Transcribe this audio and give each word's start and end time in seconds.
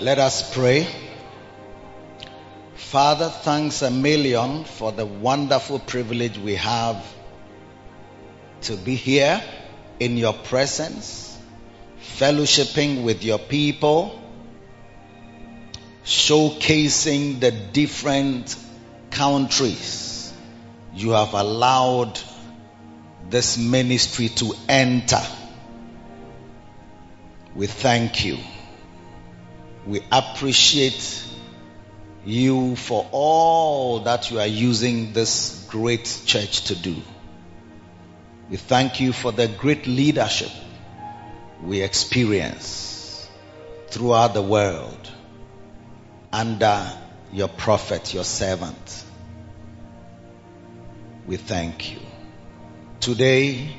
Let 0.00 0.18
us 0.18 0.52
pray. 0.52 0.88
Father, 2.74 3.28
thanks 3.28 3.80
a 3.82 3.92
million 3.92 4.64
for 4.64 4.90
the 4.90 5.06
wonderful 5.06 5.78
privilege 5.78 6.36
we 6.36 6.56
have 6.56 7.04
to 8.62 8.76
be 8.76 8.96
here 8.96 9.40
in 10.00 10.16
your 10.16 10.32
presence, 10.32 11.38
fellowshipping 12.16 13.04
with 13.04 13.22
your 13.22 13.38
people, 13.38 14.20
showcasing 16.04 17.38
the 17.38 17.52
different 17.52 18.56
countries 19.10 20.32
you 20.92 21.10
have 21.10 21.34
allowed 21.34 22.18
this 23.30 23.58
ministry 23.58 24.28
to 24.28 24.54
enter. 24.68 25.22
We 27.54 27.68
thank 27.68 28.24
you. 28.24 28.38
We 29.86 30.00
appreciate 30.10 31.22
you 32.24 32.74
for 32.76 33.06
all 33.12 34.00
that 34.00 34.30
you 34.30 34.40
are 34.40 34.46
using 34.46 35.12
this 35.12 35.66
great 35.68 36.22
church 36.24 36.64
to 36.64 36.74
do. 36.74 36.96
We 38.48 38.56
thank 38.56 39.00
you 39.00 39.12
for 39.12 39.30
the 39.32 39.48
great 39.48 39.86
leadership 39.86 40.50
we 41.62 41.82
experience 41.82 43.28
throughout 43.88 44.34
the 44.34 44.42
world 44.42 45.10
under 46.32 46.90
your 47.32 47.48
prophet, 47.48 48.14
your 48.14 48.24
servant. 48.24 49.04
We 51.26 51.36
thank 51.36 51.92
you. 51.92 52.00
Today, 53.00 53.76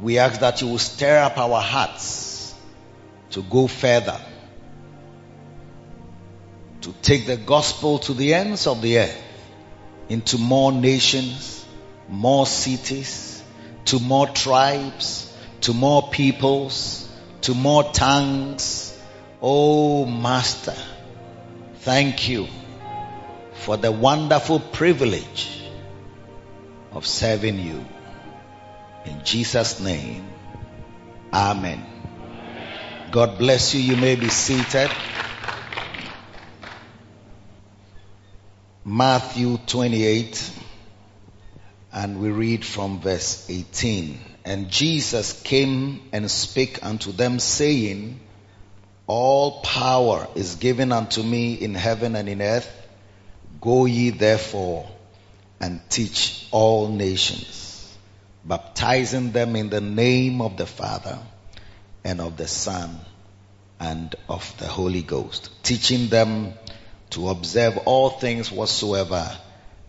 we 0.00 0.18
ask 0.18 0.40
that 0.40 0.60
you 0.62 0.68
will 0.68 0.78
stir 0.78 1.18
up 1.18 1.38
our 1.38 1.60
hearts 1.60 2.54
to 3.30 3.42
go 3.42 3.66
further 3.66 4.18
to 6.86 6.92
take 7.02 7.26
the 7.26 7.36
gospel 7.36 7.98
to 7.98 8.14
the 8.14 8.32
ends 8.32 8.68
of 8.68 8.80
the 8.80 9.00
earth, 9.00 9.22
into 10.08 10.38
more 10.38 10.70
nations, 10.70 11.66
more 12.08 12.46
cities, 12.46 13.42
to 13.86 13.98
more 13.98 14.28
tribes, 14.28 15.36
to 15.62 15.74
more 15.74 16.10
peoples, 16.10 17.08
to 17.40 17.54
more 17.54 17.82
tongues. 17.82 18.96
Oh, 19.42 20.06
Master, 20.06 20.76
thank 21.78 22.28
you 22.28 22.46
for 23.54 23.76
the 23.76 23.90
wonderful 23.90 24.60
privilege 24.60 25.64
of 26.92 27.04
serving 27.04 27.58
you. 27.58 27.84
In 29.06 29.24
Jesus' 29.24 29.80
name, 29.80 30.24
Amen. 31.32 31.84
God 33.10 33.38
bless 33.38 33.74
you. 33.74 33.80
You 33.80 33.96
may 33.96 34.14
be 34.14 34.28
seated. 34.28 34.88
Matthew 38.88 39.58
28, 39.66 40.52
and 41.92 42.20
we 42.20 42.30
read 42.30 42.64
from 42.64 43.00
verse 43.00 43.50
18. 43.50 44.16
And 44.44 44.70
Jesus 44.70 45.42
came 45.42 46.02
and 46.12 46.30
spake 46.30 46.86
unto 46.86 47.10
them, 47.10 47.40
saying, 47.40 48.20
All 49.08 49.60
power 49.62 50.28
is 50.36 50.54
given 50.54 50.92
unto 50.92 51.20
me 51.20 51.54
in 51.54 51.74
heaven 51.74 52.14
and 52.14 52.28
in 52.28 52.40
earth. 52.40 52.70
Go 53.60 53.86
ye 53.86 54.10
therefore 54.10 54.88
and 55.58 55.80
teach 55.90 56.46
all 56.52 56.86
nations, 56.86 57.92
baptizing 58.44 59.32
them 59.32 59.56
in 59.56 59.68
the 59.68 59.80
name 59.80 60.40
of 60.40 60.56
the 60.56 60.66
Father 60.66 61.18
and 62.04 62.20
of 62.20 62.36
the 62.36 62.46
Son 62.46 63.00
and 63.80 64.14
of 64.28 64.56
the 64.58 64.68
Holy 64.68 65.02
Ghost, 65.02 65.50
teaching 65.64 66.06
them 66.06 66.54
to 67.10 67.28
observe 67.28 67.78
all 67.84 68.10
things 68.10 68.50
whatsoever 68.50 69.36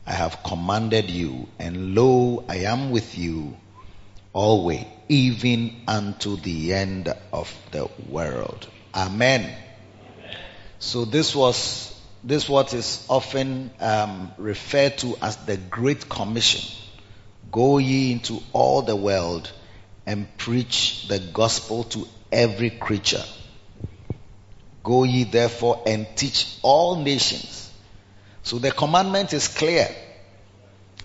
I 0.05 0.11
have 0.11 0.41
commanded 0.43 1.09
you. 1.09 1.47
And 1.59 1.95
lo, 1.95 2.45
I 2.47 2.57
am 2.59 2.91
with 2.91 3.17
you 3.17 3.57
always, 4.31 4.85
even 5.09 5.81
unto 5.87 6.37
the 6.37 6.73
end 6.73 7.13
of 7.33 7.53
the 7.71 7.89
world. 8.07 8.67
Amen. 8.95 9.41
Amen. 9.41 9.57
So 10.79 11.05
this 11.05 11.35
was 11.35 11.93
this 12.23 12.47
what 12.49 12.73
is 12.73 13.05
often 13.09 13.71
um, 13.79 14.31
referred 14.37 14.97
to 14.99 15.17
as 15.21 15.37
the 15.45 15.57
Great 15.57 16.07
Commission. 16.09 16.61
Go 17.51 17.77
ye 17.77 18.11
into 18.11 18.41
all 18.53 18.81
the 18.81 18.95
world 18.95 19.51
and 20.05 20.27
preach 20.37 21.07
the 21.07 21.19
gospel 21.19 21.83
to 21.85 22.07
every 22.31 22.69
creature. 22.69 23.23
Go 24.87 25.03
ye 25.03 25.25
therefore 25.25 25.83
and 25.85 26.07
teach 26.15 26.59
all 26.61 27.03
nations. 27.03 27.69
So 28.41 28.57
the 28.57 28.71
commandment 28.71 29.33
is 29.33 29.49
clear. 29.49 29.93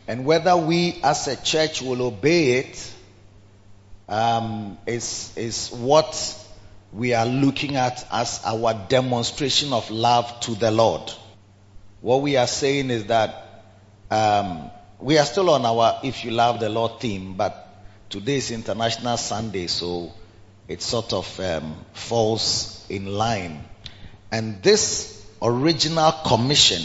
And 0.06 0.24
whether 0.24 0.56
we 0.56 1.00
as 1.02 1.26
a 1.26 1.34
church 1.34 1.82
will 1.82 2.00
obey 2.02 2.58
it 2.58 2.94
um, 4.08 4.78
is 4.86 5.36
is 5.36 5.70
what 5.70 6.14
we 6.92 7.12
are 7.14 7.26
looking 7.26 7.74
at 7.74 8.06
as 8.12 8.40
our 8.44 8.72
demonstration 8.88 9.72
of 9.72 9.90
love 9.90 10.38
to 10.42 10.54
the 10.54 10.70
Lord. 10.70 11.12
What 12.02 12.22
we 12.22 12.36
are 12.36 12.46
saying 12.46 12.90
is 12.90 13.06
that 13.06 13.64
um, 14.12 14.70
we 15.00 15.18
are 15.18 15.24
still 15.24 15.50
on 15.50 15.66
our 15.66 15.98
if 16.04 16.24
you 16.24 16.30
love 16.30 16.60
the 16.60 16.68
Lord 16.68 17.00
theme, 17.00 17.34
but 17.34 17.84
today 18.10 18.36
is 18.36 18.52
International 18.52 19.16
Sunday, 19.16 19.66
so 19.66 20.12
it 20.68 20.82
sort 20.82 21.12
of 21.12 21.40
um, 21.40 21.84
falls 21.94 22.86
in 22.88 23.06
line 23.06 23.64
and 24.32 24.62
this 24.62 25.22
original 25.42 26.10
commission 26.10 26.82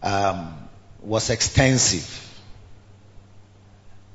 um, 0.00 0.68
was 1.02 1.28
extensive. 1.28 2.24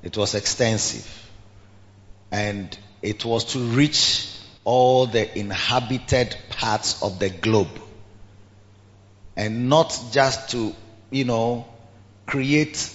It 0.02 0.16
was 0.16 0.34
extensive. 0.34 1.06
And 2.32 2.76
it 3.02 3.26
was 3.26 3.44
to 3.54 3.60
reach 3.60 4.30
all 4.64 5.08
the 5.08 5.38
inhabited 5.38 6.38
parts 6.52 7.04
of 7.04 7.20
the 7.20 7.30
globe. 7.30 7.82
And 9.36 9.68
not 9.68 10.00
just 10.14 10.52
to, 10.52 10.74
you 11.12 11.26
know, 11.26 11.68
create 12.26 12.90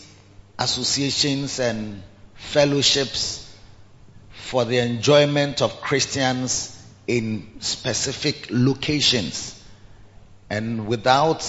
associations 0.58 1.60
and 1.60 2.02
fellowships 2.36 3.44
for 4.30 4.64
the 4.64 4.78
enjoyment 4.78 5.60
of 5.60 5.82
Christians 5.82 6.77
in 7.08 7.48
specific 7.60 8.48
locations 8.50 9.60
and 10.50 10.86
without 10.86 11.42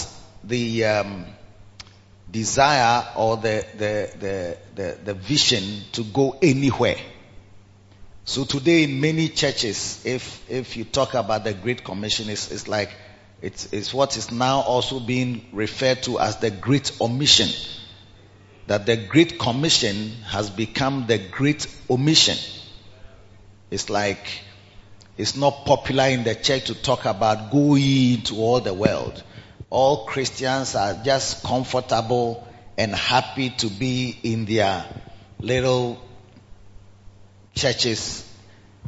the 0.44 0.86
um, 0.86 1.26
desire 2.32 3.06
or 3.16 3.38
the, 3.38 3.66
the, 3.78 4.12
the, 4.20 4.58
the, 4.76 4.98
the 5.04 5.14
vision 5.14 5.64
to 5.92 6.04
go 6.06 6.38
anywhere. 6.42 6.96
So 8.24 8.46
today 8.46 8.84
in 8.84 9.02
many 9.02 9.28
churches, 9.28 10.06
if, 10.06 10.50
if 10.50 10.78
you 10.78 10.86
talk 10.86 11.14
about 11.14 11.44
the 11.44 11.54
Great 11.54 11.84
Commission, 11.84 12.30
it's, 12.30 12.52
it's 12.52 12.68
like, 12.68 12.92
it's, 13.42 13.74
it's 13.74 13.94
what 13.94 14.16
is 14.16 14.32
now 14.32 14.62
also 14.62 15.00
being 15.00 15.46
referred 15.52 16.04
to 16.04 16.20
as 16.20 16.38
the 16.38 16.52
Great 16.52 16.92
Omission. 17.02 17.50
That 18.68 18.86
the 18.86 18.96
Great 18.96 19.40
Commission 19.40 20.12
has 20.28 20.50
become 20.50 21.06
the 21.08 21.18
Great 21.18 21.66
Omission. 21.90 22.38
It's 23.72 23.90
like 23.90 24.28
it's 25.20 25.36
not 25.36 25.66
popular 25.66 26.06
in 26.06 26.24
the 26.24 26.34
church 26.34 26.68
to 26.68 26.74
talk 26.74 27.04
about 27.04 27.52
going 27.52 28.22
to 28.22 28.38
all 28.38 28.62
the 28.62 28.74
world. 28.74 29.22
All 29.70 30.06
Christians 30.06 30.76
are 30.76 30.94
just 31.04 31.44
comfortable 31.44 32.48
and 32.78 32.96
happy 32.96 33.50
to 33.50 33.68
be 33.68 34.18
in 34.24 34.46
their 34.46 34.86
little 35.42 36.02
churches 37.54 38.26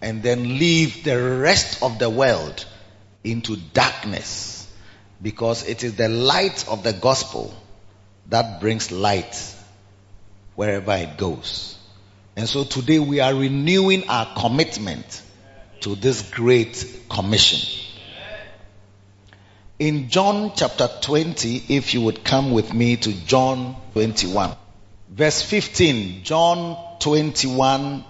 and 0.01 0.23
then 0.23 0.57
leave 0.57 1.03
the 1.03 1.21
rest 1.21 1.83
of 1.83 1.99
the 1.99 2.09
world 2.09 2.65
into 3.25 3.57
darkness. 3.73 4.57
because 5.21 5.67
it 5.67 5.83
is 5.83 5.95
the 5.97 6.07
light 6.07 6.67
of 6.69 6.81
the 6.81 6.93
gospel 6.93 7.53
that 8.29 8.61
brings 8.61 8.89
light 8.89 9.35
wherever 10.55 10.93
it 10.93 11.17
goes. 11.17 11.77
And 12.37 12.47
so 12.47 12.63
today 12.63 12.99
we 12.99 13.19
are 13.19 13.35
renewing 13.35 14.07
our 14.07 14.33
commitment 14.35 15.21
to 15.81 15.95
this 15.95 16.29
great 16.29 17.03
commission. 17.09 17.59
In 19.79 20.09
John 20.09 20.53
chapter 20.55 20.87
20, 21.01 21.63
if 21.69 21.93
you 21.93 22.01
would 22.01 22.23
come 22.23 22.51
with 22.51 22.73
me 22.73 22.97
to 22.97 23.13
John 23.25 23.75
21, 23.93 24.55
verse 25.09 25.41
15, 25.41 26.23
John 26.23 26.77
21, 26.99 28.05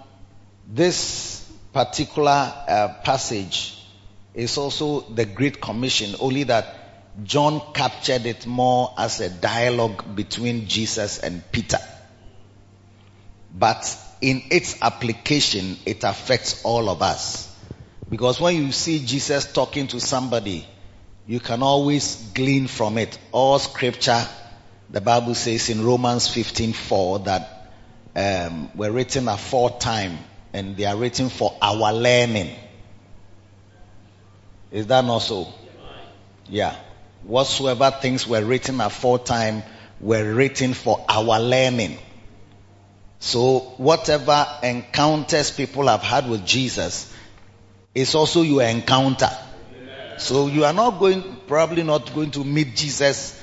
this 0.67 1.49
particular 1.71 2.53
uh, 2.67 2.95
passage 3.03 3.77
is 4.33 4.57
also 4.57 5.01
the 5.01 5.25
Great 5.25 5.61
Commission, 5.61 6.15
only 6.19 6.43
that 6.43 7.23
John 7.23 7.61
captured 7.73 8.25
it 8.25 8.45
more 8.45 8.93
as 8.97 9.19
a 9.21 9.29
dialogue 9.29 10.15
between 10.15 10.67
Jesus 10.67 11.19
and 11.19 11.41
Peter. 11.51 11.79
But 13.53 13.97
in 14.21 14.43
its 14.51 14.81
application, 14.81 15.77
it 15.85 16.03
affects 16.03 16.63
all 16.63 16.89
of 16.89 17.01
us. 17.01 17.50
Because 18.11 18.41
when 18.41 18.57
you 18.57 18.73
see 18.73 18.99
Jesus 19.05 19.53
talking 19.53 19.87
to 19.87 20.01
somebody, 20.01 20.67
you 21.25 21.39
can 21.39 21.63
always 21.63 22.17
glean 22.33 22.67
from 22.67 22.97
it. 22.97 23.17
All 23.31 23.57
scripture, 23.57 24.27
the 24.89 24.99
Bible 24.99 25.33
says 25.33 25.69
in 25.69 25.85
Romans 25.85 26.27
15:4 26.27 27.23
that 27.23 27.71
um, 28.13 28.69
were 28.75 28.91
written 28.91 29.29
aforetime 29.29 30.17
and 30.51 30.75
they 30.75 30.83
are 30.83 30.97
written 30.97 31.29
for 31.29 31.55
our 31.61 31.93
learning. 31.93 32.53
Is 34.71 34.87
that 34.87 35.05
not 35.05 35.19
so? 35.19 35.47
Yeah. 36.49 36.75
Whatsoever 37.23 37.91
things 37.91 38.27
were 38.27 38.43
written 38.43 38.81
aforetime 38.81 39.63
were 40.01 40.33
written 40.33 40.73
for 40.73 41.05
our 41.07 41.39
learning. 41.39 41.97
So 43.19 43.59
whatever 43.77 44.45
encounters 44.63 45.51
people 45.51 45.87
have 45.87 46.01
had 46.01 46.29
with 46.29 46.45
Jesus 46.45 47.10
is 47.93 48.15
also 48.15 48.41
your 48.41 48.63
encounter. 48.63 49.29
So 50.17 50.47
you 50.47 50.65
are 50.65 50.73
not 50.73 50.99
going, 50.99 51.23
probably 51.47 51.83
not 51.83 52.13
going 52.13 52.31
to 52.31 52.43
meet 52.43 52.75
Jesus 52.75 53.41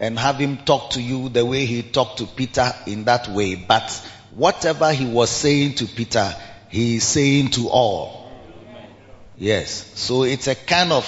and 0.00 0.18
have 0.18 0.36
him 0.36 0.58
talk 0.58 0.90
to 0.90 1.02
you 1.02 1.28
the 1.28 1.44
way 1.44 1.66
he 1.66 1.82
talked 1.82 2.18
to 2.18 2.26
Peter 2.26 2.72
in 2.86 3.04
that 3.04 3.28
way. 3.28 3.54
But 3.54 3.90
whatever 4.34 4.92
he 4.92 5.06
was 5.06 5.30
saying 5.30 5.74
to 5.74 5.86
Peter, 5.86 6.34
he 6.68 6.96
is 6.96 7.04
saying 7.04 7.50
to 7.52 7.68
all. 7.68 8.30
Yes. 9.36 9.70
So 9.98 10.24
it's 10.24 10.48
a 10.48 10.54
kind 10.54 10.92
of 10.92 11.06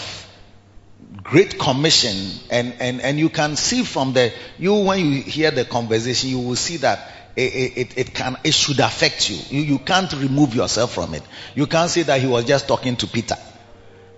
great 1.23 1.59
commission 1.59 2.17
and, 2.51 2.75
and, 2.81 3.01
and 3.01 3.19
you 3.19 3.29
can 3.29 3.57
see 3.57 3.83
from 3.83 4.13
the, 4.13 4.33
you 4.59 4.75
when 4.75 5.01
you 5.01 5.23
hear 5.23 5.51
the 5.51 5.65
conversation, 5.65 6.31
you 6.31 6.41
will 6.41 6.57
see 6.57 6.79
that 6.79 7.13
it, 7.39 7.77
it, 7.77 7.99
it, 7.99 8.15
can, 8.15 8.37
it 8.43 8.53
should 8.53 8.81
affect 8.81 9.31
you. 9.31 9.37
you. 9.51 9.63
You 9.63 9.79
can't 9.79 10.13
remove 10.13 10.55
yourself 10.55 10.95
from 10.95 11.15
it. 11.15 11.23
You 11.55 11.67
can't 11.67 11.91
say 11.91 12.03
that 12.03 12.21
he 12.21 12.27
was 12.27 12.45
just 12.45 12.67
talking 12.67 12.97
to 12.97 13.07
Peter. 13.07 13.37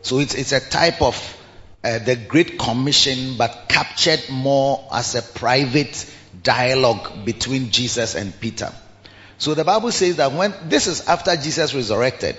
So 0.02 0.18
it's, 0.18 0.34
it's 0.34 0.52
a 0.52 0.60
type 0.60 1.02
of 1.02 1.36
uh, 1.84 1.98
the 1.98 2.16
Great 2.16 2.58
Commission, 2.58 3.36
but 3.36 3.66
captured 3.68 4.30
more 4.30 4.88
as 4.92 5.14
a 5.14 5.22
private 5.22 6.10
dialogue 6.42 7.24
between 7.24 7.70
Jesus 7.70 8.14
and 8.14 8.38
Peter. 8.40 8.72
So 9.38 9.54
the 9.54 9.64
Bible 9.64 9.90
says 9.92 10.16
that 10.16 10.32
when 10.32 10.54
this 10.68 10.86
is 10.86 11.06
after 11.08 11.36
Jesus 11.36 11.74
resurrected, 11.74 12.36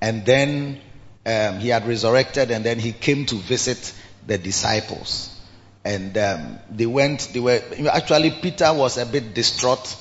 and 0.00 0.26
then 0.26 0.80
um, 1.24 1.60
he 1.60 1.68
had 1.68 1.86
resurrected, 1.86 2.50
and 2.50 2.64
then 2.64 2.78
he 2.78 2.92
came 2.92 3.26
to 3.26 3.36
visit 3.36 3.94
the 4.26 4.38
disciples, 4.38 5.36
and 5.84 6.16
um, 6.18 6.58
they 6.70 6.86
went. 6.86 7.30
They 7.32 7.40
were 7.40 7.60
actually 7.92 8.30
Peter 8.30 8.72
was 8.72 8.98
a 8.98 9.06
bit 9.06 9.34
distraught, 9.34 9.96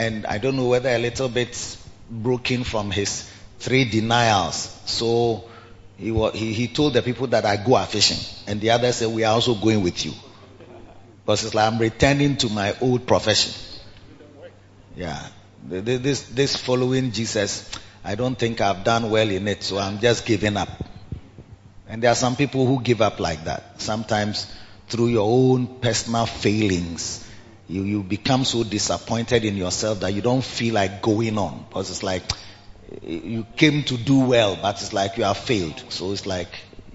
and 0.00 0.24
I 0.24 0.38
don't 0.38 0.56
know 0.56 0.66
whether 0.66 0.88
a 0.88 0.98
little 0.98 1.28
bit 1.28 1.76
broken 2.10 2.64
from 2.64 2.90
his 2.90 3.30
three 3.58 3.84
denials. 3.84 4.80
So 4.86 5.44
he, 5.98 6.10
he, 6.32 6.54
he 6.54 6.68
told 6.68 6.94
the 6.94 7.02
people 7.02 7.26
that 7.28 7.44
I 7.44 7.56
go 7.56 7.76
fishing, 7.84 8.16
and 8.46 8.62
the 8.62 8.70
others 8.70 8.96
said 8.96 9.14
we 9.14 9.24
are 9.24 9.34
also 9.34 9.54
going 9.54 9.82
with 9.82 10.06
you, 10.06 10.12
because 11.22 11.44
it's 11.44 11.54
like 11.54 11.70
I'm 11.70 11.78
returning 11.78 12.38
to 12.38 12.48
my 12.48 12.74
old 12.80 13.06
profession. 13.06 13.52
Yeah, 14.96 15.22
this 15.68 16.22
this 16.22 16.56
following 16.56 17.12
Jesus, 17.12 17.70
I 18.02 18.14
don't 18.14 18.38
think 18.38 18.62
I've 18.62 18.82
done 18.84 19.10
well 19.10 19.28
in 19.28 19.46
it, 19.48 19.62
so 19.62 19.76
I'm 19.76 20.00
just 20.00 20.24
giving 20.24 20.56
up. 20.56 20.70
And 21.86 22.02
there 22.02 22.10
are 22.10 22.16
some 22.16 22.36
people 22.36 22.64
who 22.66 22.80
give 22.80 23.02
up 23.02 23.20
like 23.20 23.44
that. 23.44 23.82
Sometimes 23.82 24.46
through 24.88 25.08
your 25.08 25.28
own 25.28 25.66
personal 25.80 26.24
failings, 26.24 27.26
you, 27.70 27.84
you 27.84 28.02
become 28.02 28.44
so 28.44 28.64
disappointed 28.64 29.44
in 29.44 29.56
yourself 29.56 30.00
that 30.00 30.12
you 30.12 30.20
don't 30.20 30.42
feel 30.42 30.74
like 30.74 31.00
going 31.02 31.38
on. 31.38 31.64
Because 31.68 31.88
it's 31.90 32.02
like, 32.02 32.24
eh, 32.92 33.20
you 33.22 33.46
came 33.56 33.84
to 33.84 33.96
do 33.96 34.20
well, 34.20 34.58
but 34.60 34.80
it's 34.82 34.92
like 34.92 35.16
you 35.16 35.24
have 35.24 35.38
failed. 35.38 35.80
So 35.88 36.10
it's 36.10 36.26
like 36.26 36.48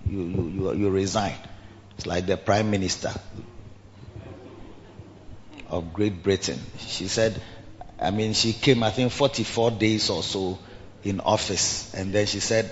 you, 0.06 0.22
you, 0.24 0.48
you, 0.50 0.74
you 0.74 0.90
resign. 0.90 1.36
It's 1.96 2.06
like 2.06 2.26
the 2.26 2.36
prime 2.36 2.72
minister 2.72 3.14
of 5.70 5.94
Great 5.94 6.22
Britain. 6.22 6.60
She 6.80 7.08
said, 7.08 7.42
I 7.98 8.12
mean, 8.12 8.34
she 8.34 8.52
came, 8.52 8.84
I 8.84 8.92
think, 8.92 9.14
44 9.14 9.72
days 9.72 10.10
or 10.10 10.24
so 10.24 10.60
in 11.06 11.22
office. 11.22 11.94
And 11.94 12.12
then 12.12 12.26
she 12.26 12.42
said, 12.42 12.70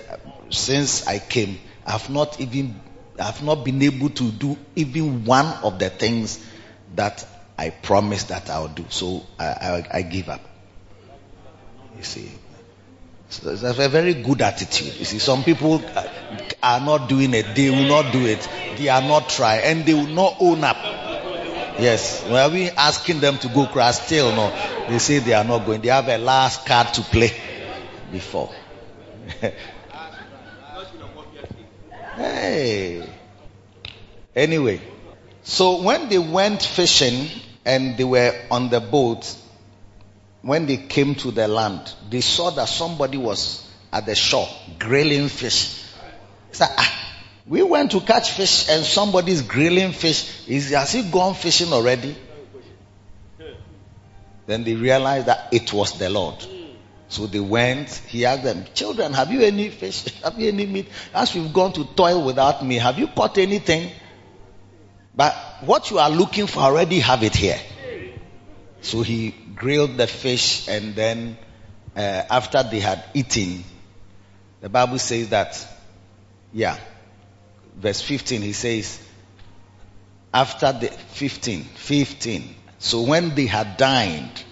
since 0.50 1.06
I 1.06 1.18
came, 1.20 1.58
I've 1.86 2.10
not 2.10 2.38
even, 2.38 2.78
I've 3.18 3.42
not 3.42 3.64
been 3.64 3.80
able 3.80 4.10
to 4.10 4.30
do 4.30 4.58
even 4.76 5.24
one 5.24 5.46
of 5.64 5.78
the 5.78 5.88
things 5.88 6.44
that 6.96 7.26
I 7.56 7.70
promised 7.70 8.28
that 8.28 8.50
I'll 8.50 8.68
do. 8.68 8.84
So 8.88 9.24
I, 9.38 9.44
I, 9.44 9.86
I 9.98 10.02
give 10.02 10.28
up. 10.28 10.40
You 11.96 12.02
see. 12.02 12.30
So 13.28 13.50
it's 13.50 13.62
a 13.62 13.88
very 13.88 14.14
good 14.14 14.42
attitude. 14.42 14.94
You 14.98 15.04
see, 15.04 15.18
some 15.18 15.42
people 15.44 15.82
uh, 15.94 16.08
are 16.62 16.80
not 16.80 17.08
doing 17.08 17.34
it. 17.34 17.54
They 17.54 17.70
will 17.70 17.88
not 17.88 18.12
do 18.12 18.24
it. 18.26 18.48
They 18.76 18.88
are 18.88 19.02
not 19.02 19.28
trying. 19.28 19.62
And 19.62 19.84
they 19.86 19.94
will 19.94 20.06
not 20.06 20.36
own 20.40 20.62
up. 20.62 20.76
Yes. 21.78 22.24
When 22.28 22.52
we 22.52 22.70
asking 22.70 23.20
them 23.20 23.38
to 23.38 23.48
go 23.48 23.66
cross? 23.66 24.04
still 24.04 24.34
no. 24.34 24.50
They 24.88 24.98
say 24.98 25.18
they 25.18 25.32
are 25.34 25.44
not 25.44 25.66
going. 25.66 25.80
They 25.80 25.88
have 25.88 26.08
a 26.08 26.18
last 26.18 26.66
card 26.66 26.94
to 26.94 27.02
play 27.02 27.32
before. 28.12 28.52
hey. 32.16 33.08
Anyway. 34.36 34.80
So 35.44 35.82
when 35.82 36.08
they 36.08 36.18
went 36.18 36.62
fishing 36.62 37.28
and 37.66 37.96
they 37.98 38.04
were 38.04 38.34
on 38.50 38.70
the 38.70 38.80
boat, 38.80 39.36
when 40.40 40.66
they 40.66 40.78
came 40.78 41.14
to 41.16 41.30
the 41.30 41.46
land, 41.48 41.92
they 42.10 42.22
saw 42.22 42.50
that 42.50 42.68
somebody 42.68 43.18
was 43.18 43.70
at 43.92 44.06
the 44.06 44.14
shore 44.14 44.48
grilling 44.78 45.28
fish. 45.28 45.82
Said, 46.50 46.68
ah, 46.76 47.14
we 47.46 47.62
went 47.62 47.90
to 47.92 48.00
catch 48.00 48.30
fish 48.30 48.70
and 48.70 48.84
somebody's 48.84 49.42
grilling 49.42 49.92
fish. 49.92 50.48
Is 50.48 50.70
has 50.70 50.92
he 50.92 51.02
gone 51.02 51.34
fishing 51.34 51.72
already? 51.72 52.16
Then 54.46 54.64
they 54.64 54.74
realized 54.74 55.26
that 55.26 55.48
it 55.52 55.72
was 55.72 55.98
the 55.98 56.08
Lord. 56.08 56.44
So 57.08 57.26
they 57.26 57.40
went. 57.40 57.90
He 57.90 58.24
asked 58.24 58.44
them, 58.44 58.64
"Children, 58.74 59.12
have 59.12 59.30
you 59.30 59.42
any 59.42 59.68
fish? 59.68 60.04
Have 60.24 60.38
you 60.38 60.48
any 60.48 60.66
meat? 60.66 60.88
As 61.14 61.34
we've 61.34 61.52
gone 61.52 61.72
to 61.74 61.84
toil 61.84 62.24
without 62.24 62.64
me, 62.64 62.76
have 62.76 62.98
you 62.98 63.08
caught 63.08 63.38
anything? 63.38 63.90
But 65.16 65.34
what 65.60 65.90
you 65.90 65.98
are 65.98 66.10
looking 66.10 66.46
for, 66.46 66.60
already 66.60 67.00
have 67.00 67.22
it 67.22 67.36
here." 67.36 67.60
So 68.80 69.02
he 69.02 69.30
grilled 69.30 69.96
the 69.96 70.06
fish, 70.06 70.68
and 70.68 70.94
then 70.94 71.38
uh, 71.96 72.00
after 72.00 72.62
they 72.62 72.80
had 72.80 73.02
eaten, 73.14 73.64
the 74.60 74.68
Bible 74.68 74.98
says 74.98 75.30
that, 75.30 75.66
yeah, 76.52 76.78
verse 77.76 78.00
15, 78.00 78.42
he 78.42 78.52
says, 78.52 79.00
after 80.32 80.72
the 80.72 80.88
15, 80.88 81.62
15. 81.62 82.54
So 82.78 83.02
when 83.02 83.34
they 83.34 83.46
had 83.46 83.76
dined, 83.76 84.42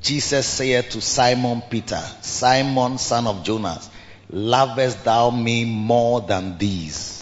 Jesus 0.00 0.46
said 0.46 0.90
to 0.92 1.00
Simon 1.00 1.62
Peter, 1.68 2.02
Simon, 2.20 2.98
son 2.98 3.26
of 3.26 3.42
Jonas, 3.42 3.90
lovest 4.30 5.04
thou 5.04 5.30
me 5.30 5.64
more 5.64 6.20
than 6.20 6.58
these? 6.58 7.15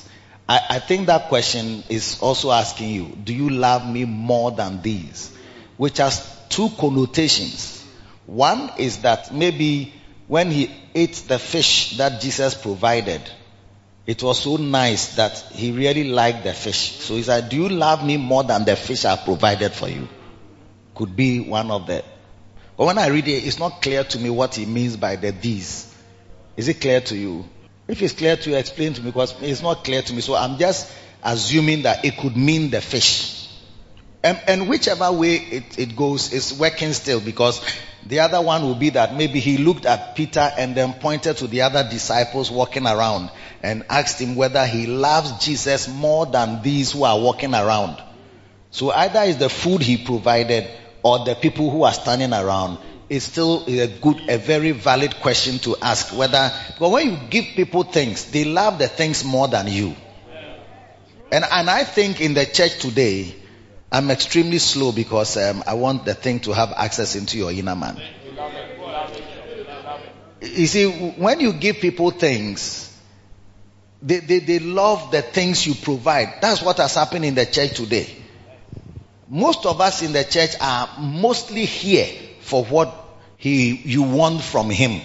I, 0.48 0.60
I 0.70 0.78
think 0.78 1.06
that 1.06 1.28
question 1.28 1.84
is 1.88 2.18
also 2.20 2.50
asking 2.50 2.90
you, 2.90 3.04
do 3.24 3.34
you 3.34 3.50
love 3.50 3.88
me 3.88 4.04
more 4.04 4.50
than 4.50 4.82
these? 4.82 5.34
Which 5.76 5.98
has 5.98 6.26
two 6.48 6.70
connotations. 6.78 7.84
One 8.26 8.70
is 8.78 8.98
that 8.98 9.32
maybe 9.34 9.92
when 10.28 10.50
he 10.50 10.70
ate 10.94 11.14
the 11.28 11.38
fish 11.38 11.96
that 11.98 12.20
Jesus 12.20 12.54
provided, 12.54 13.22
it 14.06 14.22
was 14.22 14.40
so 14.40 14.56
nice 14.56 15.16
that 15.16 15.38
he 15.52 15.72
really 15.72 16.04
liked 16.04 16.44
the 16.44 16.52
fish. 16.52 16.92
So 17.00 17.14
he 17.16 17.22
said, 17.22 17.48
Do 17.48 17.56
you 17.56 17.68
love 17.70 18.04
me 18.04 18.18
more 18.18 18.44
than 18.44 18.64
the 18.64 18.76
fish 18.76 19.04
I 19.04 19.16
provided 19.16 19.72
for 19.72 19.88
you? 19.88 20.08
Could 20.94 21.16
be 21.16 21.40
one 21.40 21.70
of 21.70 21.86
the. 21.86 22.04
But 22.76 22.86
when 22.86 22.98
I 22.98 23.08
read 23.08 23.26
it, 23.28 23.46
it's 23.46 23.58
not 23.58 23.80
clear 23.82 24.04
to 24.04 24.18
me 24.18 24.30
what 24.30 24.54
he 24.56 24.66
means 24.66 24.96
by 24.96 25.16
the 25.16 25.30
these. 25.30 25.92
Is 26.56 26.68
it 26.68 26.80
clear 26.80 27.00
to 27.00 27.16
you? 27.16 27.44
If 27.86 28.02
it's 28.02 28.14
clear 28.14 28.36
to 28.36 28.50
you, 28.50 28.56
explain 28.56 28.94
to 28.94 29.02
me 29.02 29.10
because 29.10 29.34
it's 29.42 29.62
not 29.62 29.84
clear 29.84 30.02
to 30.02 30.12
me. 30.12 30.20
So 30.20 30.34
I'm 30.34 30.58
just 30.58 30.90
assuming 31.22 31.82
that 31.82 32.04
it 32.04 32.16
could 32.16 32.36
mean 32.36 32.70
the 32.70 32.80
fish. 32.80 33.48
And, 34.22 34.40
and 34.46 34.68
whichever 34.70 35.12
way 35.12 35.34
it, 35.34 35.78
it 35.78 35.96
goes, 35.96 36.32
it's 36.32 36.58
working 36.58 36.94
still 36.94 37.20
because 37.20 37.60
the 38.06 38.20
other 38.20 38.40
one 38.40 38.62
will 38.62 38.74
be 38.74 38.90
that 38.90 39.14
maybe 39.14 39.38
he 39.38 39.58
looked 39.58 39.84
at 39.84 40.16
Peter 40.16 40.50
and 40.56 40.74
then 40.74 40.94
pointed 40.94 41.36
to 41.38 41.46
the 41.46 41.62
other 41.62 41.86
disciples 41.88 42.50
walking 42.50 42.86
around 42.86 43.30
and 43.62 43.84
asked 43.90 44.20
him 44.20 44.34
whether 44.34 44.66
he 44.66 44.86
loves 44.86 45.44
Jesus 45.44 45.88
more 45.88 46.24
than 46.24 46.62
these 46.62 46.92
who 46.92 47.04
are 47.04 47.18
walking 47.20 47.54
around. 47.54 48.02
So 48.70 48.90
either 48.90 49.20
it's 49.24 49.38
the 49.38 49.50
food 49.50 49.82
he 49.82 49.98
provided 49.98 50.68
or 51.02 51.24
the 51.24 51.34
people 51.34 51.70
who 51.70 51.82
are 51.84 51.92
standing 51.92 52.32
around 52.32 52.78
is 53.08 53.24
still 53.24 53.64
a 53.66 53.86
good, 53.86 54.20
a 54.28 54.38
very 54.38 54.72
valid 54.72 55.14
question 55.20 55.58
to 55.60 55.76
ask 55.82 56.16
whether, 56.16 56.50
but 56.78 56.90
when 56.90 57.10
you 57.10 57.18
give 57.30 57.44
people 57.56 57.82
things, 57.82 58.30
they 58.30 58.44
love 58.44 58.78
the 58.78 58.88
things 58.88 59.24
more 59.24 59.48
than 59.48 59.66
you. 59.68 59.94
And, 61.30 61.44
and 61.50 61.68
I 61.68 61.84
think 61.84 62.20
in 62.20 62.34
the 62.34 62.46
church 62.46 62.78
today, 62.78 63.34
I'm 63.90 64.10
extremely 64.10 64.58
slow 64.58 64.92
because 64.92 65.36
um, 65.36 65.62
I 65.66 65.74
want 65.74 66.04
the 66.04 66.14
thing 66.14 66.40
to 66.40 66.52
have 66.52 66.72
access 66.76 67.16
into 67.16 67.38
your 67.38 67.52
inner 67.52 67.76
man. 67.76 68.00
You 70.40 70.66
see, 70.66 70.90
when 71.16 71.40
you 71.40 71.52
give 71.54 71.76
people 71.76 72.10
things, 72.10 72.96
they, 74.02 74.20
they, 74.20 74.38
they 74.40 74.58
love 74.58 75.10
the 75.10 75.22
things 75.22 75.66
you 75.66 75.74
provide. 75.74 76.34
That's 76.40 76.60
what 76.62 76.76
has 76.78 76.94
happened 76.94 77.24
in 77.24 77.34
the 77.34 77.46
church 77.46 77.74
today. 77.74 78.14
Most 79.28 79.64
of 79.64 79.80
us 79.80 80.02
in 80.02 80.12
the 80.12 80.24
church 80.24 80.50
are 80.60 80.88
mostly 81.00 81.64
here 81.64 82.23
for 82.44 82.62
what 82.64 82.94
he, 83.38 83.74
you 83.74 84.02
want 84.02 84.42
from 84.42 84.68
him, 84.68 85.00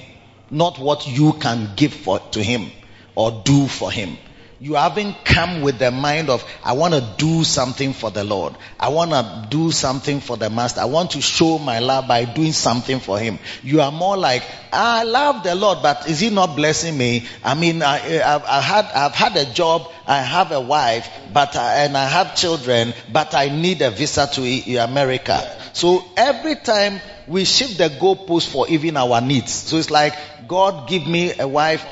not 0.52 0.78
what 0.78 1.08
you 1.08 1.34
can 1.34 1.72
give 1.78 1.94
for, 1.94 2.20
to 2.32 2.44
him 2.44 2.70
or 3.16 3.42
do 3.46 3.66
for 3.68 3.90
him. 3.90 4.18
You 4.62 4.74
haven't 4.74 5.24
come 5.24 5.62
with 5.62 5.80
the 5.80 5.90
mind 5.90 6.30
of, 6.30 6.44
I 6.64 6.74
want 6.74 6.94
to 6.94 7.08
do 7.18 7.46
something 7.46 7.94
for 7.94 8.12
the 8.12 8.26
Lord. 8.26 8.56
I 8.78 8.90
want 8.90 9.12
to 9.12 9.48
do 9.50 9.72
something 9.72 10.20
for 10.20 10.36
the 10.36 10.50
Master. 10.50 10.82
I 10.82 10.86
want 10.86 11.12
to 11.12 11.22
show 11.22 11.60
my 11.60 11.80
love 11.80 12.10
by 12.10 12.26
doing 12.26 12.52
something 12.52 13.00
for 13.00 13.18
Him. 13.18 13.40
You 13.64 13.80
are 13.80 13.92
more 13.92 14.18
like, 14.18 14.44
I 14.74 15.04
love 15.04 15.44
the 15.44 15.56
Lord, 15.56 15.80
but 15.82 16.10
is 16.10 16.20
He 16.20 16.30
not 16.30 16.58
blessing 16.58 16.98
me? 16.98 17.26
I 17.42 17.56
mean, 17.56 17.82
I, 17.82 18.00
have 18.00 18.44
had, 18.44 18.86
I've 18.94 19.16
had 19.16 19.38
a 19.38 19.46
job, 19.54 19.90
I 20.06 20.18
have 20.18 20.52
a 20.52 20.60
wife, 20.60 21.10
but 21.32 21.56
I, 21.56 21.86
and 21.86 21.96
I 21.96 22.06
have 22.06 22.36
children, 22.36 22.94
but 23.14 23.34
I 23.34 23.48
need 23.48 23.82
a 23.82 23.92
visa 23.92 24.28
to 24.34 24.76
America. 24.76 25.58
So 25.72 26.04
every 26.18 26.56
time 26.56 27.00
we 27.28 27.46
shift 27.46 27.78
the 27.78 27.90
goalpost 27.90 28.50
for 28.50 28.68
even 28.70 28.98
our 28.98 29.22
needs. 29.22 29.54
So 29.54 29.78
it's 29.78 29.92
like, 29.92 30.16
God 30.50 30.90
give 30.90 31.08
me 31.08 31.32
a 31.40 31.48
wife. 31.48 31.86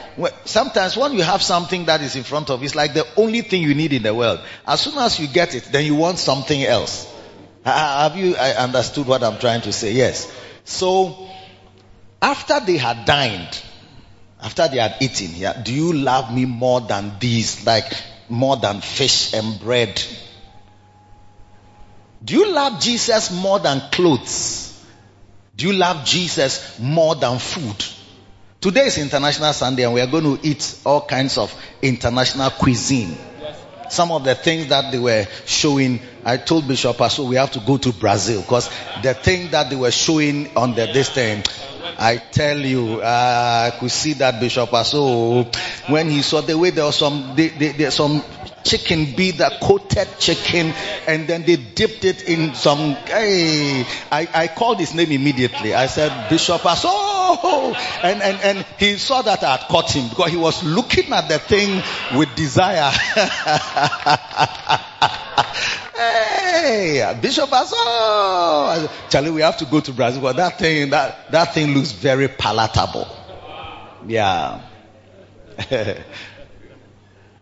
Sometimes 0.46 0.98
when 0.98 1.14
you 1.14 1.22
have 1.22 1.44
something 1.44 1.86
that 1.86 2.02
is 2.02 2.16
in 2.16 2.24
front 2.24 2.50
of 2.50 2.60
you, 2.60 2.66
it's 2.66 2.76
like 2.76 2.96
the 2.96 3.08
only 3.16 3.42
thing 3.42 3.62
you 3.62 3.76
need 3.76 3.94
in 3.94 4.02
the 4.02 4.14
world. 4.14 4.40
As 4.66 4.82
soon 4.82 4.98
as 4.98 5.20
you 5.20 5.28
get 5.28 5.54
it, 5.54 5.70
then 5.72 5.86
you 5.86 5.94
want 5.94 6.18
something 6.18 6.62
else. 6.64 7.08
Have 7.64 8.18
you 8.18 8.36
understood 8.36 9.08
what 9.08 9.24
I'm 9.24 9.38
trying 9.38 9.62
to 9.62 9.72
say? 9.72 9.94
Yes. 9.94 10.34
So, 10.66 11.30
after 12.20 12.60
they 12.60 12.78
had 12.78 13.06
dined, 13.06 13.62
after 14.42 14.68
they 14.68 14.78
had 14.78 14.96
eaten, 15.02 15.36
yeah, 15.36 15.62
do 15.62 15.72
you 15.72 15.94
love 15.94 16.34
me 16.34 16.46
more 16.46 16.82
than 16.82 17.14
these, 17.20 17.64
like 17.66 17.94
more 18.28 18.58
than 18.58 18.82
fish 18.82 19.34
and 19.34 19.60
bread? 19.60 20.02
Do 22.26 22.34
you 22.34 22.52
love 22.52 22.82
Jesus 22.82 23.32
more 23.32 23.60
than 23.60 23.82
clothes? 23.92 24.84
Do 25.56 25.68
you 25.68 25.74
love 25.74 26.06
Jesus 26.06 26.80
more 26.80 27.14
than 27.14 27.38
food? 27.38 27.86
Today 28.60 28.88
is 28.88 28.98
International 28.98 29.54
Sunday 29.54 29.84
and 29.84 29.94
we 29.94 30.02
are 30.02 30.08
going 30.08 30.24
to 30.24 30.48
eat 30.48 30.80
all 30.84 31.02
kinds 31.06 31.38
of 31.38 31.54
international 31.84 32.50
cuisine. 32.50 33.16
Some 33.88 34.12
of 34.12 34.24
the 34.24 34.34
things 34.34 34.68
that 34.68 34.92
they 34.92 34.98
were 34.98 35.28
showing, 35.46 36.00
I 36.26 36.38
told 36.38 36.68
Bishop 36.68 36.98
Aso 36.98 37.30
we 37.30 37.36
have 37.36 37.52
to 37.52 37.60
go 37.60 37.78
to 37.78 37.94
Brazil 37.94 38.42
because 38.42 38.70
the 39.04 39.14
thing 39.14 39.52
that 39.52 39.70
they 39.70 39.76
were 39.76 39.92
showing 39.92 40.58
on 40.58 40.74
the 40.74 40.88
this 40.88 41.10
thing, 41.10 41.44
I 42.00 42.18
tell 42.18 42.58
you, 42.58 43.00
uh, 43.00 43.72
I 43.74 43.78
could 43.80 43.92
see 43.92 44.14
that 44.14 44.40
Bishop 44.40 44.72
Aso 44.72 45.56
when 45.88 46.10
he 46.10 46.24
saw 46.24 46.42
the 46.42 46.58
way 46.58 46.72
there 46.72 46.86
was 46.86 46.98
some, 46.98 47.36
there 47.36 47.92
some 47.92 48.24
chicken 48.64 49.16
be 49.16 49.32
the 49.32 49.50
coated 49.62 50.08
chicken 50.20 50.74
and 51.08 51.28
then 51.28 51.44
they 51.44 51.56
dipped 51.56 52.04
it 52.06 52.24
in 52.24 52.54
some 52.56 52.94
hey 53.06 53.86
I, 54.12 54.28
I 54.34 54.48
called 54.48 54.80
his 54.80 54.94
name 54.94 55.12
immediately. 55.12 55.74
I 55.74 55.88
said 55.88 56.30
bishop 56.30 56.62
oh 56.66 57.74
and, 58.04 58.22
and 58.22 58.40
and 58.42 58.66
he 58.78 58.96
saw 58.98 59.22
that 59.22 59.44
i 59.44 59.58
had 59.58 59.68
caught 59.70 59.92
him 59.92 60.10
because 60.10 60.32
he 60.32 60.38
was 60.38 60.64
looking 60.64 61.12
at 61.14 61.28
the 61.30 61.40
thing 61.40 61.82
with 62.18 62.34
desire. 62.36 62.92
Hey 65.98 67.18
bishop 67.22 67.50
oh 67.52 68.92
charlie 69.10 69.32
we 69.32 69.42
have 69.42 69.58
to 69.58 69.66
go 69.66 69.80
to 69.80 69.92
brazil 69.94 70.22
that 70.34 70.60
thing 70.60 70.92
that 70.92 71.32
that 71.32 71.54
thing 71.54 71.74
looks 71.74 71.92
very 71.92 72.28
palatable. 72.28 73.08
Yeah 74.06 74.62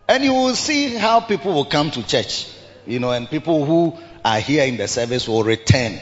And 0.08 0.24
you 0.24 0.34
will 0.34 0.56
see 0.56 0.96
how 0.96 1.20
people 1.22 1.54
will 1.54 1.66
come 1.66 1.90
to 1.92 2.06
church, 2.06 2.48
you 2.86 3.00
know, 3.00 3.12
and 3.12 3.30
people 3.30 3.66
who 3.66 3.98
are 4.24 4.40
here 4.40 4.64
in 4.66 4.78
the 4.78 4.88
service 4.88 5.28
will 5.28 5.44
return 5.44 6.00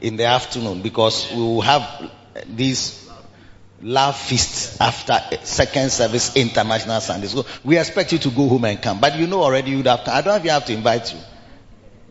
in 0.00 0.16
the 0.16 0.24
afternoon 0.24 0.80
because 0.82 1.30
we 1.32 1.38
will 1.40 1.60
have 1.60 2.10
these 2.46 3.08
love 3.82 4.16
feasts 4.16 4.80
after 4.80 5.20
second 5.44 5.90
service 5.90 6.36
international 6.36 7.00
Sunday. 7.00 7.26
So 7.26 7.46
we 7.64 7.78
expect 7.78 8.12
you 8.12 8.18
to 8.18 8.30
go 8.30 8.48
home 8.48 8.64
and 8.64 8.80
come. 8.80 9.00
But 9.00 9.16
you 9.18 9.26
know 9.26 9.42
already 9.42 9.72
you'd 9.72 9.86
have 9.86 10.06
I 10.08 10.20
don't 10.22 10.44
have 10.44 10.64
to 10.66 10.72
invite 10.72 11.12
you. 11.12 11.20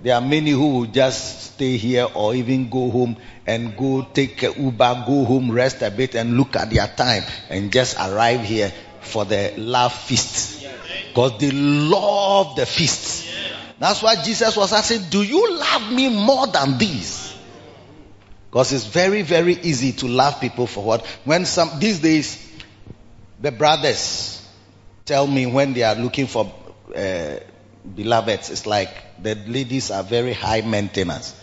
There 0.03 0.13
are 0.15 0.21
many 0.21 0.51
who 0.51 0.79
will 0.79 0.85
just 0.85 1.53
stay 1.53 1.75
here 1.77 2.07
or 2.13 2.35
even 2.35 2.69
go 2.69 2.91
home 2.91 3.17
and 3.47 3.75
go 3.75 4.03
take 4.13 4.41
Uber, 4.43 5.03
go 5.07 5.25
home, 5.25 5.49
rest 5.51 5.81
a 5.81 5.89
bit 5.89 6.13
and 6.13 6.37
look 6.37 6.55
at 6.55 6.69
their 6.69 6.87
time 6.87 7.23
and 7.49 7.71
just 7.71 7.97
arrive 7.97 8.41
here 8.41 8.71
for 9.01 9.25
the 9.25 9.53
love 9.57 9.93
feast. 9.93 10.56
Because 11.17 11.39
they 11.39 11.49
love 11.49 12.55
the 12.57 12.67
feast. 12.67 13.27
That's 13.79 14.03
why 14.03 14.21
Jesus 14.21 14.55
was 14.55 14.71
asking, 14.71 15.09
Do 15.09 15.23
you 15.23 15.57
love 15.57 15.91
me 15.91 16.09
more 16.09 16.45
than 16.45 16.77
these? 16.77 17.35
Because 18.51 18.71
it's 18.71 18.85
very, 18.85 19.23
very 19.23 19.53
easy 19.53 19.93
to 19.93 20.07
love 20.07 20.39
people 20.39 20.67
for 20.67 20.83
what? 20.83 21.03
When 21.25 21.45
some, 21.45 21.79
these 21.79 22.01
days, 22.01 22.37
the 23.41 23.51
brothers 23.51 24.47
tell 25.05 25.25
me 25.25 25.47
when 25.47 25.73
they 25.73 25.81
are 25.81 25.95
looking 25.95 26.27
for 26.27 26.53
uh, 26.95 27.37
beloveds, 27.95 28.51
it's 28.51 28.67
like 28.67 29.23
the 29.23 29.33
ladies 29.33 29.89
are 29.89 30.03
very 30.03 30.33
high 30.33 30.61
maintenance. 30.61 31.33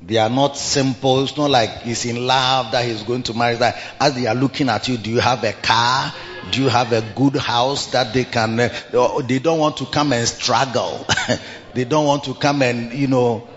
They 0.00 0.18
are 0.18 0.30
not 0.30 0.56
simple. 0.56 1.24
It's 1.24 1.36
not 1.36 1.50
like 1.50 1.70
he's 1.82 2.04
in 2.04 2.24
love 2.24 2.70
that 2.70 2.84
he's 2.84 3.02
going 3.02 3.24
to 3.24 3.34
marry. 3.34 3.56
That 3.56 3.82
as 3.98 4.14
they 4.14 4.28
are 4.28 4.36
looking 4.36 4.68
at 4.68 4.86
you, 4.86 4.96
do 4.96 5.10
you 5.10 5.18
have 5.18 5.42
a 5.42 5.54
car? 5.54 6.14
Do 6.50 6.62
you 6.62 6.68
have 6.68 6.92
a 6.92 7.02
good 7.14 7.36
house 7.36 7.86
that 7.92 8.12
they 8.12 8.24
can, 8.24 8.58
uh, 8.58 9.22
they 9.22 9.38
don't 9.38 9.58
want 9.58 9.76
to 9.78 9.86
come 9.86 10.12
and 10.12 10.26
struggle. 10.26 11.06
they 11.74 11.84
don't 11.84 12.06
want 12.06 12.24
to 12.24 12.34
come 12.34 12.62
and, 12.62 12.92
you 12.92 13.06
know, 13.06 13.48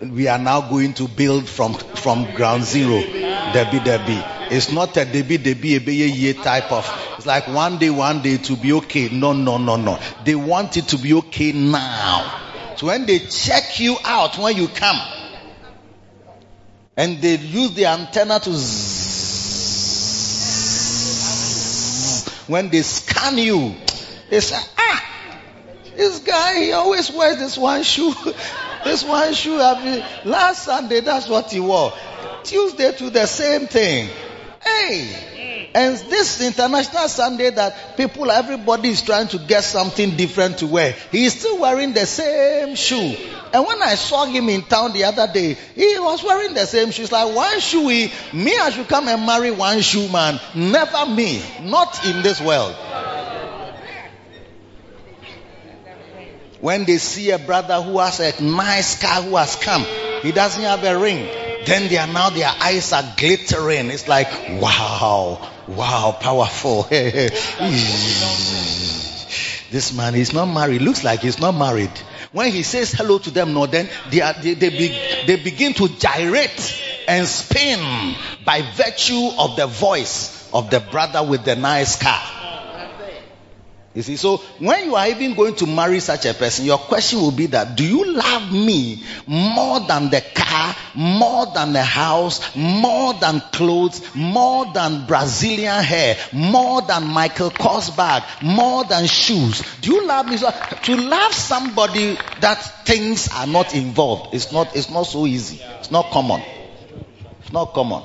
we 0.00 0.28
are 0.28 0.38
now 0.38 0.60
going 0.70 0.94
to 0.94 1.08
build 1.08 1.48
from, 1.48 1.74
from 1.74 2.32
ground 2.34 2.64
zero. 2.64 3.00
Debbie, 3.52 3.80
Debbie. 3.80 4.54
It's 4.54 4.70
not 4.70 4.96
a 4.96 5.04
Debbie, 5.04 5.38
Debbie, 5.38 6.28
a 6.28 6.34
type 6.34 6.70
of, 6.70 6.88
it's 7.16 7.26
like 7.26 7.48
one 7.48 7.78
day, 7.78 7.90
one 7.90 8.22
day 8.22 8.36
to 8.38 8.56
be 8.56 8.72
okay. 8.74 9.08
No, 9.08 9.32
no, 9.32 9.58
no, 9.58 9.76
no. 9.76 9.98
They 10.24 10.34
want 10.34 10.76
it 10.76 10.88
to 10.88 10.98
be 10.98 11.14
okay 11.14 11.52
now. 11.52 12.74
So 12.76 12.86
when 12.86 13.06
they 13.06 13.18
check 13.18 13.80
you 13.80 13.96
out 14.04 14.38
when 14.38 14.56
you 14.56 14.68
come, 14.68 15.00
and 16.96 17.20
they 17.20 17.36
use 17.36 17.74
the 17.74 17.86
antenna 17.86 18.40
to 18.40 18.52
when 22.48 22.70
they 22.70 22.82
scan 22.82 23.38
you, 23.38 23.74
they 24.30 24.40
say, 24.40 24.60
ah, 24.76 25.04
this 25.96 26.20
guy, 26.20 26.60
he 26.60 26.72
always 26.72 27.10
wears 27.10 27.38
this 27.38 27.56
one 27.56 27.82
shoe. 27.82 28.14
this 28.84 29.04
one 29.04 29.32
shoe, 29.34 29.58
last 30.24 30.64
Sunday, 30.64 31.00
that's 31.00 31.28
what 31.28 31.50
he 31.52 31.60
wore. 31.60 31.92
Tuesday 32.44 32.92
to 32.92 33.10
the 33.10 33.26
same 33.26 33.66
thing. 33.66 34.08
Hey! 34.62 35.37
And 35.74 35.98
this 36.10 36.40
international 36.40 37.08
Sunday 37.08 37.50
that 37.50 37.96
people, 37.96 38.30
everybody 38.30 38.88
is 38.88 39.02
trying 39.02 39.28
to 39.28 39.38
get 39.38 39.64
something 39.64 40.16
different 40.16 40.58
to 40.58 40.66
wear. 40.66 40.96
He 41.12 41.26
is 41.26 41.38
still 41.38 41.58
wearing 41.58 41.92
the 41.92 42.06
same 42.06 42.74
shoe. 42.74 43.14
And 43.52 43.66
when 43.66 43.82
I 43.82 43.94
saw 43.94 44.24
him 44.24 44.48
in 44.48 44.62
town 44.62 44.92
the 44.92 45.04
other 45.04 45.30
day, 45.32 45.54
he 45.74 45.98
was 45.98 46.22
wearing 46.24 46.54
the 46.54 46.66
same 46.66 46.90
shoes. 46.90 47.12
Like 47.12 47.34
one 47.34 47.60
shoe, 47.60 47.86
me, 47.86 48.58
I 48.58 48.70
should 48.70 48.88
come 48.88 49.08
and 49.08 49.26
marry 49.26 49.50
one 49.50 49.80
shoe 49.82 50.08
man. 50.08 50.40
Never 50.54 51.06
me. 51.06 51.42
Not 51.62 52.04
in 52.06 52.22
this 52.22 52.40
world. 52.40 52.74
When 56.60 56.84
they 56.86 56.98
see 56.98 57.30
a 57.30 57.38
brother 57.38 57.80
who 57.80 57.98
has 57.98 58.20
a 58.20 58.42
nice 58.42 59.00
car 59.00 59.22
who 59.22 59.36
has 59.36 59.54
come, 59.56 59.84
he 60.22 60.32
doesn't 60.32 60.62
have 60.62 60.82
a 60.82 60.98
ring. 60.98 61.47
Then 61.68 61.88
they 61.88 61.98
are 61.98 62.06
now 62.06 62.30
their 62.30 62.48
eyes 62.48 62.94
are 62.94 63.04
glittering. 63.18 63.90
It's 63.90 64.08
like, 64.08 64.28
wow, 64.58 65.50
wow, 65.66 66.16
powerful. 66.18 66.84
this 66.90 67.30
man 69.94 70.14
is 70.14 70.32
not 70.32 70.46
married. 70.46 70.80
Looks 70.80 71.04
like 71.04 71.20
he's 71.20 71.38
not 71.38 71.52
married. 71.52 71.90
When 72.32 72.50
he 72.52 72.62
says 72.62 72.92
hello 72.92 73.18
to 73.18 73.30
them, 73.30 73.52
no, 73.52 73.66
then 73.66 73.90
they, 74.10 74.22
are, 74.22 74.32
they, 74.32 74.54
they, 74.54 74.70
be, 74.70 74.88
they 75.26 75.36
begin 75.36 75.74
to 75.74 75.88
gyrate 75.88 76.82
and 77.06 77.26
spin 77.26 78.16
by 78.46 78.62
virtue 78.62 79.28
of 79.38 79.56
the 79.56 79.66
voice 79.66 80.48
of 80.54 80.70
the 80.70 80.80
brother 80.80 81.22
with 81.22 81.44
the 81.44 81.54
nice 81.54 82.00
car. 82.00 82.37
You 83.98 84.04
see, 84.04 84.14
so 84.14 84.36
when 84.60 84.84
you 84.84 84.94
are 84.94 85.08
even 85.08 85.34
going 85.34 85.56
to 85.56 85.66
marry 85.66 85.98
such 85.98 86.24
a 86.24 86.32
person, 86.32 86.64
your 86.64 86.78
question 86.78 87.18
will 87.20 87.32
be 87.32 87.46
that 87.46 87.74
do 87.76 87.84
you 87.84 88.12
love 88.14 88.52
me 88.52 89.02
more 89.26 89.80
than 89.80 90.08
the 90.08 90.20
car, 90.36 90.76
more 90.94 91.46
than 91.52 91.72
the 91.72 91.82
house, 91.82 92.54
more 92.54 93.14
than 93.14 93.40
clothes, 93.40 94.00
more 94.14 94.72
than 94.72 95.04
Brazilian 95.08 95.82
hair, 95.82 96.16
more 96.32 96.80
than 96.82 97.08
Michael 97.08 97.50
Kors 97.50 97.96
bag, 97.96 98.22
more 98.40 98.84
than 98.84 99.06
shoes? 99.06 99.64
Do 99.80 99.90
you 99.90 100.06
love 100.06 100.28
me? 100.28 100.36
So, 100.36 100.48
to 100.84 100.94
love 100.96 101.32
somebody 101.34 102.16
that 102.38 102.86
things 102.86 103.28
are 103.34 103.48
not 103.48 103.74
involved, 103.74 104.32
it's 104.32 104.52
not, 104.52 104.76
it's 104.76 104.90
not 104.90 105.08
so 105.08 105.26
easy. 105.26 105.60
It's 105.80 105.90
not 105.90 106.12
common. 106.12 106.40
It's 107.40 107.52
not 107.52 107.74
common. 107.74 108.04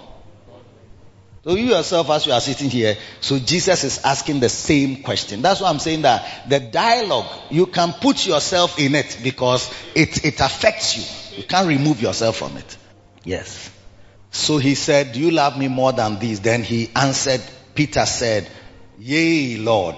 So 1.44 1.56
you 1.56 1.66
yourself, 1.66 2.10
as 2.10 2.26
you 2.26 2.32
are 2.32 2.40
sitting 2.40 2.70
here, 2.70 2.96
so 3.20 3.38
Jesus 3.38 3.84
is 3.84 4.00
asking 4.06 4.40
the 4.40 4.48
same 4.48 5.04
question. 5.04 5.42
That's 5.42 5.60
why 5.60 5.70
I'm 5.70 5.80
saying 5.80 6.04
that 6.04 6.48
the 6.48 6.62
dialogue, 6.62 7.28
you 7.50 7.66
can 7.66 7.92
put 7.92 8.26
yourself 8.26 8.80
in 8.80 8.96
it 8.96 9.20
because 9.22 9.70
it, 9.94 10.24
it 10.24 10.40
affects 10.40 10.96
you. 10.96 11.38
You 11.38 11.44
can't 11.44 11.68
remove 11.68 12.02
yourself 12.02 12.38
from 12.38 12.56
it. 12.56 12.78
Yes. 13.26 13.70
So 14.32 14.58
he 14.58 14.74
said, 14.74 15.12
do 15.12 15.20
you 15.20 15.32
love 15.32 15.58
me 15.58 15.68
more 15.68 15.92
than 15.92 16.18
these? 16.18 16.40
Then 16.40 16.64
he 16.64 16.90
answered, 16.96 17.42
Peter 17.76 18.06
said, 18.06 18.50
yea, 18.98 19.58
Lord, 19.58 19.98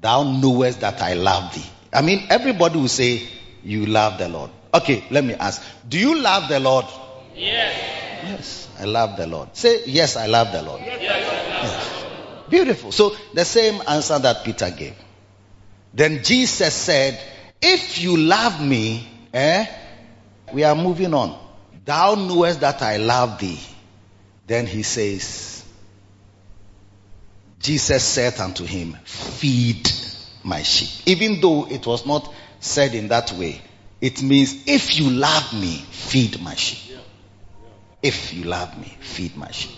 thou 0.00 0.24
knowest 0.24 0.80
that 0.80 1.00
I 1.00 1.14
love 1.14 1.54
thee. 1.54 1.64
I 1.92 2.02
mean, 2.02 2.26
everybody 2.30 2.80
will 2.80 2.88
say, 2.88 3.22
you 3.62 3.86
love 3.86 4.18
the 4.18 4.28
Lord. 4.28 4.50
Okay, 4.74 5.04
let 5.10 5.24
me 5.24 5.34
ask, 5.34 5.62
do 5.88 6.00
you 6.00 6.20
love 6.20 6.48
the 6.48 6.58
Lord? 6.58 6.86
Yes. 7.36 8.24
Yes. 8.24 8.63
I 8.78 8.84
love 8.84 9.16
the 9.16 9.26
Lord. 9.26 9.56
Say, 9.56 9.84
yes, 9.86 10.16
I 10.16 10.26
love 10.26 10.52
the 10.52 10.62
Lord. 10.62 10.80
Yes. 10.82 12.04
Beautiful. 12.48 12.92
So 12.92 13.16
the 13.32 13.44
same 13.44 13.80
answer 13.86 14.18
that 14.18 14.44
Peter 14.44 14.70
gave. 14.70 14.94
Then 15.92 16.22
Jesus 16.22 16.74
said, 16.74 17.20
if 17.62 18.00
you 18.00 18.16
love 18.16 18.60
me, 18.60 19.08
eh, 19.32 19.66
we 20.52 20.64
are 20.64 20.74
moving 20.74 21.14
on. 21.14 21.38
Thou 21.84 22.14
knowest 22.14 22.60
that 22.60 22.82
I 22.82 22.96
love 22.98 23.38
thee. 23.38 23.60
Then 24.46 24.66
he 24.66 24.82
says, 24.82 25.64
Jesus 27.60 28.02
said 28.04 28.38
unto 28.40 28.64
him, 28.64 28.96
feed 29.04 29.90
my 30.42 30.62
sheep. 30.62 31.06
Even 31.06 31.40
though 31.40 31.66
it 31.66 31.86
was 31.86 32.04
not 32.04 32.32
said 32.60 32.94
in 32.94 33.08
that 33.08 33.32
way, 33.32 33.62
it 34.00 34.22
means 34.22 34.64
if 34.66 34.98
you 34.98 35.08
love 35.08 35.54
me, 35.54 35.76
feed 35.90 36.42
my 36.42 36.54
sheep. 36.54 36.93
If 38.04 38.34
you 38.34 38.44
love 38.44 38.78
me, 38.78 38.94
feed 39.00 39.34
my 39.34 39.50
sheep. 39.50 39.74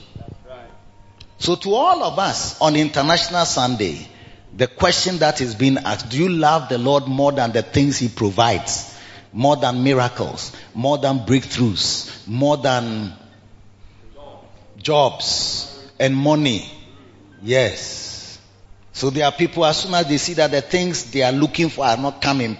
So 1.38 1.54
to 1.54 1.74
all 1.74 2.02
of 2.02 2.18
us 2.18 2.60
on 2.60 2.74
International 2.74 3.44
Sunday, 3.44 4.04
the 4.52 4.66
question 4.66 5.18
that 5.18 5.40
is 5.40 5.54
being 5.54 5.78
asked, 5.78 6.08
do 6.10 6.18
you 6.18 6.28
love 6.28 6.68
the 6.68 6.76
Lord 6.76 7.06
more 7.06 7.30
than 7.30 7.52
the 7.52 7.62
things 7.62 7.98
He 7.98 8.08
provides? 8.08 8.98
More 9.32 9.54
than 9.54 9.84
miracles, 9.84 10.50
more 10.74 10.98
than 10.98 11.20
breakthroughs, 11.20 12.26
more 12.26 12.56
than 12.56 13.12
jobs 14.78 15.88
and 16.00 16.16
money? 16.16 16.68
Yes. 17.44 18.40
So 18.92 19.10
there 19.10 19.26
are 19.26 19.32
people, 19.32 19.64
as 19.66 19.82
soon 19.82 19.94
as 19.94 20.08
they 20.08 20.18
see 20.18 20.34
that 20.34 20.50
the 20.50 20.62
things 20.62 21.12
they 21.12 21.22
are 21.22 21.30
looking 21.32 21.68
for 21.68 21.84
are 21.84 21.96
not 21.96 22.20
coming, 22.20 22.58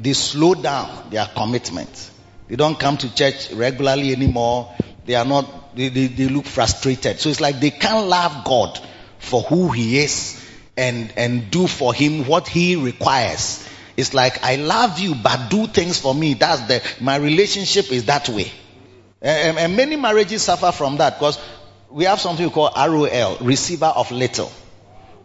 they 0.00 0.14
slow 0.14 0.54
down 0.54 1.10
their 1.10 1.26
commitment. 1.26 2.12
They 2.48 2.56
don't 2.56 2.78
come 2.78 2.96
to 2.98 3.14
church 3.14 3.50
regularly 3.52 4.12
anymore. 4.12 4.74
They 5.06 5.14
are 5.14 5.24
not, 5.24 5.74
they, 5.76 5.88
they, 5.88 6.06
they 6.06 6.28
look 6.28 6.46
frustrated. 6.46 7.20
So 7.20 7.30
it's 7.30 7.40
like 7.40 7.60
they 7.60 7.70
can't 7.70 8.06
love 8.06 8.44
God 8.44 8.78
for 9.18 9.42
who 9.42 9.70
He 9.70 9.98
is 9.98 10.40
and, 10.76 11.12
and 11.16 11.50
do 11.50 11.66
for 11.66 11.94
Him 11.94 12.26
what 12.26 12.48
He 12.48 12.76
requires. 12.76 13.66
It's 13.96 14.12
like, 14.12 14.42
I 14.42 14.56
love 14.56 14.98
you, 14.98 15.14
but 15.14 15.50
do 15.50 15.66
things 15.66 16.00
for 16.00 16.14
me. 16.14 16.34
That's 16.34 16.62
the, 16.62 16.82
my 17.00 17.16
relationship 17.16 17.92
is 17.92 18.06
that 18.06 18.28
way. 18.28 18.50
And, 19.22 19.56
and 19.56 19.76
many 19.76 19.96
marriages 19.96 20.42
suffer 20.42 20.72
from 20.72 20.98
that 20.98 21.18
because 21.18 21.38
we 21.90 22.04
have 22.04 22.20
something 22.20 22.44
we 22.44 22.52
call 22.52 22.70
ROL, 22.76 23.38
receiver 23.40 23.86
of 23.86 24.10
little. 24.10 24.50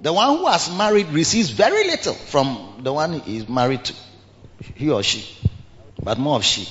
The 0.01 0.13
one 0.13 0.37
who 0.37 0.47
has 0.47 0.71
married 0.73 1.07
receives 1.07 1.49
very 1.49 1.85
little 1.87 2.13
from 2.13 2.81
the 2.83 2.93
one 2.93 3.19
he 3.19 3.37
is 3.37 3.49
married 3.49 3.83
to. 3.85 3.93
He 4.75 4.89
or 4.89 5.03
she. 5.03 5.27
But 6.01 6.17
more 6.17 6.37
of 6.37 6.45
she. 6.45 6.69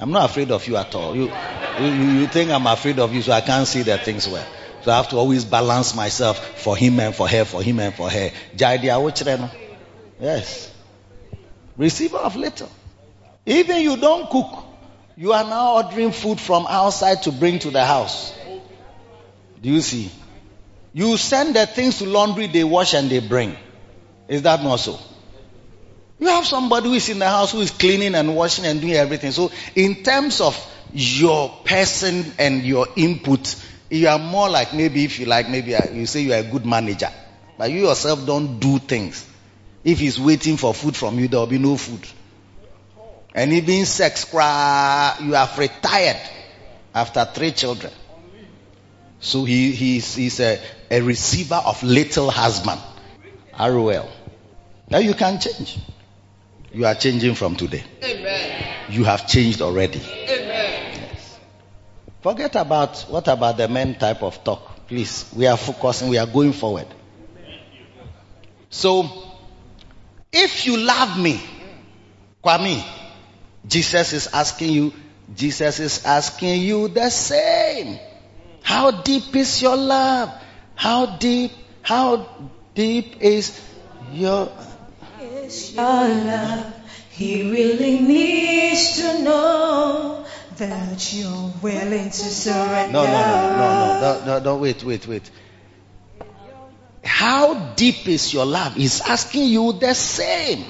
I'm 0.00 0.10
not 0.10 0.30
afraid 0.30 0.50
of 0.50 0.66
you 0.66 0.76
at 0.76 0.94
all. 0.94 1.14
You, 1.14 1.30
you, 1.78 1.86
you 1.86 2.26
think 2.26 2.50
I'm 2.50 2.66
afraid 2.66 2.98
of 2.98 3.14
you, 3.14 3.20
so 3.20 3.32
I 3.32 3.42
can't 3.42 3.66
see 3.66 3.82
the 3.82 3.98
things 3.98 4.26
well. 4.26 4.46
So 4.82 4.90
I 4.90 4.96
have 4.96 5.10
to 5.10 5.16
always 5.16 5.44
balance 5.44 5.94
myself 5.94 6.58
for 6.58 6.74
him 6.74 6.98
and 7.00 7.14
for 7.14 7.28
her, 7.28 7.44
for 7.44 7.62
him 7.62 7.80
and 7.80 7.94
for 7.94 8.08
her. 8.08 8.30
Yes. 10.18 10.72
Receiver 11.76 12.16
of 12.16 12.36
little. 12.36 12.70
Even 13.44 13.82
you 13.82 13.98
don't 13.98 14.30
cook, 14.30 14.64
you 15.16 15.32
are 15.32 15.44
now 15.44 15.76
ordering 15.76 16.12
food 16.12 16.40
from 16.40 16.66
outside 16.66 17.22
to 17.24 17.32
bring 17.32 17.58
to 17.58 17.70
the 17.70 17.84
house. 17.84 18.32
Do 19.60 19.68
you 19.68 19.82
see? 19.82 20.10
You 20.94 21.18
send 21.18 21.56
the 21.56 21.66
things 21.66 21.98
to 21.98 22.06
laundry, 22.06 22.46
they 22.46 22.64
wash 22.64 22.94
and 22.94 23.10
they 23.10 23.20
bring. 23.20 23.56
Is 24.28 24.42
that 24.42 24.62
not 24.62 24.76
so? 24.76 24.98
You 26.20 26.26
have 26.28 26.46
somebody 26.46 26.88
who 26.88 26.94
is 26.94 27.08
in 27.08 27.18
the 27.18 27.28
house 27.28 27.52
who 27.52 27.60
is 27.60 27.70
cleaning 27.70 28.14
and 28.14 28.36
washing 28.36 28.66
and 28.66 28.78
doing 28.80 28.92
everything. 28.92 29.32
So 29.32 29.50
in 29.74 30.02
terms 30.02 30.42
of 30.42 30.54
your 30.92 31.48
person 31.64 32.32
and 32.38 32.62
your 32.62 32.88
input, 32.94 33.56
you 33.88 34.06
are 34.06 34.18
more 34.18 34.50
like 34.50 34.74
maybe 34.74 35.04
if 35.04 35.18
you 35.18 35.24
like, 35.24 35.48
maybe 35.48 35.74
uh, 35.74 35.90
you 35.90 36.04
say 36.04 36.20
you 36.20 36.34
are 36.34 36.40
a 36.40 36.42
good 36.42 36.66
manager. 36.66 37.08
But 37.56 37.70
you 37.70 37.86
yourself 37.86 38.26
don't 38.26 38.60
do 38.60 38.78
things. 38.78 39.26
If 39.82 39.98
he's 39.98 40.20
waiting 40.20 40.58
for 40.58 40.74
food 40.74 40.94
from 40.94 41.18
you, 41.18 41.26
there 41.26 41.40
will 41.40 41.46
be 41.46 41.58
no 41.58 41.78
food. 41.78 42.06
And 43.34 43.52
even 43.54 43.86
sex, 43.86 44.26
you 44.32 44.38
have 44.40 45.56
retired 45.58 46.20
after 46.94 47.24
three 47.24 47.52
children. 47.52 47.92
So 49.20 49.44
he, 49.44 49.72
he's, 49.72 50.14
he's 50.14 50.40
a, 50.40 50.60
a 50.90 51.00
receiver 51.00 51.62
of 51.64 51.82
little 51.82 52.30
husband. 52.30 52.80
ROL. 53.58 54.10
Now 54.90 54.98
you 54.98 55.14
can 55.14 55.40
change. 55.40 55.78
You 56.72 56.86
are 56.86 56.94
changing 56.94 57.34
from 57.34 57.56
today. 57.56 57.82
Amen. 58.02 58.74
You 58.90 59.04
have 59.04 59.26
changed 59.26 59.60
already. 59.60 60.00
Amen. 60.00 60.94
Yes. 60.94 61.38
Forget 62.20 62.54
about 62.54 63.00
what 63.08 63.26
about 63.28 63.56
the 63.56 63.68
men 63.68 63.96
type 63.98 64.22
of 64.22 64.42
talk. 64.44 64.86
Please. 64.86 65.32
We 65.36 65.46
are 65.46 65.56
focusing, 65.56 66.08
we 66.08 66.18
are 66.18 66.26
going 66.26 66.52
forward. 66.52 66.86
So, 68.68 69.08
if 70.32 70.66
you 70.66 70.76
love 70.76 71.18
me, 71.18 71.40
Kwame, 72.44 72.84
Jesus 73.66 74.12
is 74.12 74.28
asking 74.28 74.72
you, 74.72 74.92
Jesus 75.34 75.80
is 75.80 76.04
asking 76.04 76.60
you 76.60 76.88
the 76.88 77.10
same. 77.10 77.98
How 78.62 78.90
deep 78.90 79.34
is 79.34 79.60
your 79.60 79.76
love? 79.76 80.32
How 80.76 81.16
deep, 81.18 81.50
how 81.82 82.28
deep 82.74 83.20
is 83.20 83.60
your 84.12 84.50
is 85.50 85.74
your 85.74 85.82
love. 85.82 86.74
He 87.10 87.50
really 87.50 88.00
needs 88.00 88.96
to 88.96 89.22
know 89.22 90.24
that 90.56 91.12
you're 91.12 91.52
willing 91.60 92.04
to 92.04 92.12
surrender. 92.12 92.92
No, 92.92 93.04
no, 93.04 93.12
no, 93.12 93.56
no, 93.56 94.00
no, 94.00 94.24
no, 94.26 94.44
no, 94.44 94.56
wait, 94.56 94.84
wait, 94.84 95.06
wait. 95.06 95.30
How 97.02 97.74
deep 97.74 98.06
is 98.08 98.32
your 98.32 98.46
love? 98.46 98.74
He's 98.74 99.00
asking 99.00 99.48
you 99.48 99.72
the 99.72 99.94
same. 99.94 100.64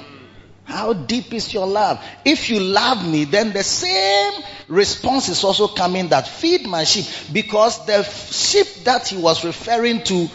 How 0.65 0.93
deep 0.93 1.35
is 1.35 1.53
your 1.53 1.67
love? 1.67 2.03
If 2.25 2.49
you 2.49 2.61
love 2.61 3.07
me, 3.07 3.25
then 3.25 3.53
the 3.53 3.65
same 3.65 4.43
response 4.69 5.29
is 5.29 5.43
also 5.43 5.67
coming 5.67 6.09
that 6.09 6.29
feed 6.29 6.67
my 6.67 6.85
sheep. 6.85 7.07
Because 7.33 7.85
the 7.87 8.05
sheep 8.05 8.85
that 8.85 9.09
he 9.09 9.17
was 9.17 9.45
referring 9.45 10.05
to 10.05 10.29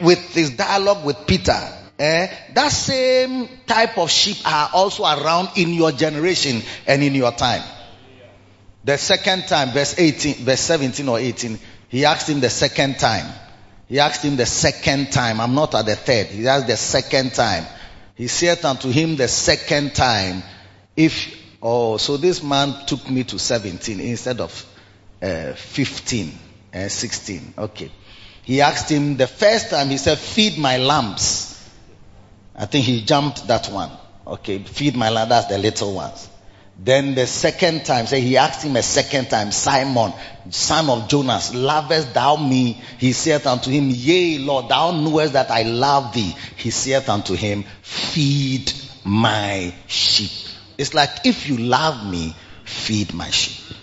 with 0.00 0.18
his 0.34 0.50
dialogue 0.50 1.06
with 1.06 1.26
Peter, 1.26 1.58
eh, 1.98 2.28
that 2.54 2.68
same 2.68 3.48
type 3.66 3.98
of 3.98 4.10
sheep 4.10 4.36
are 4.44 4.70
also 4.72 5.04
around 5.04 5.50
in 5.56 5.72
your 5.72 5.92
generation 5.92 6.62
and 6.86 7.02
in 7.02 7.14
your 7.14 7.32
time. 7.32 7.62
The 8.84 8.98
second 8.98 9.48
time, 9.48 9.70
verse 9.70 9.98
18, 9.98 10.44
verse 10.44 10.60
17 10.60 11.08
or 11.08 11.18
18, 11.18 11.58
he 11.88 12.04
asked 12.04 12.28
him 12.28 12.40
the 12.40 12.50
second 12.50 12.98
time. 12.98 13.26
He 13.88 13.98
asked 13.98 14.22
him 14.24 14.36
the 14.36 14.46
second 14.46 15.12
time. 15.12 15.40
I'm 15.40 15.54
not 15.54 15.74
at 15.74 15.86
the 15.86 15.96
third. 15.96 16.26
He 16.26 16.46
asked 16.46 16.66
the 16.66 16.76
second 16.76 17.34
time. 17.34 17.64
He 18.14 18.28
said 18.28 18.64
unto 18.64 18.90
him 18.90 19.16
the 19.16 19.28
second 19.28 19.94
time, 19.94 20.42
if, 20.96 21.36
oh, 21.62 21.96
so 21.96 22.16
this 22.16 22.42
man 22.42 22.86
took 22.86 23.08
me 23.10 23.24
to 23.24 23.38
17 23.38 24.00
instead 24.00 24.40
of 24.40 24.66
uh, 25.22 25.52
15, 25.52 26.38
uh, 26.74 26.88
16. 26.88 27.54
Okay. 27.58 27.90
He 28.42 28.60
asked 28.60 28.90
him 28.90 29.16
the 29.16 29.26
first 29.26 29.70
time, 29.70 29.88
he 29.88 29.98
said, 29.98 30.18
feed 30.18 30.58
my 30.58 30.78
lambs. 30.78 31.55
I 32.56 32.66
think 32.66 32.84
he 32.84 33.02
jumped 33.02 33.46
that 33.48 33.68
one. 33.68 33.90
Okay, 34.26 34.58
feed 34.58 34.96
my 34.96 35.10
land, 35.10 35.30
that's 35.30 35.46
the 35.46 35.58
little 35.58 35.94
ones. 35.94 36.28
Then 36.78 37.14
the 37.14 37.26
second 37.26 37.86
time, 37.86 38.06
say 38.06 38.20
he 38.20 38.36
asked 38.36 38.62
him 38.62 38.76
a 38.76 38.82
second 38.82 39.30
time, 39.30 39.50
Simon, 39.50 40.12
son 40.50 40.90
of 40.90 41.08
Jonas, 41.08 41.54
lovest 41.54 42.12
thou 42.12 42.36
me? 42.36 42.80
He 42.98 43.12
saith 43.12 43.46
unto 43.46 43.70
him, 43.70 43.88
Yea, 43.88 44.38
Lord, 44.38 44.68
thou 44.68 44.90
knowest 44.90 45.32
that 45.34 45.50
I 45.50 45.62
love 45.62 46.12
thee. 46.12 46.34
He 46.56 46.70
saith 46.70 47.08
unto 47.08 47.34
him, 47.34 47.64
Feed 47.82 48.72
my 49.04 49.72
sheep. 49.86 50.30
It's 50.76 50.92
like 50.92 51.24
if 51.24 51.48
you 51.48 51.56
love 51.56 52.06
me, 52.10 52.34
feed 52.64 53.14
my 53.14 53.30
sheep. 53.30 53.76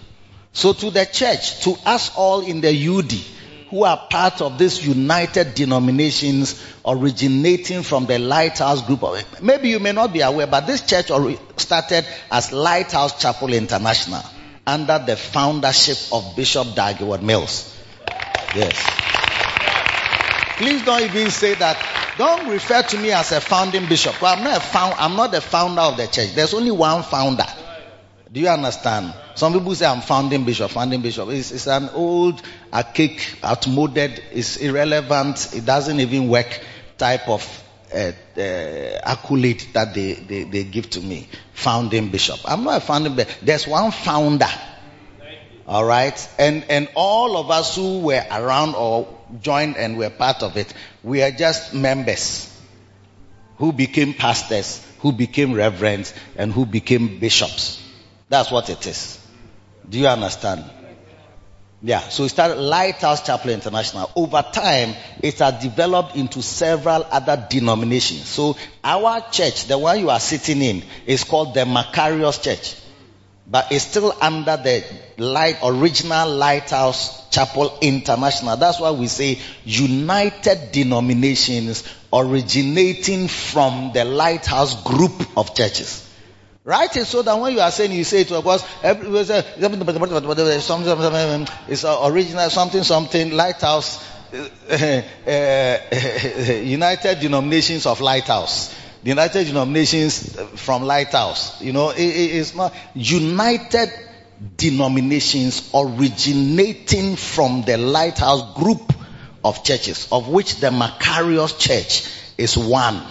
So 0.52 0.74
to 0.74 0.92
the 0.92 1.06
church, 1.06 1.64
to 1.64 1.76
us 1.86 2.12
all 2.16 2.42
in 2.42 2.62
the 2.62 2.70
UD, 2.70 3.12
who 3.74 3.86
are 3.86 3.98
part 4.08 4.40
of 4.40 4.60
this 4.60 4.86
united 4.86 5.56
denominations 5.56 6.64
originating 6.86 7.82
from 7.82 8.06
the 8.06 8.20
Lighthouse 8.20 8.84
group. 8.84 9.02
Of, 9.02 9.42
maybe 9.42 9.70
you 9.70 9.80
may 9.80 9.94
not 9.94 10.14
be 10.14 10.22
aware, 10.22 10.46
but 10.46 10.68
this 10.68 10.82
church 10.82 11.10
started 11.58 12.06
as 12.30 12.52
Lighthouse 12.52 13.20
Chapel 13.20 13.52
International 13.52 14.22
under 14.68 15.00
the 15.00 15.16
foundership 15.16 15.98
of 16.12 16.36
Bishop 16.36 16.76
Dag 16.76 16.98
Heward-Mills. 16.98 17.76
Yes. 18.56 18.80
Please 20.58 20.86
don't 20.86 21.02
even 21.02 21.32
say 21.32 21.56
that. 21.56 22.14
Don't 22.20 22.50
refer 22.50 22.84
to 22.84 22.98
me 23.00 23.10
as 23.10 23.32
a 23.32 23.42
founding 23.42 23.90
bishop. 23.90 24.22
I'm 24.22 24.44
not 24.44 24.58
a 24.58 24.60
found, 24.60 24.94
I'm 25.00 25.16
not 25.16 25.32
the 25.32 25.42
founder 25.42 25.82
of 25.82 25.98
the 25.98 26.06
church. 26.06 26.36
There's 26.36 26.54
only 26.54 26.70
one 26.70 27.02
founder. 27.02 27.48
Do 28.32 28.40
you 28.40 28.50
understand? 28.50 29.16
Some 29.36 29.54
people 29.54 29.74
say 29.74 29.86
I'm 29.86 30.02
founding 30.02 30.44
bishop, 30.46 30.70
founding 30.72 31.02
bishop. 31.02 31.30
It's, 31.30 31.52
it's 31.52 31.68
an 31.68 31.90
old, 31.94 32.42
archaic, 32.72 33.38
outmoded, 33.44 34.22
it's 34.32 34.58
irrelevant, 34.58 35.56
it 35.56 35.66
doesn't 35.66 36.00
even 36.00 36.28
work 36.28 36.62
type 36.98 37.28
of 37.28 37.64
uh, 37.94 38.12
uh, 38.38 38.42
accolade 38.42 39.64
that 39.74 39.94
they, 39.94 40.14
they, 40.14 40.44
they 40.44 40.64
give 40.64 40.90
to 40.92 41.02
me. 41.02 41.28
Founding 41.54 42.10
bishop. 42.10 42.40
I'm 42.46 42.64
not 42.64 42.78
a 42.78 42.80
founding 42.86 43.16
bishop. 43.16 43.40
There's 43.42 43.68
one 43.68 43.92
founder. 43.92 44.50
All 45.68 45.86
right. 45.86 46.30
And, 46.38 46.66
and 46.70 46.90
all 46.96 47.38
of 47.38 47.50
us 47.50 47.76
who 47.76 48.02
were 48.02 48.24
around 48.32 48.76
or 48.76 49.08
joined 49.42 49.78
and 49.78 49.98
were 49.98 50.10
part 50.10 50.44
of 50.44 50.58
it, 50.58 50.74
we 51.04 51.24
are 51.24 51.32
just 51.32 51.74
members 51.74 52.50
who 53.58 53.72
became 53.72 54.14
pastors, 54.14 54.86
who 55.00 55.12
became 55.12 55.54
reverends, 55.54 56.14
and 56.36 56.52
who 56.52 56.66
became 56.66 57.20
bishops. 57.20 57.82
That's 58.30 58.52
what 58.52 58.70
it 58.70 58.86
is. 58.86 59.23
Do 59.90 60.00
you 60.00 60.08
understand? 60.08 60.64
Yeah, 61.86 62.00
so 62.08 62.24
it 62.24 62.30
started 62.30 62.60
Lighthouse 62.62 63.26
Chapel 63.26 63.50
International. 63.52 64.10
Over 64.16 64.42
time, 64.42 64.96
it 65.22 65.40
has 65.40 65.62
developed 65.62 66.16
into 66.16 66.42
several 66.42 67.06
other 67.12 67.46
denominations. 67.50 68.26
So 68.26 68.56
our 68.82 69.20
church, 69.32 69.66
the 69.66 69.78
one 69.78 70.00
you 70.00 70.10
are 70.10 70.22
sitting 70.22 70.62
in, 70.62 70.84
is 71.06 71.26
called 71.26 71.54
the 71.54 71.66
Makarios 71.66 72.42
Church. 72.42 72.78
But 73.46 73.74
it's 73.74 73.86
still 73.86 74.16
under 74.22 74.56
the 74.56 74.86
light, 75.18 75.58
original 75.62 76.30
Lighthouse 76.30 77.30
Chapel 77.30 77.78
International. 77.82 78.56
That's 78.56 78.80
why 78.80 78.92
we 78.92 79.08
say 79.08 79.40
united 79.66 80.72
denominations 80.72 81.84
originating 82.14 83.28
from 83.28 83.92
the 83.94 84.06
Lighthouse 84.06 84.82
group 84.84 85.38
of 85.38 85.54
churches. 85.54 86.10
Right? 86.66 86.96
And 86.96 87.06
so 87.06 87.22
that 87.24 87.38
when 87.38 87.54
you 87.54 87.60
are 87.60 87.72
saying, 87.72 87.92
you 87.92 88.06
say 88.06 88.22
it, 88.22 88.32
of 88.32 88.42
course, 88.44 88.64
it's 91.68 91.86
original, 91.86 92.50
something, 92.50 92.84
something, 92.84 93.32
lighthouse, 93.32 94.02
uh, 94.34 95.02
United 96.64 97.20
Denominations 97.20 97.86
of 97.86 98.00
Lighthouse. 98.00 98.74
The 99.04 99.10
United 99.10 99.48
Denominations 99.48 100.40
from 100.56 100.84
Lighthouse. 100.84 101.62
You 101.62 101.74
know, 101.74 101.90
it, 101.90 102.02
it's 102.02 102.56
not 102.56 102.74
United 102.96 103.92
Denominations 104.56 105.70
originating 105.74 107.18
from 107.18 107.64
the 107.64 107.78
Lighthouse 107.78 108.56
group 108.56 108.94
of 109.44 109.64
churches, 109.66 110.08
of 110.14 110.30
which 110.30 110.62
the 110.62 110.68
Makarios 110.70 111.60
Church 111.60 112.10
is 112.38 112.58
one. 112.58 113.04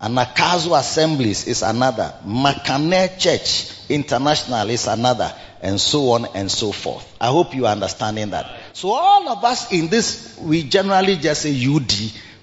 Anagkazo 0.00 0.78
Assemblies 0.78 1.46
is 1.46 1.62
another. 1.62 2.14
Makane 2.26 3.18
Church 3.18 3.72
International 3.88 4.68
is 4.68 4.86
another. 4.86 5.32
And 5.62 5.80
so 5.80 6.10
on 6.10 6.26
and 6.34 6.50
so 6.50 6.70
forth. 6.70 7.16
I 7.20 7.28
hope 7.28 7.54
you 7.54 7.66
are 7.66 7.72
understanding 7.72 8.30
that. 8.30 8.46
So 8.74 8.90
all 8.90 9.26
of 9.28 9.42
us 9.42 9.72
in 9.72 9.88
this, 9.88 10.38
we 10.38 10.62
generally 10.62 11.16
just 11.16 11.42
say 11.42 11.50
UD, 11.50 11.90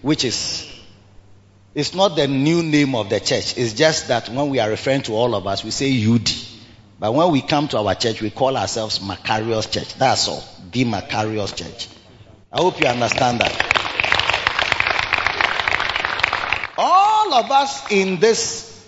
which 0.01 0.25
is, 0.25 0.67
it's 1.75 1.93
not 1.93 2.15
the 2.15 2.27
new 2.27 2.63
name 2.63 2.95
of 2.95 3.09
the 3.09 3.19
church. 3.19 3.55
It's 3.57 3.73
just 3.73 4.07
that 4.07 4.29
when 4.29 4.49
we 4.49 4.59
are 4.59 4.69
referring 4.69 5.03
to 5.03 5.13
all 5.13 5.35
of 5.35 5.45
us, 5.45 5.63
we 5.63 5.69
say 5.69 5.91
UD. 6.05 6.27
But 6.99 7.13
when 7.13 7.31
we 7.31 7.41
come 7.41 7.67
to 7.69 7.77
our 7.77 7.95
church, 7.95 8.21
we 8.21 8.31
call 8.31 8.57
ourselves 8.57 8.99
Makarios 8.99 9.71
Church. 9.71 9.93
That's 9.95 10.27
all. 10.27 10.43
The 10.71 10.85
Makarios 10.85 11.55
Church. 11.55 11.87
I 12.51 12.61
hope 12.61 12.79
you 12.81 12.87
understand 12.87 13.41
that. 13.41 13.72
All 17.33 17.43
of 17.43 17.49
us 17.49 17.91
in 17.91 18.19
this, 18.19 18.87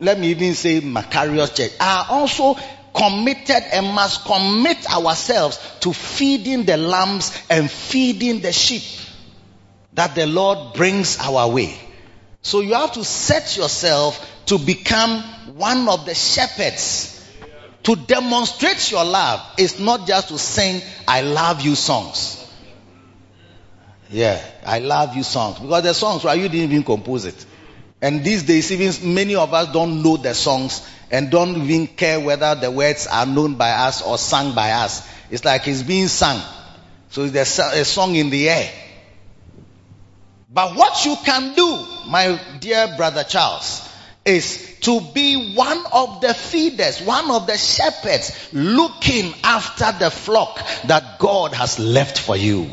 let 0.00 0.18
me 0.18 0.28
even 0.28 0.54
say 0.54 0.80
Makarios 0.80 1.54
Church, 1.54 1.72
are 1.78 2.06
also 2.08 2.56
committed 2.94 3.62
and 3.70 3.88
must 3.88 4.24
commit 4.24 4.90
ourselves 4.90 5.58
to 5.80 5.92
feeding 5.92 6.64
the 6.64 6.78
lambs 6.78 7.38
and 7.50 7.70
feeding 7.70 8.40
the 8.40 8.50
sheep 8.50 8.82
that 9.92 10.14
the 10.14 10.26
Lord 10.26 10.72
brings 10.72 11.18
our 11.18 11.50
way. 11.50 11.78
So 12.40 12.60
you 12.60 12.72
have 12.72 12.92
to 12.92 13.04
set 13.04 13.58
yourself 13.58 14.26
to 14.46 14.58
become 14.58 15.22
one 15.56 15.86
of 15.90 16.06
the 16.06 16.14
shepherds. 16.14 17.12
To 17.82 17.94
demonstrate 17.94 18.90
your 18.90 19.04
love 19.04 19.46
is 19.58 19.78
not 19.78 20.06
just 20.06 20.28
to 20.28 20.38
sing 20.38 20.80
I 21.06 21.20
love 21.20 21.60
you 21.60 21.74
songs. 21.74 22.42
Yeah, 24.08 24.42
I 24.64 24.78
love 24.78 25.14
you 25.14 25.22
songs. 25.22 25.58
Because 25.58 25.82
the 25.82 25.92
songs, 25.92 26.24
right, 26.24 26.40
you 26.40 26.48
didn't 26.48 26.72
even 26.72 26.82
compose 26.82 27.26
it. 27.26 27.44
And 28.06 28.22
these 28.22 28.44
days, 28.44 28.70
even 28.70 29.14
many 29.14 29.34
of 29.34 29.52
us 29.52 29.72
don't 29.72 30.00
know 30.00 30.16
the 30.16 30.32
songs 30.32 30.88
and 31.10 31.28
don't 31.28 31.56
even 31.62 31.88
care 31.88 32.20
whether 32.20 32.54
the 32.54 32.70
words 32.70 33.08
are 33.08 33.26
known 33.26 33.56
by 33.56 33.70
us 33.70 34.00
or 34.00 34.16
sung 34.16 34.54
by 34.54 34.70
us. 34.70 35.04
It's 35.28 35.44
like 35.44 35.66
it's 35.66 35.82
being 35.82 36.06
sung. 36.06 36.40
So 37.10 37.26
there's 37.26 37.58
a 37.58 37.84
song 37.84 38.14
in 38.14 38.30
the 38.30 38.48
air. 38.48 38.70
But 40.48 40.76
what 40.76 41.04
you 41.04 41.16
can 41.24 41.56
do, 41.56 41.84
my 42.06 42.40
dear 42.60 42.94
brother 42.96 43.24
Charles, 43.24 43.82
is 44.24 44.78
to 44.82 45.00
be 45.12 45.56
one 45.56 45.84
of 45.92 46.20
the 46.20 46.32
feeders, 46.32 47.02
one 47.02 47.28
of 47.32 47.48
the 47.48 47.58
shepherds 47.58 48.50
looking 48.52 49.34
after 49.42 49.90
the 49.98 50.12
flock 50.12 50.60
that 50.84 51.18
God 51.18 51.54
has 51.54 51.80
left 51.80 52.20
for 52.20 52.36
you. 52.36 52.70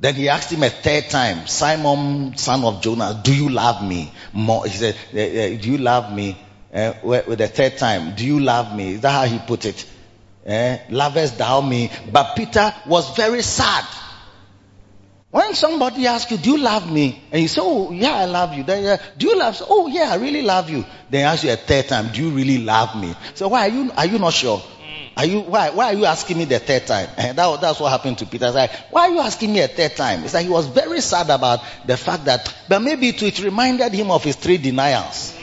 Then 0.00 0.14
he 0.14 0.28
asked 0.28 0.52
him 0.52 0.62
a 0.62 0.70
third 0.70 1.10
time, 1.10 1.46
Simon, 1.48 2.36
son 2.36 2.64
of 2.64 2.80
Jonah, 2.82 3.20
do 3.22 3.34
you 3.34 3.48
love 3.48 3.82
me? 3.82 4.12
More, 4.32 4.64
he 4.64 4.76
said, 4.76 4.96
"Eh, 5.12 5.18
eh, 5.18 5.56
do 5.56 5.72
you 5.72 5.78
love 5.78 6.12
me? 6.14 6.36
Uh, 6.72 6.92
with 7.02 7.38
the 7.38 7.48
third 7.48 7.78
time, 7.78 8.14
do 8.14 8.24
you 8.24 8.38
love 8.38 8.76
me? 8.76 8.92
Is 8.94 9.00
that 9.00 9.10
how 9.10 9.24
he 9.24 9.38
put 9.38 9.64
it? 9.64 9.84
Eh? 10.46 10.78
Lovest 10.90 11.38
thou 11.38 11.60
me? 11.62 11.90
But 12.12 12.36
Peter 12.36 12.72
was 12.86 13.16
very 13.16 13.42
sad. 13.42 13.84
When 15.30 15.54
somebody 15.54 16.06
asks 16.06 16.30
you, 16.30 16.38
do 16.38 16.52
you 16.52 16.58
love 16.58 16.90
me? 16.90 17.20
And 17.32 17.42
you 17.42 17.48
say, 17.48 17.60
oh 17.62 17.90
yeah, 17.92 18.14
I 18.14 18.24
love 18.24 18.54
you. 18.54 18.62
Then, 18.62 18.84
uh, 18.86 18.96
do 19.18 19.28
you 19.28 19.38
love? 19.38 19.60
Oh 19.68 19.88
yeah, 19.88 20.12
I 20.12 20.16
really 20.16 20.42
love 20.42 20.70
you. 20.70 20.86
Then 21.10 21.26
ask 21.26 21.44
you 21.44 21.52
a 21.52 21.56
third 21.56 21.88
time, 21.88 22.12
do 22.12 22.22
you 22.22 22.30
really 22.30 22.58
love 22.58 22.98
me? 22.98 23.14
So 23.34 23.48
why 23.48 23.68
are 23.68 23.70
you, 23.70 23.90
are 23.96 24.06
you 24.06 24.18
not 24.18 24.32
sure? 24.32 24.62
Are 25.18 25.26
you, 25.26 25.40
why, 25.40 25.70
why 25.70 25.86
are 25.86 25.94
you 25.94 26.04
asking 26.04 26.38
me 26.38 26.44
the 26.44 26.60
third 26.60 26.86
time? 26.86 27.08
And 27.16 27.36
that, 27.36 27.60
that's 27.60 27.80
what 27.80 27.90
happened 27.90 28.18
to 28.18 28.26
Peter. 28.26 28.52
Like, 28.52 28.70
why 28.92 29.08
are 29.08 29.10
you 29.10 29.18
asking 29.18 29.52
me 29.52 29.60
a 29.60 29.66
third 29.66 29.96
time? 29.96 30.22
It's 30.22 30.32
like 30.32 30.46
he 30.46 30.52
was 30.52 30.66
very 30.66 31.00
sad 31.00 31.28
about 31.28 31.58
the 31.84 31.96
fact 31.96 32.26
that, 32.26 32.54
but 32.68 32.78
maybe 32.78 33.08
it, 33.08 33.20
it 33.20 33.42
reminded 33.42 33.92
him 33.92 34.12
of 34.12 34.22
his 34.22 34.36
three 34.36 34.58
denials. 34.58 35.36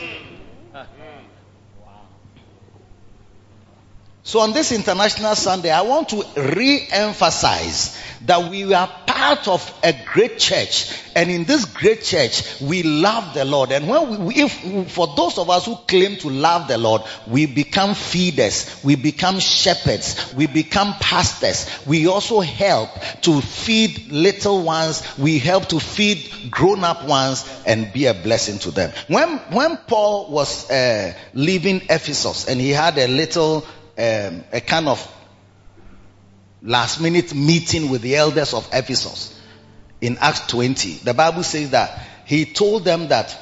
So 4.26 4.40
on 4.40 4.54
this 4.54 4.72
International 4.72 5.36
Sunday, 5.36 5.70
I 5.70 5.84
want 5.84 6.10
to 6.10 6.26
re-emphasize 6.36 7.96
that 8.26 8.50
we 8.50 8.74
are 8.74 8.90
part 9.06 9.48
of 9.48 9.80
a 9.84 9.94
great 10.12 10.40
church. 10.40 10.92
And 11.16 11.30
in 11.30 11.44
this 11.44 11.66
great 11.66 12.02
church, 12.02 12.60
we 12.60 12.82
love 12.82 13.36
the 13.36 13.46
Lord. 13.46 13.72
And 13.72 13.88
when 13.88 14.26
we, 14.26 14.34
if, 14.34 14.92
for 14.92 15.14
those 15.16 15.38
of 15.38 15.52
us 15.52 15.68
who 15.68 15.76
claim 15.76 16.16
to 16.18 16.32
love 16.32 16.68
the 16.68 16.80
Lord, 16.80 17.04
we 17.28 17.46
become 17.46 17.94
feeders, 17.94 18.82
we 18.84 18.96
become 18.96 19.40
shepherds, 19.40 20.34
we 20.34 20.48
become 20.48 20.96
pastors. 21.00 21.70
We 21.86 22.08
also 22.08 22.40
help 22.40 22.90
to 23.22 23.42
feed 23.42 24.12
little 24.12 24.64
ones. 24.64 25.04
We 25.20 25.38
help 25.38 25.68
to 25.68 25.80
feed 25.80 26.50
grown 26.50 26.84
up 26.84 27.06
ones 27.06 27.48
and 27.68 27.94
be 27.94 28.08
a 28.08 28.16
blessing 28.16 28.58
to 28.60 28.72
them. 28.72 28.92
When, 29.08 29.38
when 29.52 29.78
Paul 29.78 30.32
was 30.32 30.68
uh, 30.72 31.14
leaving 31.36 31.84
Ephesus 31.92 32.48
and 32.48 32.60
he 32.60 32.72
had 32.72 32.98
a 32.98 33.08
little 33.08 33.64
um, 33.98 34.44
a 34.52 34.62
kind 34.62 34.88
of 34.88 35.12
last 36.62 37.00
minute 37.00 37.34
meeting 37.34 37.90
with 37.90 38.02
the 38.02 38.16
elders 38.16 38.54
of 38.54 38.68
Ephesus 38.74 39.40
in 40.02 40.18
Acts 40.20 40.48
20. 40.48 40.96
The 40.96 41.14
Bible 41.14 41.44
says 41.44 41.72
that 41.72 42.00
he 42.26 42.46
told 42.46 42.84
them 42.84 43.10
that 43.10 43.38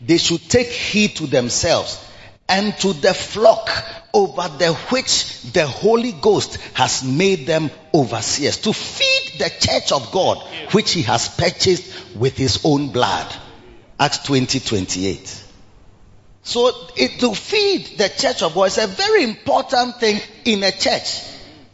they 0.00 0.18
should 0.18 0.48
take 0.48 0.68
heed 0.68 1.16
to 1.16 1.26
themselves 1.26 2.04
and 2.48 2.76
to 2.78 2.92
the 2.92 3.12
flock 3.12 3.68
over 4.14 4.48
the 4.58 4.72
which 4.90 5.42
the 5.52 5.66
Holy 5.66 6.12
Ghost 6.12 6.56
has 6.74 7.04
made 7.04 7.46
them 7.46 7.70
overseers 7.92 8.58
to 8.58 8.72
feed 8.72 9.38
the 9.38 9.50
church 9.50 9.92
of 9.92 10.10
God 10.12 10.38
which 10.72 10.92
he 10.92 11.02
has 11.02 11.28
purchased 11.28 12.16
with 12.16 12.36
his 12.36 12.60
own 12.64 12.90
blood. 12.90 13.34
Acts 14.00 14.18
20 14.18 14.60
28. 14.60 15.44
So 16.48 16.72
it, 16.96 17.20
to 17.20 17.34
feed 17.34 17.98
the 17.98 18.08
church 18.08 18.42
of 18.42 18.54
God 18.54 18.68
is 18.68 18.78
a 18.78 18.86
very 18.86 19.22
important 19.22 19.96
thing 19.96 20.18
in 20.46 20.62
a 20.62 20.72
church. 20.72 21.20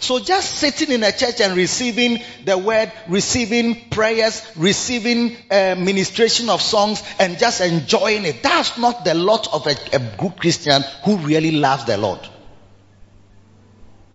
So 0.01 0.19
just 0.19 0.57
sitting 0.57 0.91
in 0.91 1.05
a 1.05 1.13
church 1.13 1.41
and 1.41 1.57
receiving 1.57 2.19
the 2.45 2.59
word, 2.59 2.91
receiving 3.07 3.89
prayers, 3.91 4.43
receiving 4.57 5.37
uh, 5.49 5.77
ministration 5.79 6.51
of 6.51 6.61
songs 6.61 7.05
and 7.21 7.39
just 7.39 7.61
enjoying 7.61 8.25
it. 8.25 8.43
That's 8.43 8.77
not 8.77 9.05
the 9.05 9.15
lot 9.15 9.47
of 9.55 9.65
a, 9.69 9.77
a 9.93 10.01
good 10.19 10.37
Christian 10.41 10.83
who 11.05 11.19
really 11.19 11.53
loves 11.53 11.85
the 11.85 11.97
Lord. 11.97 12.29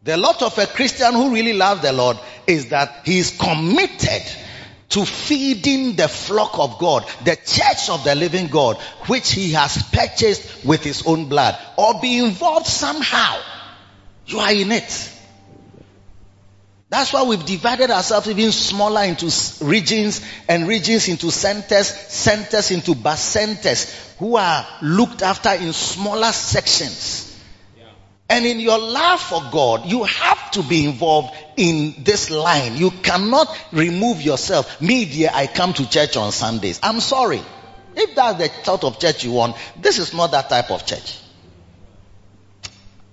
The 0.03 0.17
lot 0.17 0.41
of 0.41 0.57
a 0.57 0.67
Christian 0.67 1.13
who 1.13 1.33
really 1.33 1.53
loves 1.53 1.83
the 1.83 1.93
Lord 1.93 2.17
is 2.47 2.67
that 2.71 3.03
he 3.05 3.17
is 3.17 3.31
committed 3.31 4.23
to 4.89 5.05
feeding 5.05 5.95
the 5.95 6.07
flock 6.07 6.57
of 6.57 6.79
God, 6.79 7.05
the 7.23 7.35
church 7.35 7.89
of 7.89 8.03
the 8.03 8.15
living 8.15 8.47
God, 8.47 8.77
which 9.07 9.31
he 9.31 9.53
has 9.53 9.81
purchased 9.91 10.65
with 10.65 10.83
his 10.83 11.05
own 11.05 11.29
blood, 11.29 11.57
or 11.77 11.99
be 12.01 12.17
involved 12.19 12.65
somehow. 12.65 13.39
You 14.25 14.39
are 14.39 14.51
in 14.51 14.71
it. 14.71 15.15
That's 16.89 17.13
why 17.13 17.21
we've 17.21 17.45
divided 17.45 17.91
ourselves 17.91 18.27
even 18.27 18.51
smaller 18.51 19.03
into 19.03 19.31
regions 19.63 20.25
and 20.47 20.67
regions 20.67 21.07
into 21.07 21.29
centers, 21.29 21.87
centers 21.87 22.71
into 22.71 22.95
bacentas 22.95 24.17
who 24.17 24.37
are 24.37 24.65
looked 24.81 25.21
after 25.21 25.51
in 25.51 25.71
smaller 25.71 26.31
sections. 26.31 27.28
And 28.29 28.45
in 28.45 28.59
your 28.59 28.77
love 28.77 29.19
for 29.19 29.41
God, 29.51 29.87
you 29.87 30.03
have 30.03 30.51
to 30.51 30.63
be 30.63 30.85
involved 30.85 31.35
in 31.57 31.95
this 32.03 32.29
line. 32.29 32.77
You 32.77 32.91
cannot 32.91 33.55
remove 33.71 34.21
yourself. 34.21 34.79
Me, 34.79 35.05
dear, 35.05 35.31
I 35.33 35.47
come 35.47 35.73
to 35.73 35.89
church 35.89 36.15
on 36.15 36.31
Sundays. 36.31 36.79
I'm 36.83 36.99
sorry. 36.99 37.41
If 37.95 38.15
that's 38.15 38.37
the 38.37 38.63
sort 38.63 38.83
of 38.83 38.99
church 38.99 39.23
you 39.23 39.31
want, 39.31 39.55
this 39.75 39.97
is 39.97 40.13
not 40.13 40.31
that 40.31 40.47
type 40.47 40.69
of 40.69 40.85
church. 40.85 41.17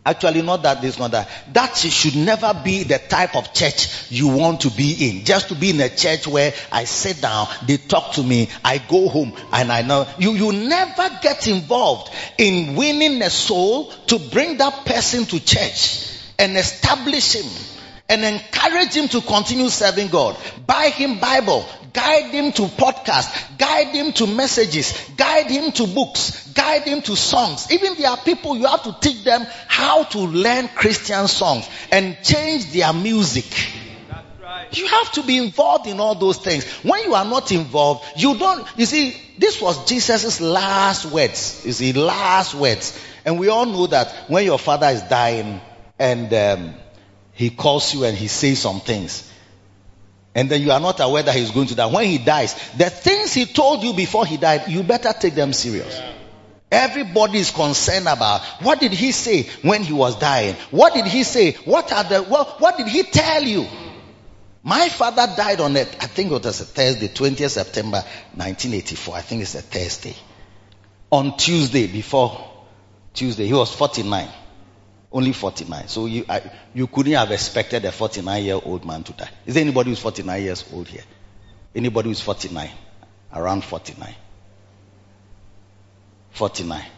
Actually, 0.06 0.40
not 0.42 0.62
that 0.62 0.80
this, 0.80 1.00
not 1.00 1.10
that. 1.10 1.28
That 1.52 1.76
should 1.76 2.14
never 2.14 2.54
be 2.62 2.84
the 2.84 3.00
type 3.00 3.34
of 3.34 3.52
church 3.52 4.08
you 4.08 4.28
want 4.28 4.60
to 4.60 4.70
be 4.70 5.10
in. 5.10 5.24
Just 5.24 5.48
to 5.48 5.56
be 5.56 5.70
in 5.70 5.80
a 5.80 5.88
church 5.88 6.28
where 6.28 6.54
I 6.70 6.84
sit 6.84 7.20
down, 7.20 7.48
they 7.66 7.76
talk 7.76 8.12
to 8.12 8.22
me, 8.22 8.48
I 8.64 8.78
go 8.78 9.08
home, 9.08 9.32
and 9.52 9.72
I 9.72 9.82
know. 9.82 10.06
You, 10.16 10.30
you 10.34 10.52
never 10.52 11.10
get 11.20 11.48
involved 11.48 12.14
in 12.38 12.76
winning 12.76 13.20
a 13.20 13.30
soul 13.30 13.90
to 14.06 14.20
bring 14.20 14.58
that 14.58 14.86
person 14.86 15.24
to 15.24 15.44
church 15.44 16.08
and 16.38 16.56
establish 16.56 17.34
him 17.34 17.50
and 18.08 18.24
encourage 18.24 18.94
him 18.94 19.08
to 19.08 19.20
continue 19.20 19.68
serving 19.68 20.06
God. 20.06 20.36
Buy 20.68 20.90
him 20.90 21.18
Bible, 21.18 21.66
guide 21.96 22.30
him 22.30 22.52
to 22.52 22.62
podcasts, 22.62 23.56
guide 23.56 23.88
him 23.88 24.12
to 24.12 24.26
messages, 24.26 24.92
guide 25.16 25.50
him 25.50 25.72
to 25.72 25.86
books, 25.86 26.46
guide 26.52 26.82
him 26.82 27.00
to 27.00 27.16
songs. 27.16 27.72
Even 27.72 27.94
there 27.94 28.10
are 28.10 28.18
people 28.18 28.54
you 28.54 28.66
have 28.66 28.82
to 28.82 28.94
teach 29.00 29.24
them 29.24 29.46
how 29.66 30.04
to 30.04 30.18
learn 30.18 30.68
Christian 30.68 31.26
songs 31.26 31.66
and 31.90 32.18
change 32.22 32.70
their 32.72 32.92
music. 32.92 33.46
You 34.72 34.86
have 34.88 35.12
to 35.12 35.22
be 35.22 35.38
involved 35.38 35.86
in 35.86 35.98
all 35.98 36.14
those 36.14 36.36
things. 36.36 36.64
When 36.82 37.02
you 37.04 37.14
are 37.14 37.24
not 37.24 37.50
involved, 37.50 38.04
you 38.16 38.36
don't, 38.36 38.66
you 38.76 38.84
see, 38.84 39.16
this 39.38 39.60
was 39.60 39.88
Jesus' 39.88 40.40
last 40.40 41.06
words. 41.06 41.62
You 41.64 41.72
see, 41.72 41.92
last 41.94 42.54
words. 42.54 42.98
And 43.24 43.38
we 43.38 43.48
all 43.48 43.64
know 43.64 43.86
that 43.86 44.12
when 44.28 44.44
your 44.44 44.58
father 44.58 44.88
is 44.88 45.00
dying 45.02 45.62
and 45.98 46.34
um, 46.34 46.74
he 47.32 47.48
calls 47.48 47.94
you 47.94 48.04
and 48.04 48.18
he 48.18 48.28
says 48.28 48.58
some 48.58 48.80
things. 48.80 49.32
And 50.36 50.50
then 50.50 50.60
you 50.60 50.70
are 50.70 50.78
not 50.78 51.00
aware 51.00 51.22
that 51.22 51.34
he's 51.34 51.50
going 51.50 51.68
to 51.68 51.74
die. 51.74 51.86
When 51.86 52.04
he 52.04 52.18
dies, 52.18 52.52
the 52.76 52.90
things 52.90 53.32
he 53.32 53.46
told 53.46 53.82
you 53.82 53.94
before 53.94 54.26
he 54.26 54.36
died, 54.36 54.68
you 54.68 54.82
better 54.82 55.14
take 55.18 55.34
them 55.34 55.54
serious. 55.54 55.98
Everybody 56.70 57.38
is 57.38 57.50
concerned 57.50 58.06
about 58.06 58.42
what 58.60 58.78
did 58.78 58.92
he 58.92 59.12
say 59.12 59.44
when 59.62 59.82
he 59.82 59.94
was 59.94 60.18
dying? 60.18 60.54
What 60.70 60.92
did 60.92 61.06
he 61.06 61.24
say? 61.24 61.52
What 61.64 61.90
are 61.90 62.04
the 62.04 62.22
what, 62.22 62.60
what 62.60 62.76
did 62.76 62.86
he 62.86 63.02
tell 63.04 63.42
you? 63.42 63.66
My 64.62 64.90
father 64.90 65.26
died 65.34 65.60
on 65.60 65.74
it. 65.74 65.88
I 66.00 66.06
think 66.06 66.30
it 66.30 66.44
was 66.44 66.60
a 66.60 66.64
Thursday, 66.66 67.08
20th 67.08 67.50
September 67.50 68.02
1984. 68.34 69.14
I 69.16 69.20
think 69.22 69.40
it's 69.40 69.54
a 69.54 69.62
Thursday. 69.62 70.16
On 71.10 71.34
Tuesday, 71.38 71.86
before 71.86 72.46
Tuesday, 73.14 73.46
he 73.46 73.54
was 73.54 73.74
49. 73.74 74.28
Only 75.12 75.32
49. 75.32 75.88
So 75.88 76.06
you, 76.06 76.24
I, 76.28 76.42
you 76.74 76.86
couldn't 76.86 77.12
have 77.12 77.30
expected 77.30 77.84
a 77.84 77.92
49 77.92 78.44
year 78.44 78.60
old 78.62 78.84
man 78.84 79.04
to 79.04 79.12
die. 79.12 79.28
Is 79.46 79.54
there 79.54 79.62
anybody 79.62 79.90
who's 79.90 80.00
49 80.00 80.42
years 80.42 80.64
old 80.72 80.88
here? 80.88 81.04
Anybody 81.74 82.08
who's 82.08 82.20
49? 82.20 82.70
Around 83.32 83.64
49. 83.64 84.14
49. 86.30 86.82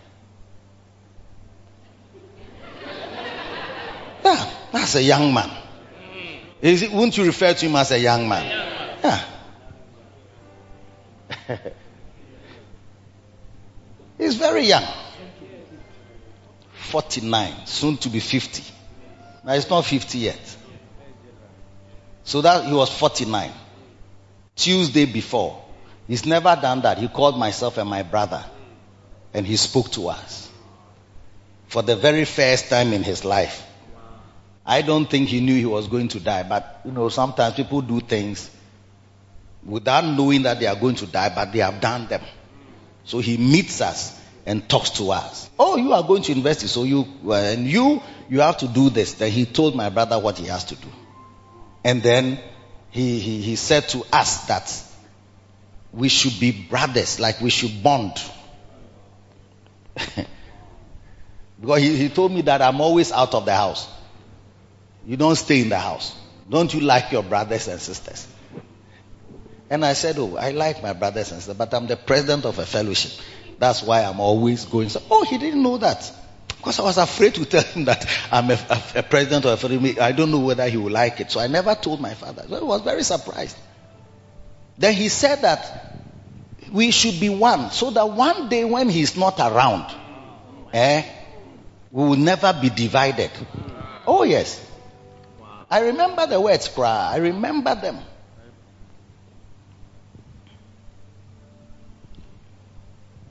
Yeah, 4.25 4.51
that's 4.73 4.95
a 4.97 5.03
young 5.03 5.33
man. 5.33 5.49
Is 6.61 6.83
it, 6.83 6.91
wouldn't 6.93 7.17
you 7.17 7.25
refer 7.25 7.55
to 7.55 7.67
him 7.67 7.77
as 7.77 7.93
a 7.93 7.99
young 7.99 8.29
man? 8.29 8.45
Yeah. 9.03 9.25
He's 14.19 14.35
very 14.35 14.67
young. 14.67 14.85
49, 16.89 17.67
soon 17.67 17.97
to 17.99 18.09
be 18.09 18.21
50. 18.21 18.65
Now 19.45 19.53
it's 19.55 19.69
not 19.71 19.85
50 19.85 20.19
yet. 20.19 20.57
So 22.25 22.41
that 22.43 22.65
he 22.67 22.73
was 22.73 22.91
49. 22.97 23.53
Tuesday 24.57 25.05
before. 25.07 25.65
He's 26.07 26.27
never 26.27 26.59
done 26.61 26.83
that. 26.83 26.99
He 26.99 27.09
called 27.09 27.39
myself 27.39 27.79
and 27.79 27.89
my 27.89 28.03
brother 28.03 28.45
and 29.35 29.47
he 29.47 29.57
spoke 29.57 29.91
to 29.93 30.09
us 30.09 30.51
for 31.67 31.83
the 31.83 31.97
very 31.97 32.25
first 32.25 32.69
time 32.71 32.93
in 32.93 33.03
his 33.03 33.25
life. 33.25 33.65
I 34.65 34.83
don't 34.83 35.09
think 35.09 35.29
he 35.29 35.41
knew 35.41 35.55
he 35.55 35.67
was 35.67 35.89
going 35.89 36.09
to 36.09 36.21
die, 36.21 36.43
but 36.43 36.81
you 36.85 36.93
know, 36.93 37.09
sometimes 37.09 37.55
people 37.55 37.81
do 37.83 38.01
things 38.01 38.51
without 39.65 40.05
knowing 40.05 40.43
that 40.43 40.61
they 40.61 40.67
are 40.67 40.77
going 40.77 40.97
to 40.97 41.07
die, 41.07 41.31
but 41.35 41.53
they 41.53 41.61
have 41.61 41.81
done 41.81 42.07
them. 42.09 42.23
So 43.05 43.19
he 43.19 43.37
meets 43.37 43.81
us 43.81 44.18
and 44.49 44.67
talks 44.67 44.91
to 44.91 45.11
us. 45.13 45.51
Oh, 45.59 45.77
you 45.77 45.93
are 45.93 46.03
going 46.03 46.23
to 46.23 46.33
university, 46.33 46.69
so 46.69 46.85
you 46.85 47.07
and 47.31 47.67
you 47.67 48.03
you 48.31 48.41
have 48.41 48.57
to 48.59 48.67
do 48.67 48.89
this. 48.89 49.13
Then 49.15 49.31
he 49.31 49.45
told 49.45 49.77
my 49.77 49.91
brother 49.91 50.19
what 50.19 50.39
he 50.39 50.47
has 50.47 50.65
to 50.65 50.75
do, 50.75 50.89
and 51.85 52.03
then 52.03 52.41
he 52.91 53.19
he, 53.19 53.43
he 53.43 53.57
said 53.57 53.87
to 53.91 54.05
us 54.11 54.47
that 54.47 54.73
we 55.93 56.09
should 56.09 56.41
be 56.41 56.51
brothers, 56.51 57.21
like 57.21 57.43
we 57.43 57.51
should 57.51 57.83
bond. 57.83 58.15
because 61.61 61.83
he, 61.83 61.97
he 61.97 62.09
told 62.09 62.33
me 62.33 62.41
that 62.43 62.63
I'm 62.63 62.81
always 62.81 63.13
out 63.13 63.35
of 63.35 63.45
the 63.45 63.55
house. 63.55 63.87
You 65.05 65.19
don't 65.19 65.37
stay 65.37 65.61
in 65.61 65.69
the 65.69 65.79
house. 65.79 66.15
Don't 66.49 66.73
you 66.73 66.81
like 66.81 67.13
your 67.13 67.23
brothers 67.23 67.69
and 67.69 67.79
sisters? 67.79 68.27
And 69.69 69.85
I 69.85 69.93
said, 69.93 70.19
Oh, 70.19 70.37
I 70.37 70.53
like 70.53 70.83
my 70.83 70.95
brothers 70.95 71.33
and 71.33 71.41
sisters, 71.41 71.57
but 71.59 71.75
I'm 71.75 71.87
the 71.87 71.97
president 71.97 72.47
of 72.47 72.59
a 72.59 72.65
fellowship. 72.65 73.13
That's 73.59 73.83
why 73.83 74.03
I'm 74.03 74.21
always 74.21 74.65
going. 74.65 74.89
So, 74.89 75.03
oh, 75.11 75.25
he 75.25 75.39
didn't 75.39 75.63
know 75.63 75.79
that. 75.79 76.13
Because 76.59 76.81
I 76.81 76.83
was 76.83 76.99
afraid 76.99 77.35
to 77.37 77.45
tell 77.45 77.63
him 77.63 77.85
that 77.87 78.07
I'm 78.33 78.51
a, 78.51 78.55
a, 78.55 78.83
a 78.97 79.03
president 79.03 79.45
of 79.45 79.53
a 79.53 79.57
family. 79.57 79.99
I 79.99 80.13
don't 80.13 80.31
know 80.31 80.41
whether 80.41 80.69
he 80.69 80.77
will 80.77 80.91
like 80.93 81.21
it. 81.21 81.31
So 81.31 81.41
I 81.41 81.47
never 81.47 81.75
told 81.75 82.01
my 82.01 82.15
father. 82.15 82.45
So 82.49 82.57
I 82.57 82.65
was 82.65 82.83
very 82.83 83.03
surprised. 83.03 83.57
Then 84.77 84.95
he 84.95 85.09
said 85.09 85.43
that 85.43 85.97
we 86.73 86.91
should 86.91 87.21
be 87.21 87.29
one. 87.29 87.71
So 87.71 87.91
that 87.91 88.11
one 88.11 88.49
day 88.49 88.65
when 88.65 88.89
he's 88.89 89.17
not 89.17 89.39
around, 89.39 89.87
eh, 90.73 91.05
we 91.91 92.05
will 92.05 92.17
never 92.17 92.53
be 92.61 92.71
divided. 92.71 93.31
Oh, 94.07 94.23
yes. 94.25 94.65
I 95.71 95.81
remember 95.81 96.27
the 96.27 96.41
words, 96.41 96.69
cry. 96.69 97.11
I 97.13 97.17
remember 97.19 97.75
them. 97.75 97.99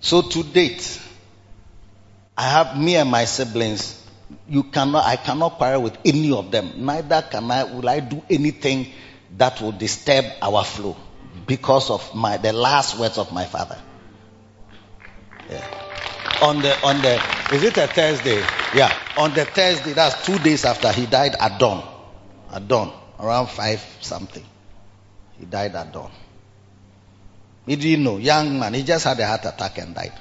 So 0.08 0.22
to 0.22 0.42
date, 0.42 1.02
I 2.38 2.44
have 2.44 2.78
me 2.80 2.96
and 2.96 3.12
my 3.12 3.26
siblings. 3.26 4.02
You 4.48 4.64
cannot, 4.64 5.04
I 5.04 5.18
cannot 5.18 5.58
quarrel 5.58 5.82
with 5.82 5.98
any 6.06 6.32
of 6.32 6.50
them. 6.50 6.86
Neither 6.86 7.24
can 7.30 7.52
I, 7.52 7.66
will 7.66 7.90
I 7.90 8.00
do 8.00 8.24
anything 8.30 8.88
that 9.38 9.60
will 9.60 9.74
disturb 9.74 10.24
our 10.42 10.64
flow 10.64 10.96
because 11.46 11.90
of 11.90 12.16
my, 12.16 12.38
the 12.38 12.54
last 12.54 12.98
words 12.98 13.18
of 13.18 13.34
my 13.34 13.44
father. 13.44 13.78
Yeah. 15.50 16.40
On 16.42 16.62
the, 16.62 16.74
on 16.86 17.02
the, 17.02 17.22
is 17.54 17.64
it 17.64 17.76
a 17.76 17.88
Thursday? 17.88 18.40
Yeah. 18.74 18.98
On 19.18 19.34
the 19.34 19.44
Thursday, 19.44 19.92
that's 19.92 20.26
two 20.26 20.40
days 20.40 20.64
after 20.64 20.90
he 20.90 21.06
died 21.06 21.36
at 21.38 21.60
dawn. 21.60 21.86
At 22.54 22.66
dawn. 22.70 22.94
Around 23.20 23.48
five 23.50 23.84
something. 24.00 24.46
He 25.38 25.46
died 25.46 25.76
at 25.76 25.92
dawn. 25.92 26.12
He 27.68 27.76
didn't 27.76 28.06
know. 28.06 28.18
Young 28.18 28.58
man. 28.60 28.74
He 28.74 28.84
just 28.84 29.04
had 29.04 29.20
a 29.20 29.28
heart 29.28 29.46
attack 29.46 29.78
and 29.78 29.94
died. 29.94 30.14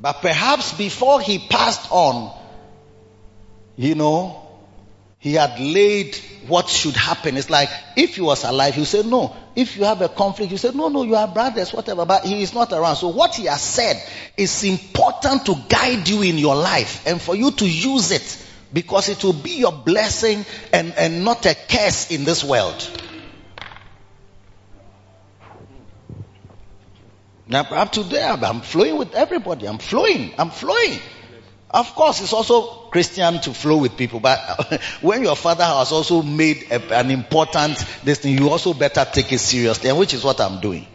But 0.00 0.20
perhaps 0.20 0.74
before 0.74 1.20
he 1.20 1.38
passed 1.38 1.90
on, 1.90 2.38
you 3.74 3.94
know, 3.94 4.46
he 5.18 5.34
had 5.34 5.58
laid 5.58 6.16
what 6.46 6.68
should 6.68 6.94
happen. 6.94 7.36
It's 7.36 7.50
like 7.50 7.70
if 7.96 8.14
he 8.14 8.20
was 8.20 8.44
alive, 8.44 8.74
he 8.74 8.82
would 8.82 8.88
say, 8.88 9.02
No. 9.02 9.34
If 9.56 9.76
you 9.76 9.84
have 9.84 10.00
a 10.02 10.08
conflict, 10.08 10.52
you 10.52 10.58
say, 10.58 10.70
No, 10.72 10.88
no, 10.88 11.02
you 11.02 11.16
are 11.16 11.26
brothers, 11.26 11.72
whatever. 11.72 12.04
But 12.04 12.24
he 12.24 12.42
is 12.42 12.54
not 12.54 12.72
around. 12.72 12.96
So 12.96 13.08
what 13.08 13.34
he 13.34 13.46
has 13.46 13.62
said 13.62 14.00
is 14.36 14.62
important 14.62 15.46
to 15.46 15.56
guide 15.68 16.06
you 16.08 16.22
in 16.22 16.38
your 16.38 16.54
life 16.54 17.06
and 17.06 17.20
for 17.20 17.34
you 17.34 17.50
to 17.52 17.68
use 17.68 18.12
it 18.12 18.44
because 18.72 19.08
it 19.08 19.24
will 19.24 19.32
be 19.32 19.52
your 19.52 19.72
blessing 19.72 20.44
and, 20.72 20.92
and 20.94 21.24
not 21.24 21.46
a 21.46 21.56
curse 21.68 22.12
in 22.12 22.24
this 22.24 22.44
world. 22.44 23.07
Now, 27.48 27.62
up 27.62 27.92
to 27.92 28.02
there, 28.02 28.30
I'm 28.30 28.60
flowing 28.60 28.96
with 28.96 29.14
everybody. 29.14 29.66
I'm 29.66 29.78
flowing. 29.78 30.34
I'm 30.38 30.50
flowing. 30.50 30.98
Of 31.70 31.94
course, 31.94 32.20
it's 32.22 32.32
also 32.32 32.88
Christian 32.90 33.40
to 33.40 33.52
flow 33.52 33.76
with 33.76 33.96
people, 33.96 34.20
but 34.20 34.82
when 35.02 35.22
your 35.22 35.36
father 35.36 35.64
has 35.64 35.92
also 35.92 36.22
made 36.22 36.66
a, 36.70 36.96
an 36.98 37.10
important 37.10 37.76
thing, 37.76 38.38
you 38.38 38.48
also 38.48 38.72
better 38.72 39.06
take 39.10 39.32
it 39.32 39.38
seriously, 39.38 39.90
and 39.90 39.98
which 39.98 40.14
is 40.14 40.24
what 40.24 40.40
I'm 40.40 40.60
doing. 40.60 40.86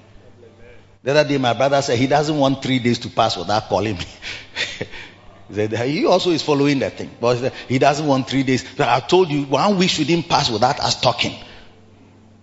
The 1.03 1.11
other 1.11 1.29
day, 1.29 1.37
my 1.37 1.53
brother 1.53 1.81
said 1.81 1.99
he 1.99 2.07
doesn't 2.07 2.37
want 2.37 2.63
three 2.63 2.79
days 2.79 2.99
to 2.99 3.09
pass 3.09 3.37
without 3.37 3.63
calling 3.69 3.97
me. 3.97 4.05
he 5.49 5.53
said 5.53 5.73
he 5.73 6.05
also 6.07 6.31
is 6.31 6.41
following 6.41 6.79
that 6.79 6.93
thing, 6.97 7.11
but 7.21 7.53
he 7.67 7.77
doesn't 7.77 8.07
want 8.07 8.27
three 8.27 8.43
days. 8.43 8.65
I 8.79 8.99
told 9.01 9.29
you 9.29 9.43
one 9.43 9.77
week 9.77 9.89
shouldn't 9.89 10.27
pass 10.27 10.49
without 10.49 10.79
us 10.79 10.99
talking. 10.99 11.35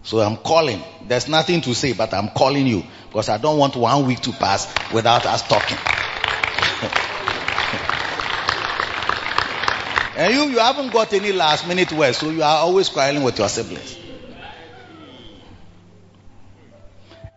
So 0.02 0.20
I'm 0.20 0.36
calling. 0.36 0.82
There's 1.06 1.28
nothing 1.28 1.60
to 1.62 1.74
say, 1.74 1.92
but 1.92 2.14
I'm 2.14 2.28
calling 2.28 2.66
you 2.66 2.84
because 3.08 3.28
I 3.28 3.38
don't 3.38 3.58
want 3.58 3.76
one 3.76 4.06
week 4.06 4.20
to 4.20 4.32
pass 4.32 4.72
without 4.92 5.26
us 5.26 5.46
talking. 5.46 5.78
And 10.20 10.34
you, 10.34 10.50
you 10.50 10.58
haven't 10.58 10.92
got 10.92 11.14
any 11.14 11.32
last 11.32 11.66
minute 11.66 11.92
words, 11.92 12.18
so 12.18 12.28
you 12.28 12.42
are 12.42 12.58
always 12.58 12.90
quarreling 12.90 13.22
with 13.22 13.38
your 13.38 13.48
siblings. 13.48 13.96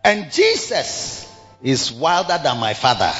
And 0.04 0.30
Jesus 0.30 1.34
is 1.62 1.90
wilder 1.90 2.38
than 2.42 2.58
my 2.58 2.74
father. 2.74 3.10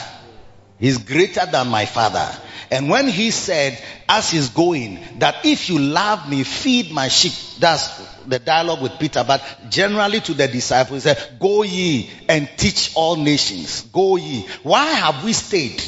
He's 0.78 0.98
greater 0.98 1.46
than 1.46 1.68
my 1.68 1.86
father. 1.86 2.30
And 2.70 2.90
when 2.90 3.08
he 3.08 3.30
said, 3.30 3.82
as 4.06 4.30
he's 4.30 4.50
going, 4.50 4.98
that 5.20 5.46
if 5.46 5.70
you 5.70 5.78
love 5.78 6.28
me, 6.28 6.44
feed 6.44 6.90
my 6.90 7.08
sheep, 7.08 7.32
that's 7.58 7.88
the 8.26 8.38
dialogue 8.38 8.82
with 8.82 8.98
Peter, 8.98 9.24
but 9.26 9.42
generally 9.70 10.20
to 10.20 10.34
the 10.34 10.48
disciples, 10.48 11.04
he 11.04 11.14
said, 11.14 11.38
go 11.38 11.62
ye 11.62 12.10
and 12.28 12.48
teach 12.56 12.92
all 12.94 13.16
nations. 13.16 13.82
Go 13.92 14.16
ye. 14.16 14.46
Why 14.62 14.84
have 14.86 15.24
we 15.24 15.32
stayed? 15.32 15.82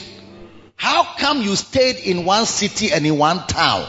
How 0.77 1.05
come 1.19 1.43
you 1.43 1.57
stayed 1.57 1.97
in 1.97 2.25
one 2.25 2.47
city 2.47 2.93
and 2.93 3.07
in 3.07 3.19
one 3.19 3.47
town? 3.47 3.89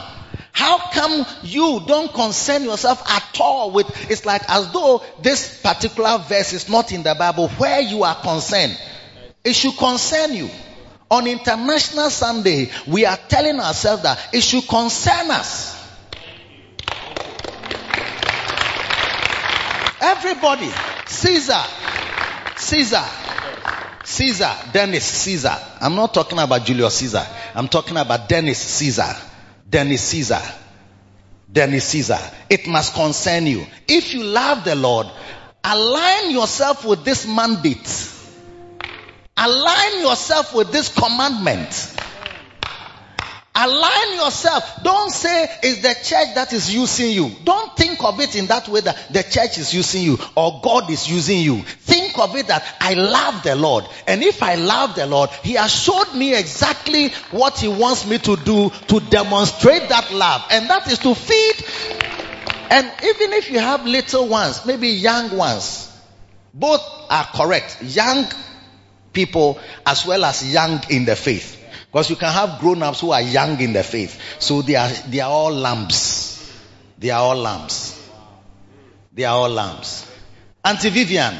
How 0.52 0.78
come 0.90 1.24
you 1.44 1.82
don't 1.86 2.12
concern 2.12 2.64
yourself 2.64 3.08
at 3.08 3.40
all 3.40 3.70
with, 3.70 3.86
it's 4.10 4.26
like 4.26 4.42
as 4.48 4.72
though 4.72 5.04
this 5.22 5.62
particular 5.62 6.18
verse 6.18 6.52
is 6.52 6.68
not 6.68 6.90
in 6.90 7.04
the 7.04 7.14
Bible 7.14 7.48
where 7.50 7.80
you 7.80 8.02
are 8.02 8.16
concerned. 8.16 8.76
It 9.44 9.54
should 9.54 9.76
concern 9.76 10.34
you. 10.34 10.50
On 11.10 11.26
International 11.26 12.10
Sunday, 12.10 12.70
we 12.86 13.06
are 13.06 13.16
telling 13.28 13.60
ourselves 13.60 14.02
that 14.02 14.34
it 14.34 14.42
should 14.42 14.66
concern 14.66 15.30
us. 15.30 15.77
Everybody, 20.00 20.70
Caesar, 21.06 21.64
Caesar, 22.56 23.04
Caesar, 24.04 24.54
Dennis 24.72 25.04
Caesar. 25.04 25.56
I'm 25.80 25.94
not 25.94 26.14
talking 26.14 26.38
about 26.38 26.64
Julius 26.64 26.94
Caesar. 26.94 27.26
I'm 27.54 27.68
talking 27.68 27.96
about 27.96 28.28
Dennis 28.28 28.58
Caesar. 28.58 29.14
Dennis 29.68 30.02
Caesar. 30.02 30.42
Dennis 31.50 31.84
Caesar. 31.88 32.18
It 32.48 32.66
must 32.66 32.94
concern 32.94 33.46
you. 33.46 33.66
If 33.86 34.14
you 34.14 34.22
love 34.24 34.64
the 34.64 34.76
Lord, 34.76 35.06
align 35.64 36.30
yourself 36.30 36.84
with 36.84 37.04
this 37.04 37.26
mandate. 37.26 38.12
Align 39.36 40.00
yourself 40.00 40.54
with 40.54 40.72
this 40.72 40.88
commandment. 40.88 41.94
Align 43.54 44.14
yourself. 44.14 44.82
Don't 44.84 45.10
say 45.10 45.48
it's 45.62 45.82
the 45.82 45.94
church 45.94 46.34
that 46.34 46.52
is 46.52 46.72
using 46.72 47.10
you. 47.10 47.30
Don't 47.44 47.76
of 48.08 48.20
it 48.20 48.34
in 48.34 48.46
that 48.46 48.68
way 48.68 48.80
that 48.80 49.12
the 49.12 49.22
church 49.22 49.58
is 49.58 49.72
using 49.72 50.02
you 50.02 50.18
or 50.34 50.60
God 50.62 50.90
is 50.90 51.08
using 51.08 51.40
you. 51.40 51.62
Think 51.62 52.18
of 52.18 52.34
it 52.36 52.48
that 52.48 52.64
I 52.80 52.94
love 52.94 53.42
the 53.42 53.54
Lord. 53.54 53.84
And 54.06 54.22
if 54.22 54.42
I 54.42 54.54
love 54.56 54.94
the 54.94 55.06
Lord, 55.06 55.30
He 55.42 55.52
has 55.54 55.72
showed 55.72 56.14
me 56.14 56.34
exactly 56.34 57.08
what 57.30 57.58
He 57.58 57.68
wants 57.68 58.06
me 58.06 58.18
to 58.18 58.36
do 58.36 58.70
to 58.70 59.00
demonstrate 59.00 59.88
that 59.88 60.10
love. 60.12 60.44
And 60.50 60.68
that 60.70 60.90
is 60.90 60.98
to 61.00 61.14
feed. 61.14 61.64
And 62.70 62.86
even 63.02 63.32
if 63.32 63.50
you 63.50 63.60
have 63.60 63.86
little 63.86 64.28
ones, 64.28 64.66
maybe 64.66 64.88
young 64.88 65.36
ones, 65.36 65.84
both 66.52 66.82
are 67.08 67.24
correct. 67.24 67.78
Young 67.82 68.26
people 69.12 69.58
as 69.86 70.06
well 70.06 70.24
as 70.24 70.52
young 70.52 70.80
in 70.90 71.04
the 71.04 71.16
faith. 71.16 71.56
Because 71.90 72.10
you 72.10 72.16
can 72.16 72.32
have 72.32 72.60
grown-ups 72.60 73.00
who 73.00 73.12
are 73.12 73.22
young 73.22 73.60
in 73.60 73.72
the 73.72 73.82
faith. 73.82 74.20
So 74.38 74.60
they 74.62 74.76
are, 74.76 74.88
they 75.08 75.20
are 75.20 75.30
all 75.30 75.52
lambs. 75.52 76.52
They 76.98 77.10
are 77.10 77.20
all 77.20 77.36
lambs. 77.36 77.87
They 79.18 79.24
are 79.24 79.34
all 79.36 79.48
lambs. 79.48 80.08
Auntie 80.64 80.90
Vivian, 80.90 81.34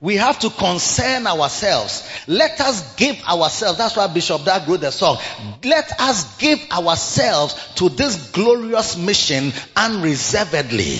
we 0.00 0.16
have 0.16 0.40
to 0.40 0.50
concern 0.50 1.24
ourselves. 1.28 2.02
Let 2.26 2.60
us 2.60 2.96
give 2.96 3.22
ourselves. 3.22 3.78
That's 3.78 3.96
why 3.96 4.08
Bishop 4.08 4.44
Dag 4.44 4.68
wrote 4.68 4.80
the 4.80 4.90
song. 4.90 5.18
Let 5.62 6.00
us 6.00 6.36
give 6.38 6.58
ourselves 6.72 7.54
to 7.76 7.90
this 7.90 8.32
glorious 8.32 8.96
mission 8.96 9.52
unreservedly. 9.76 10.98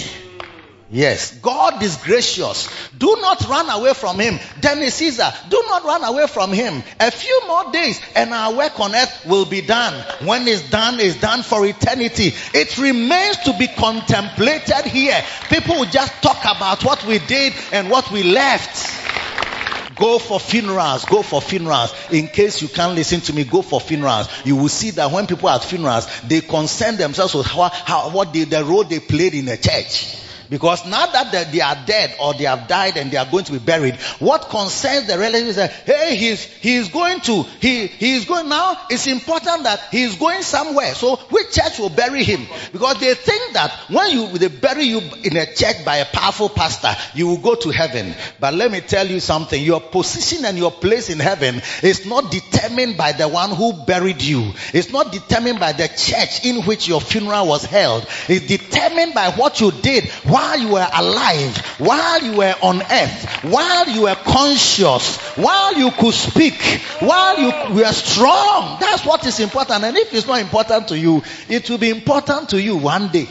Yes, 0.95 1.33
God 1.39 1.83
is 1.83 1.97
gracious. 1.97 2.69
Do 2.99 3.17
not 3.23 3.49
run 3.49 3.71
away 3.71 3.95
from 3.95 4.19
Him. 4.19 4.39
Dennis 4.61 4.97
Caesar, 4.97 5.33
do 5.49 5.65
not 5.71 5.85
run 5.85 6.05
away 6.05 6.27
from 6.27 6.53
Him. 6.53 6.83
A 7.01 7.11
few 7.11 7.47
more 7.47 7.73
days 7.73 7.99
and 8.15 8.31
our 8.31 8.53
work 8.55 8.79
on 8.79 8.95
earth 8.95 9.25
will 9.25 9.47
be 9.47 9.63
done. 9.63 9.95
When 10.27 10.47
it's 10.47 10.69
done, 10.69 11.01
it's 11.01 11.19
done 11.19 11.45
for 11.45 11.65
eternity. 11.65 12.35
It 12.53 12.77
remains 12.77 13.39
to 13.39 13.57
be 13.59 13.69
contemplated 13.69 14.85
here. 14.85 15.19
People 15.49 15.77
will 15.77 15.87
just 15.87 16.13
talk 16.23 16.43
about 16.43 16.85
what 16.85 17.03
we 17.07 17.21
did 17.21 17.55
and 17.73 17.89
what 17.89 18.11
we 18.11 18.23
left. 18.23 19.97
Go 19.97 20.19
for 20.19 20.39
funerals. 20.39 21.07
Go 21.07 21.23
for 21.23 21.41
funerals. 21.41 21.95
In 22.11 22.29
case 22.29 22.61
you 22.61 22.69
can't 22.69 22.95
listen 22.95 23.23
to 23.23 23.33
me, 23.33 23.45
go 23.45 23.63
for 23.63 23.81
funerals. 23.81 24.29
You 24.45 24.57
will 24.57 24.69
see 24.69 24.91
that 24.91 25.11
when 25.11 25.27
people 25.27 25.49
are 25.49 25.57
at 25.57 25.65
funerals, 25.65 26.07
they 26.29 26.43
concern 26.43 26.99
themselves 26.99 27.33
with 27.33 27.47
how, 27.47 27.71
how 27.71 28.11
what 28.11 28.35
they, 28.35 28.45
the 28.45 28.63
role 28.63 28.85
they 28.85 29.01
played 29.01 29.33
in 29.33 29.47
the 29.47 29.57
church. 29.57 30.22
Because 30.53 30.85
now 30.85 31.07
that 31.07 31.51
they 31.51 31.63
are 31.63 31.77
dead 31.87 32.15
or 32.21 32.35
they 32.35 32.45
have 32.45 32.69
died 32.69 32.99
and 32.99 33.11
they 33.11 33.17
are 33.17 33.25
going 33.25 33.45
to 33.45 33.53
be 33.53 33.59
buried, 33.59 33.97
what 34.19 34.51
concerns 34.51 35.07
the 35.07 35.19
relatives 35.19 35.57
is 35.57 35.71
hey, 35.87 36.15
he's, 36.15 36.45
he's 36.45 36.91
going 36.91 37.21
to, 37.21 37.45
he, 37.59 37.87
he 37.87 38.17
is 38.17 38.27
going 38.27 38.51
now, 38.51 38.77
it's 38.91 39.07
important 39.07 39.63
that 39.63 39.81
he 39.91 40.03
is 40.03 40.17
going 40.17 40.43
somewhere. 40.43 40.95
So 40.95 41.17
which 41.17 41.53
church 41.53 41.79
will 41.79 41.89
bury 41.89 42.23
him? 42.23 42.47
Because 42.71 43.01
they 43.01 43.15
think 43.15 43.55
that 43.55 43.73
when 43.89 44.11
you, 44.11 44.37
they 44.37 44.49
bury 44.49 44.83
you 44.83 44.99
in 45.25 45.39
a 45.39 45.47
church 45.47 45.87
by 45.87 45.97
a 45.97 46.05
powerful 46.05 46.51
pastor, 46.51 46.95
you 47.15 47.29
will 47.29 47.39
go 47.39 47.55
to 47.55 47.71
heaven. 47.71 48.15
But 48.39 48.53
let 48.53 48.71
me 48.71 48.83
tell 48.83 49.07
you 49.07 49.21
something, 49.21 49.63
your 49.65 49.81
position 49.81 50.45
and 50.45 50.59
your 50.59 50.71
place 50.71 51.09
in 51.09 51.19
heaven 51.19 51.63
is 51.83 52.05
not 52.05 52.31
determined 52.31 52.99
by 52.99 53.13
the 53.13 53.27
one 53.27 53.57
who 53.57 53.73
buried 53.87 54.21
you. 54.21 54.53
It's 54.75 54.93
not 54.93 55.13
determined 55.13 55.61
by 55.61 55.73
the 55.73 55.89
church 55.89 56.45
in 56.45 56.67
which 56.67 56.89
your 56.89 57.01
funeral 57.01 57.47
was 57.47 57.65
held. 57.65 58.07
It's 58.29 58.47
determined 58.47 59.15
by 59.15 59.31
what 59.31 59.59
you 59.59 59.73
did 59.73 60.11
while 60.43 60.59
you 60.59 60.69
were 60.69 60.89
alive, 60.93 61.57
while 61.79 62.23
you 62.23 62.37
were 62.37 62.55
on 62.63 62.83
earth, 62.83 63.45
while 63.45 63.89
you 63.89 64.03
were 64.03 64.15
conscious, 64.15 65.17
while 65.37 65.75
you 65.79 65.91
could 65.93 66.13
speak, 66.13 66.61
while 66.99 67.39
you 67.39 67.77
were 67.77 67.93
strong. 67.93 68.79
That's 68.81 69.05
what 69.07 69.25
is 69.25 69.39
important. 69.39 69.85
And 69.85 69.97
if 69.97 70.13
it's 70.13 70.27
not 70.27 70.41
important 70.41 70.89
to 70.89 70.99
you, 70.99 71.23
it 71.49 71.71
will 71.71 71.79
be 71.79 71.91
important 71.91 72.49
to 72.51 72.61
you 72.61 72.77
one 72.77 73.09
day. 73.09 73.29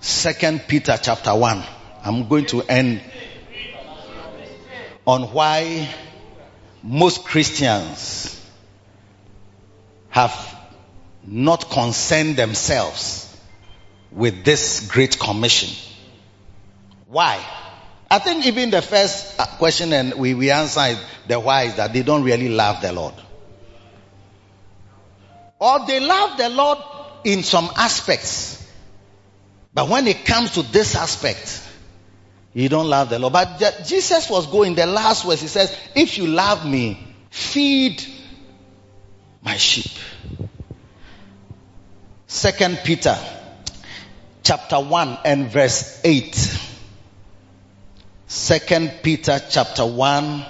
Second 0.00 0.64
Peter 0.68 0.96
chapter 1.00 1.34
1. 1.34 1.64
I'm 2.04 2.28
going 2.28 2.46
to 2.46 2.62
end 2.62 3.00
on 5.04 5.22
why 5.32 5.92
most 6.82 7.24
Christians 7.24 8.40
have 10.10 10.61
not 11.24 11.70
concern 11.70 12.34
themselves 12.34 13.28
with 14.10 14.44
this 14.44 14.88
great 14.88 15.18
commission. 15.18 15.70
Why? 17.06 17.44
I 18.10 18.18
think 18.18 18.44
even 18.46 18.70
the 18.70 18.82
first 18.82 19.40
uh, 19.40 19.46
question 19.56 19.92
and 19.92 20.14
we, 20.14 20.34
we 20.34 20.50
answered 20.50 20.98
the 21.28 21.40
why 21.40 21.62
is 21.62 21.76
that 21.76 21.92
they 21.92 22.02
don't 22.02 22.24
really 22.24 22.48
love 22.48 22.82
the 22.82 22.92
Lord. 22.92 23.14
Or 25.58 25.86
they 25.86 26.00
love 26.00 26.36
the 26.36 26.50
Lord 26.50 26.78
in 27.24 27.42
some 27.42 27.70
aspects. 27.76 28.70
But 29.72 29.88
when 29.88 30.06
it 30.08 30.26
comes 30.26 30.52
to 30.52 30.62
this 30.62 30.94
aspect, 30.94 31.66
you 32.52 32.68
don't 32.68 32.88
love 32.88 33.08
the 33.08 33.18
Lord. 33.18 33.32
But 33.32 33.84
Jesus 33.86 34.28
was 34.28 34.46
going 34.46 34.74
the 34.74 34.86
last 34.86 35.24
verse. 35.24 35.40
He 35.40 35.48
says, 35.48 35.74
if 35.94 36.18
you 36.18 36.26
love 36.26 36.66
me, 36.66 37.06
feed 37.30 38.04
my 39.42 39.56
sheep. 39.56 39.98
Second 42.32 42.80
Peter 42.82 43.16
chapter 44.42 44.80
1 44.80 45.18
and 45.26 45.50
verse 45.50 46.00
8. 46.02 46.34
Second 48.26 48.90
Peter 49.02 49.38
chapter 49.50 49.84
1 49.84 50.46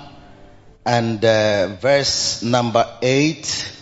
and 0.87 1.25
uh, 1.25 1.75
verse 1.81 2.45
number 2.45 2.87
8. 3.03 3.77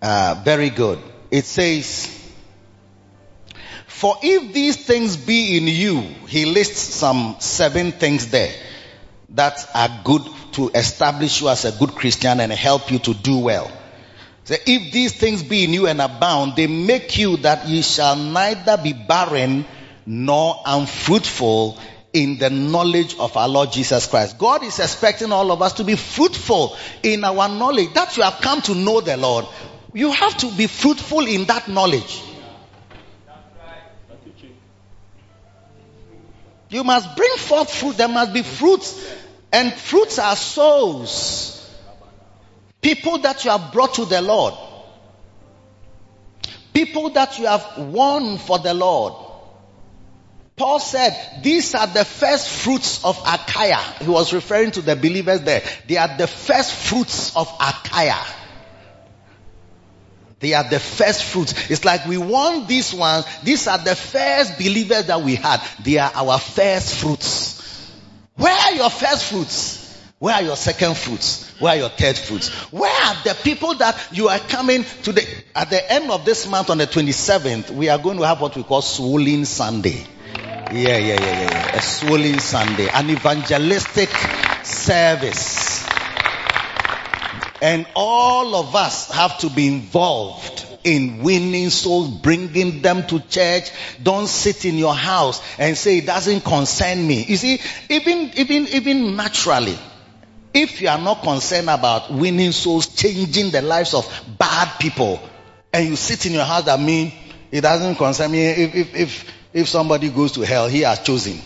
Uh, 0.00 0.40
very 0.42 0.70
good. 0.70 0.98
It 1.30 1.44
says, 1.44 2.08
For 3.86 4.16
if 4.22 4.54
these 4.54 4.86
things 4.86 5.18
be 5.18 5.58
in 5.58 5.66
you, 5.66 6.00
he 6.26 6.46
lists 6.46 6.94
some 6.94 7.36
seven 7.40 7.92
things 7.92 8.30
there 8.30 8.54
that 9.28 9.68
are 9.74 10.00
good 10.02 10.22
to 10.52 10.70
establish 10.70 11.42
you 11.42 11.50
as 11.50 11.66
a 11.66 11.72
good 11.72 11.90
Christian 11.90 12.40
and 12.40 12.50
help 12.50 12.90
you 12.90 12.98
to 13.00 13.12
do 13.12 13.38
well. 13.40 13.70
If 14.66 14.92
these 14.92 15.12
things 15.12 15.42
be 15.42 15.64
in 15.64 15.72
you 15.72 15.86
and 15.86 16.00
abound, 16.00 16.56
they 16.56 16.66
make 16.66 17.16
you 17.18 17.36
that 17.38 17.68
ye 17.68 17.82
shall 17.82 18.16
neither 18.16 18.76
be 18.76 18.92
barren 18.92 19.64
nor 20.04 20.60
unfruitful 20.66 21.78
in 22.12 22.38
the 22.38 22.50
knowledge 22.50 23.16
of 23.18 23.36
our 23.36 23.48
Lord 23.48 23.72
Jesus 23.72 24.06
Christ. 24.06 24.38
God 24.38 24.62
is 24.64 24.78
expecting 24.78 25.32
all 25.32 25.50
of 25.50 25.62
us 25.62 25.74
to 25.74 25.84
be 25.84 25.96
fruitful 25.96 26.76
in 27.02 27.24
our 27.24 27.48
knowledge. 27.48 27.94
That 27.94 28.16
you 28.16 28.22
have 28.22 28.40
come 28.40 28.60
to 28.62 28.74
know 28.74 29.00
the 29.00 29.16
Lord. 29.16 29.46
You 29.94 30.10
have 30.10 30.36
to 30.38 30.50
be 30.50 30.66
fruitful 30.66 31.26
in 31.26 31.44
that 31.44 31.68
knowledge. 31.68 32.22
You 36.68 36.84
must 36.84 37.16
bring 37.16 37.36
forth 37.36 37.72
fruit. 37.72 37.96
There 37.98 38.08
must 38.08 38.32
be 38.32 38.42
fruits. 38.42 38.98
And 39.52 39.72
fruits 39.72 40.18
are 40.18 40.36
souls. 40.36 41.61
People 42.82 43.18
that 43.18 43.44
you 43.44 43.50
have 43.52 43.72
brought 43.72 43.94
to 43.94 44.04
the 44.04 44.20
Lord. 44.20 44.54
People 46.74 47.10
that 47.10 47.38
you 47.38 47.46
have 47.46 47.78
won 47.78 48.38
for 48.38 48.58
the 48.58 48.74
Lord. 48.74 49.14
Paul 50.56 50.80
said, 50.80 51.16
these 51.42 51.74
are 51.74 51.86
the 51.86 52.04
first 52.04 52.50
fruits 52.50 53.04
of 53.04 53.18
Achaia. 53.26 53.78
He 54.00 54.08
was 54.08 54.32
referring 54.32 54.72
to 54.72 54.82
the 54.82 54.96
believers 54.96 55.42
there. 55.42 55.62
They 55.86 55.96
are 55.96 56.16
the 56.18 56.26
first 56.26 56.74
fruits 56.74 57.34
of 57.36 57.48
Achaia. 57.60 58.18
They 60.40 60.54
are 60.54 60.68
the 60.68 60.80
first 60.80 61.22
fruits. 61.24 61.70
It's 61.70 61.84
like 61.84 62.04
we 62.06 62.18
want 62.18 62.66
these 62.66 62.92
ones. 62.92 63.24
These 63.44 63.68
are 63.68 63.78
the 63.78 63.94
first 63.94 64.58
believers 64.58 65.06
that 65.06 65.22
we 65.22 65.36
had. 65.36 65.62
They 65.84 65.98
are 65.98 66.10
our 66.14 66.38
first 66.38 66.96
fruits. 66.96 67.90
Where 68.34 68.52
are 68.52 68.72
your 68.72 68.90
first 68.90 69.30
fruits? 69.30 69.78
Where 70.18 70.34
are 70.34 70.42
your 70.42 70.56
second 70.56 70.96
fruits? 70.96 71.51
Where 71.62 71.74
are 71.74 71.78
your 71.78 71.90
third 71.90 72.16
fruits? 72.18 72.48
Where 72.72 72.90
are 72.90 73.14
the 73.22 73.36
people 73.40 73.74
that 73.74 73.96
you 74.10 74.28
are 74.28 74.40
coming 74.40 74.82
to 75.04 75.12
the, 75.12 75.24
at 75.54 75.70
the 75.70 75.92
end 75.92 76.10
of 76.10 76.24
this 76.24 76.48
month 76.48 76.70
on 76.70 76.78
the 76.78 76.88
27th, 76.88 77.70
we 77.70 77.88
are 77.88 77.98
going 77.98 78.16
to 78.16 78.26
have 78.26 78.40
what 78.40 78.56
we 78.56 78.64
call 78.64 78.82
Swollen 78.82 79.44
Sunday. 79.44 80.04
Yeah, 80.72 80.72
yeah, 80.72 80.98
yeah, 80.98 81.20
yeah, 81.20 81.50
yeah. 81.52 81.76
A 81.76 81.80
Swollen 81.80 82.40
Sunday. 82.40 82.88
An 82.88 83.08
evangelistic 83.10 84.08
service. 84.64 85.86
And 87.62 87.86
all 87.94 88.56
of 88.56 88.74
us 88.74 89.12
have 89.12 89.38
to 89.38 89.48
be 89.48 89.68
involved 89.68 90.66
in 90.82 91.22
winning 91.22 91.70
souls, 91.70 92.08
bringing 92.08 92.82
them 92.82 93.06
to 93.06 93.20
church. 93.20 93.70
Don't 94.02 94.26
sit 94.26 94.64
in 94.64 94.78
your 94.78 94.96
house 94.96 95.40
and 95.60 95.78
say 95.78 95.98
it 95.98 96.06
doesn't 96.06 96.40
concern 96.40 97.06
me. 97.06 97.22
You 97.22 97.36
see, 97.36 97.60
even, 97.88 98.32
even, 98.34 98.66
even 98.66 99.14
naturally, 99.14 99.78
if 100.54 100.80
you 100.80 100.88
are 100.88 100.98
not 100.98 101.22
concerned 101.22 101.70
about 101.70 102.12
winning 102.12 102.52
souls, 102.52 102.86
changing 102.94 103.50
the 103.50 103.62
lives 103.62 103.94
of 103.94 104.06
bad 104.38 104.78
people, 104.78 105.20
and 105.72 105.88
you 105.88 105.96
sit 105.96 106.26
in 106.26 106.32
your 106.32 106.44
house, 106.44 106.64
that 106.64 106.80
mean 106.80 107.12
it 107.50 107.62
doesn't 107.62 107.96
concern 107.96 108.30
me. 108.30 108.44
If, 108.44 108.74
if, 108.74 108.94
if, 108.94 109.32
if 109.52 109.68
somebody 109.68 110.10
goes 110.10 110.32
to 110.32 110.42
hell, 110.42 110.68
he 110.68 110.80
has 110.80 111.00
chosen. 111.00 111.40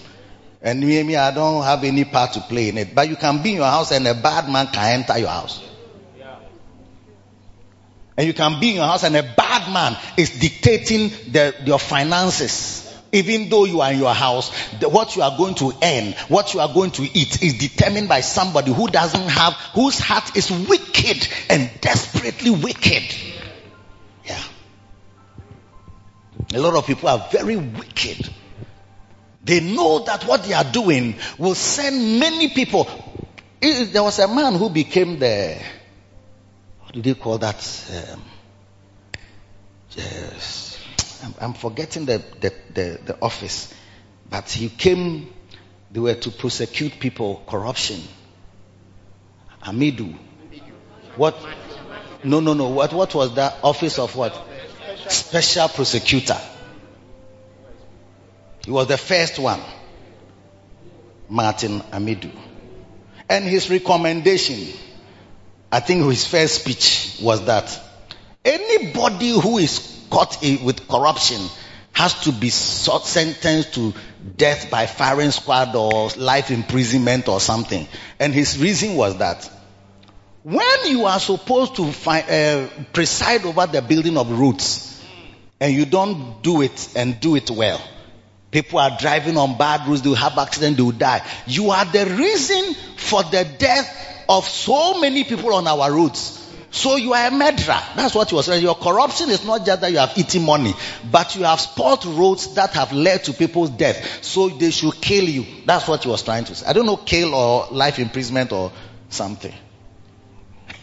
And 0.62 0.80
me, 0.80 1.02
me, 1.02 1.16
I 1.16 1.32
don't 1.32 1.62
have 1.62 1.84
any 1.84 2.04
part 2.04 2.32
to 2.32 2.40
play 2.40 2.70
in 2.70 2.78
it. 2.78 2.94
But 2.94 3.08
you 3.08 3.16
can 3.16 3.42
be 3.42 3.50
in 3.50 3.56
your 3.56 3.66
house 3.66 3.92
and 3.92 4.06
a 4.06 4.14
bad 4.14 4.48
man 4.48 4.66
can 4.68 5.00
enter 5.00 5.18
your 5.18 5.28
house. 5.28 5.62
And 8.16 8.26
you 8.26 8.32
can 8.32 8.58
be 8.58 8.70
in 8.70 8.76
your 8.76 8.86
house 8.86 9.04
and 9.04 9.14
a 9.14 9.22
bad 9.22 9.70
man 9.70 9.96
is 10.16 10.38
dictating 10.40 11.10
the, 11.30 11.54
your 11.64 11.78
finances. 11.78 12.85
Even 13.16 13.48
though 13.48 13.64
you 13.64 13.80
are 13.80 13.92
in 13.92 13.98
your 13.98 14.12
house, 14.12 14.52
the, 14.78 14.90
what 14.90 15.16
you 15.16 15.22
are 15.22 15.34
going 15.38 15.54
to 15.54 15.72
earn, 15.82 16.12
what 16.28 16.52
you 16.52 16.60
are 16.60 16.72
going 16.72 16.90
to 16.90 17.02
eat 17.02 17.42
is 17.42 17.54
determined 17.54 18.10
by 18.10 18.20
somebody 18.20 18.70
who 18.70 18.88
doesn't 18.88 19.28
have, 19.28 19.54
whose 19.72 19.98
heart 19.98 20.36
is 20.36 20.50
wicked 20.50 21.26
and 21.48 21.70
desperately 21.80 22.50
wicked. 22.50 23.02
Yeah. 24.26 24.42
A 26.54 26.60
lot 26.60 26.74
of 26.74 26.86
people 26.86 27.08
are 27.08 27.26
very 27.32 27.56
wicked. 27.56 28.28
They 29.42 29.60
know 29.60 30.00
that 30.00 30.24
what 30.24 30.44
they 30.44 30.52
are 30.52 30.70
doing 30.70 31.14
will 31.38 31.54
send 31.54 32.20
many 32.20 32.50
people. 32.50 32.86
There 33.62 34.02
was 34.02 34.18
a 34.18 34.28
man 34.28 34.56
who 34.56 34.68
became 34.68 35.18
the, 35.18 35.58
what 36.80 36.92
do 36.92 37.00
they 37.00 37.14
call 37.14 37.38
that? 37.38 38.12
Um, 38.12 38.22
yes. 39.92 40.65
I'm, 41.26 41.34
I'm 41.40 41.54
forgetting 41.54 42.04
the, 42.04 42.22
the, 42.40 42.52
the, 42.72 43.00
the 43.04 43.18
office. 43.20 43.74
But 44.30 44.48
he 44.48 44.68
came, 44.68 45.32
they 45.90 45.98
were 45.98 46.14
to 46.14 46.30
prosecute 46.30 47.00
people, 47.00 47.42
corruption. 47.48 48.00
Amidu. 49.62 50.16
What? 51.16 51.36
No, 52.22 52.38
no, 52.38 52.54
no. 52.54 52.68
What, 52.68 52.92
what 52.92 53.14
was 53.14 53.34
that 53.34 53.56
office 53.64 53.98
of 53.98 54.14
what? 54.14 54.40
Special 55.08 55.68
prosecutor. 55.68 56.38
He 58.64 58.70
was 58.70 58.86
the 58.86 58.98
first 58.98 59.38
one. 59.38 59.60
Martin 61.28 61.80
Amidu. 61.92 62.30
And 63.28 63.44
his 63.44 63.68
recommendation, 63.68 64.78
I 65.72 65.80
think 65.80 66.04
his 66.04 66.24
first 66.24 66.62
speech 66.62 67.18
was 67.20 67.44
that 67.46 67.80
anybody 68.44 69.30
who 69.30 69.58
is 69.58 69.95
caught 70.10 70.40
with 70.42 70.88
corruption 70.88 71.40
has 71.92 72.12
to 72.24 72.32
be 72.32 72.50
sentenced 72.50 73.74
to 73.74 73.94
death 74.36 74.70
by 74.70 74.84
firing 74.86 75.30
squad 75.30 75.74
or 75.74 76.10
life 76.18 76.50
imprisonment 76.50 77.26
or 77.26 77.40
something. 77.40 77.88
And 78.20 78.34
his 78.34 78.58
reason 78.58 78.96
was 78.96 79.16
that 79.18 79.50
when 80.42 80.86
you 80.86 81.06
are 81.06 81.18
supposed 81.18 81.74
to 81.76 81.84
uh, 82.06 82.68
preside 82.92 83.44
over 83.46 83.66
the 83.66 83.80
building 83.80 84.18
of 84.18 84.30
roads 84.30 85.02
and 85.58 85.72
you 85.72 85.86
don't 85.86 86.42
do 86.42 86.60
it 86.60 86.88
and 86.94 87.18
do 87.18 87.34
it 87.34 87.50
well, 87.50 87.82
people 88.50 88.78
are 88.78 88.96
driving 88.98 89.36
on 89.38 89.56
bad 89.56 89.88
roads, 89.88 90.02
they 90.02 90.10
will 90.10 90.16
have 90.16 90.36
accidents, 90.36 90.76
they 90.76 90.82
will 90.82 90.92
die. 90.92 91.26
You 91.46 91.70
are 91.70 91.84
the 91.86 92.04
reason 92.06 92.74
for 92.96 93.22
the 93.22 93.44
death 93.58 94.24
of 94.28 94.46
so 94.46 95.00
many 95.00 95.24
people 95.24 95.54
on 95.54 95.66
our 95.66 95.90
roads. 95.90 96.45
So 96.70 96.96
you 96.96 97.12
are 97.14 97.28
a 97.28 97.30
murderer. 97.30 97.80
That's 97.94 98.14
what 98.14 98.28
he 98.30 98.34
was 98.34 98.46
saying. 98.46 98.62
Your 98.62 98.74
corruption 98.74 99.30
is 99.30 99.44
not 99.44 99.64
just 99.64 99.80
that 99.80 99.92
you 99.92 99.98
have 99.98 100.12
eaten 100.16 100.42
money, 100.42 100.74
but 101.10 101.34
you 101.36 101.44
have 101.44 101.60
spoiled 101.60 102.04
roads 102.04 102.54
that 102.54 102.74
have 102.74 102.92
led 102.92 103.24
to 103.24 103.32
people's 103.32 103.70
death. 103.70 104.22
So 104.22 104.48
they 104.48 104.70
should 104.70 104.94
kill 105.00 105.24
you. 105.24 105.46
That's 105.64 105.86
what 105.88 106.02
he 106.02 106.08
was 106.10 106.22
trying 106.22 106.44
to 106.44 106.54
say. 106.54 106.66
I 106.66 106.72
don't 106.72 106.86
know, 106.86 106.96
kill 106.96 107.34
or 107.34 107.68
life 107.70 107.98
imprisonment 107.98 108.52
or 108.52 108.72
something. 109.08 109.54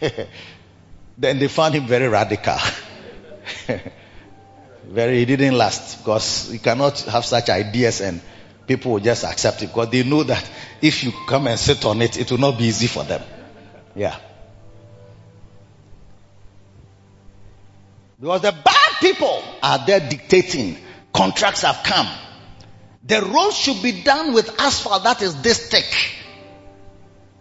then 1.18 1.38
they 1.38 1.48
found 1.48 1.74
him 1.74 1.86
very 1.86 2.08
radical. 2.08 2.56
very, 4.84 5.18
he 5.18 5.24
didn't 5.26 5.56
last 5.56 5.98
because 5.98 6.52
you 6.52 6.58
cannot 6.58 7.00
have 7.02 7.24
such 7.24 7.50
ideas 7.50 8.00
and 8.00 8.20
people 8.66 8.92
will 8.92 9.00
just 9.00 9.24
accept 9.24 9.62
it 9.62 9.66
because 9.66 9.90
they 9.90 10.02
know 10.02 10.22
that 10.22 10.48
if 10.80 11.04
you 11.04 11.12
come 11.28 11.46
and 11.46 11.58
sit 11.58 11.84
on 11.84 12.00
it, 12.02 12.18
it 12.18 12.30
will 12.30 12.38
not 12.38 12.58
be 12.58 12.64
easy 12.64 12.86
for 12.86 13.04
them. 13.04 13.22
Yeah. 13.94 14.16
Because 18.24 18.40
the 18.40 18.52
bad 18.52 18.90
people 19.00 19.44
are 19.62 19.84
there 19.84 20.00
dictating. 20.00 20.78
Contracts 21.12 21.60
have 21.60 21.82
come. 21.84 22.08
The 23.06 23.20
road 23.20 23.50
should 23.50 23.82
be 23.82 24.00
done 24.00 24.32
with 24.32 24.48
asphalt 24.58 25.04
that 25.04 25.20
is 25.20 25.42
this 25.42 25.68
thick. 25.68 25.84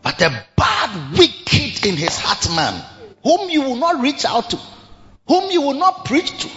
But 0.01 0.17
the 0.17 0.43
bad, 0.57 1.17
wicked 1.17 1.85
in 1.85 1.95
his 1.95 2.19
heart 2.19 2.53
man, 2.53 2.83
whom 3.23 3.49
you 3.49 3.61
will 3.61 3.77
not 3.77 4.01
reach 4.01 4.25
out 4.25 4.49
to, 4.49 4.59
whom 5.25 5.51
you 5.51 5.61
will 5.61 5.79
not 5.79 6.03
preach 6.03 6.37
to, 6.41 6.49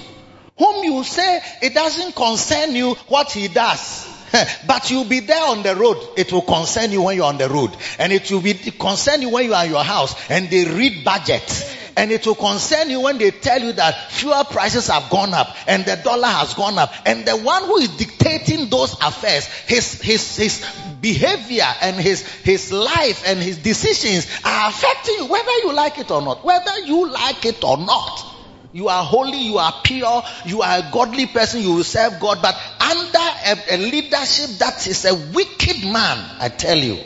whom 0.59 0.83
you 0.83 1.05
say 1.05 1.41
it 1.63 1.73
doesn't 1.73 2.17
concern 2.17 2.75
you 2.75 2.95
what 3.07 3.31
he 3.31 3.47
does. 3.47 4.13
But 4.67 4.91
you'll 4.91 5.05
be 5.05 5.21
there 5.21 5.51
on 5.51 5.63
the 5.63 5.77
road. 5.77 6.05
It 6.17 6.33
will 6.33 6.43
concern 6.43 6.91
you 6.91 7.03
when 7.03 7.15
you're 7.15 7.27
on 7.27 7.39
the 7.39 7.49
road. 7.49 7.71
And 8.01 8.13
it 8.13 8.29
will 8.33 8.41
be 8.41 8.55
concern 8.55 9.23
you 9.23 9.31
when 9.31 9.45
you 9.45 9.55
are 9.55 9.65
in 9.65 9.71
your 9.71 9.85
house 9.85 10.17
and 10.29 10.51
they 10.51 10.65
read 10.65 11.05
budget 11.05 11.66
And 11.97 12.13
it 12.13 12.27
will 12.27 12.35
concern 12.35 12.91
you 12.91 13.01
when 13.01 13.17
they 13.17 13.31
tell 13.31 13.61
you 13.61 13.73
that 13.73 14.11
fuel 14.11 14.45
prices 14.45 14.89
have 14.89 15.09
gone 15.09 15.33
up 15.33 15.57
and 15.67 15.85
the 15.87 15.97
dollar 15.97 16.27
has 16.27 16.53
gone 16.53 16.79
up. 16.79 16.93
And 17.07 17.25
the 17.25 17.37
one 17.39 17.65
who 17.65 17.79
is 17.79 17.89
dictating 17.97 18.69
those 18.69 18.93
affairs, 19.01 19.47
his, 19.47 20.01
his, 20.03 20.37
his 20.37 20.67
behavior 21.01 21.65
and 21.81 21.97
his, 21.97 22.23
his 22.23 22.71
life 22.71 23.27
and 23.27 23.39
his 23.39 23.57
decisions 23.59 24.27
are 24.45 24.69
affecting 24.69 25.15
you, 25.17 25.27
whether 25.27 25.51
you 25.63 25.73
like 25.73 25.99
it 25.99 26.11
or 26.11 26.21
not. 26.21 26.45
Whether 26.45 26.81
you 26.81 27.11
like 27.11 27.47
it 27.47 27.65
or 27.65 27.79
not. 27.79 28.35
You 28.75 28.89
are 28.89 29.03
holy, 29.03 29.39
you 29.39 29.57
are 29.57 29.73
pure, 29.83 30.23
you 30.45 30.61
are 30.61 30.81
a 30.81 30.91
godly 30.93 31.25
person, 31.25 31.63
you 31.63 31.77
will 31.77 31.85
serve 31.85 32.21
God, 32.21 32.43
but 32.43 32.55
under 32.79 33.19
a, 33.19 33.57
a 33.71 33.77
leadership 33.79 34.59
that 34.59 34.87
is 34.87 35.07
a 35.07 35.15
wicked 35.15 35.83
man, 35.83 36.37
I 36.39 36.51
tell 36.51 36.77
you, 36.77 36.99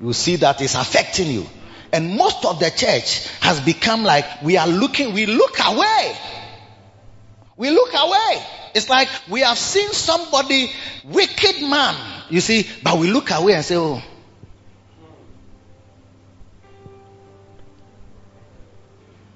you 0.00 0.12
see 0.12 0.34
that 0.36 0.60
is 0.60 0.74
affecting 0.74 1.28
you. 1.28 1.46
And 1.94 2.16
most 2.16 2.44
of 2.44 2.58
the 2.58 2.70
church 2.70 3.28
has 3.38 3.60
become 3.60 4.02
like 4.02 4.42
we 4.42 4.56
are 4.56 4.66
looking, 4.66 5.14
we 5.14 5.26
look 5.26 5.56
away. 5.64 6.16
We 7.56 7.70
look 7.70 7.94
away. 7.94 8.44
It's 8.74 8.90
like 8.90 9.08
we 9.30 9.42
have 9.42 9.56
seen 9.56 9.92
somebody, 9.92 10.72
wicked 11.04 11.62
man, 11.62 11.94
you 12.30 12.40
see, 12.40 12.68
but 12.82 12.98
we 12.98 13.12
look 13.12 13.30
away 13.30 13.52
and 13.52 13.64
say, 13.64 13.76
oh. 13.76 14.02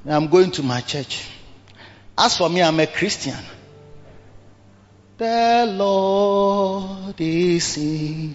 I'm 0.05 0.27
going 0.27 0.51
to 0.51 0.65
my 0.65 0.81
church. 0.81 1.29
As 2.19 2.37
for 2.37 2.51
me, 2.51 2.61
I'm 2.61 2.81
a 2.81 2.89
Christian. 2.89 3.39
The 5.17 5.65
Lord 5.79 7.21
is 7.21 7.77
in 7.77 8.35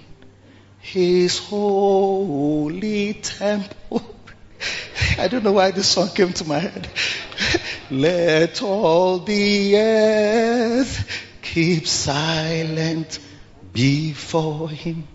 his 0.79 1.39
holy 1.39 3.15
temple. 3.15 4.12
I 5.17 5.27
don't 5.27 5.43
know 5.43 5.53
why 5.53 5.71
this 5.71 5.87
song 5.87 6.09
came 6.09 6.33
to 6.33 6.45
my 6.45 6.59
head. 6.59 6.87
Let 7.89 8.61
all 8.61 9.19
the 9.19 9.77
earth 9.77 11.21
keep 11.41 11.87
silent 11.87 13.19
before 13.71 14.69
him. 14.69 15.07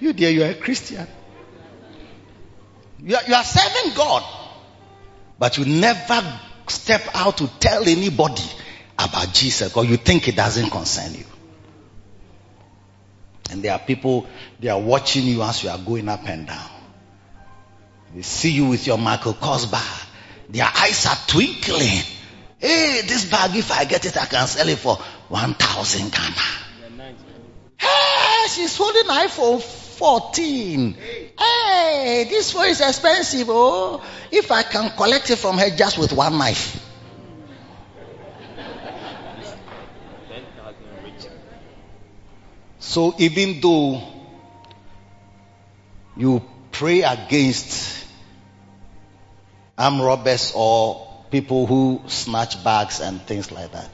You 0.00 0.12
dear, 0.12 0.30
you 0.30 0.44
are 0.44 0.50
a 0.50 0.54
Christian. 0.54 1.06
You 3.02 3.16
are, 3.16 3.22
you 3.26 3.34
are 3.34 3.44
serving 3.44 3.94
God. 3.94 4.22
But 5.38 5.56
you 5.58 5.64
never 5.64 6.40
step 6.66 7.02
out 7.14 7.38
to 7.38 7.46
tell 7.58 7.88
anybody 7.88 8.42
about 8.98 9.32
Jesus 9.32 9.74
or 9.76 9.84
you 9.84 9.96
think 9.96 10.28
it 10.28 10.36
doesn't 10.36 10.70
concern 10.70 11.14
you. 11.14 11.24
And 13.50 13.62
there 13.62 13.72
are 13.72 13.78
people, 13.78 14.28
they 14.60 14.68
are 14.68 14.80
watching 14.80 15.24
you 15.24 15.42
as 15.42 15.64
you 15.64 15.70
are 15.70 15.78
going 15.78 16.08
up 16.08 16.28
and 16.28 16.46
down. 16.46 16.79
They 18.14 18.22
see 18.22 18.50
you 18.50 18.66
with 18.66 18.86
your 18.86 18.98
Michael 18.98 19.34
Kors 19.34 19.70
bag. 19.70 20.06
Their 20.48 20.66
eyes 20.66 21.06
are 21.06 21.18
twinkling. 21.28 22.02
Hey, 22.58 23.02
this 23.06 23.30
bag, 23.30 23.54
if 23.54 23.70
I 23.70 23.84
get 23.84 24.04
it, 24.04 24.16
I 24.16 24.26
can 24.26 24.46
sell 24.46 24.68
it 24.68 24.78
for 24.78 24.96
1,000 25.28 26.12
Ghana. 26.12 27.14
Hey, 27.78 28.46
she's 28.48 28.76
holding 28.76 29.04
iPhone 29.04 29.62
14. 29.62 30.94
Hey, 31.38 32.26
this 32.28 32.52
phone 32.52 32.66
is 32.66 32.80
expensive. 32.80 33.46
Oh, 33.48 34.02
if 34.30 34.50
I 34.50 34.62
can 34.64 34.90
collect 34.90 35.30
it 35.30 35.36
from 35.36 35.58
her 35.58 35.70
just 35.70 35.96
with 35.96 36.12
one 36.12 36.36
knife. 36.36 36.86
So 42.78 43.14
even 43.18 43.60
though 43.60 44.02
you 46.16 46.42
pray 46.72 47.02
against 47.02 47.99
armed 49.80 50.02
robbers 50.02 50.52
or 50.54 51.24
people 51.30 51.66
who 51.66 52.02
snatch 52.06 52.62
bags 52.62 53.00
and 53.00 53.20
things 53.22 53.50
like 53.50 53.72
that, 53.72 53.88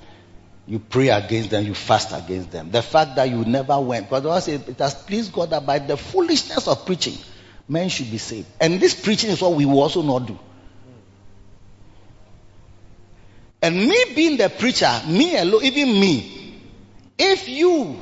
you 0.66 0.80
pray 0.80 1.08
against 1.08 1.50
them, 1.50 1.64
you 1.64 1.74
fast 1.74 2.12
against 2.12 2.50
them. 2.50 2.72
The 2.72 2.82
fact 2.82 3.14
that 3.16 3.30
you 3.30 3.44
never 3.44 3.80
went, 3.80 4.10
because 4.10 4.48
it 4.48 4.78
has 4.78 4.94
pleased 4.94 5.32
God 5.32 5.50
that 5.50 5.64
by 5.64 5.78
the 5.78 5.96
foolishness 5.96 6.66
of 6.66 6.84
preaching, 6.84 7.16
men 7.68 7.88
should 7.88 8.10
be 8.10 8.18
saved. 8.18 8.48
And 8.60 8.80
this 8.80 9.00
preaching 9.00 9.30
is 9.30 9.40
what 9.40 9.52
we 9.52 9.64
will 9.64 9.80
also 9.80 10.02
not 10.02 10.26
do. 10.26 10.36
And 13.62 13.76
me 13.76 14.04
being 14.14 14.36
the 14.36 14.48
preacher, 14.48 14.90
me 15.06 15.36
alone, 15.38 15.64
even 15.64 15.88
me, 15.88 16.60
if 17.18 17.48
you 17.48 17.98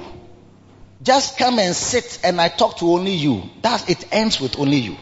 just 1.03 1.39
come 1.39 1.59
and 1.59 1.75
sit 1.77 2.19
and 2.25 2.41
I 2.41 2.49
talk 2.49 2.79
to 2.79 2.87
only 2.87 3.13
you, 3.13 3.43
that 3.61 3.91
it 3.91 4.07
ends 4.11 4.41
with 4.41 4.59
only 4.59 4.79
you. 4.79 4.97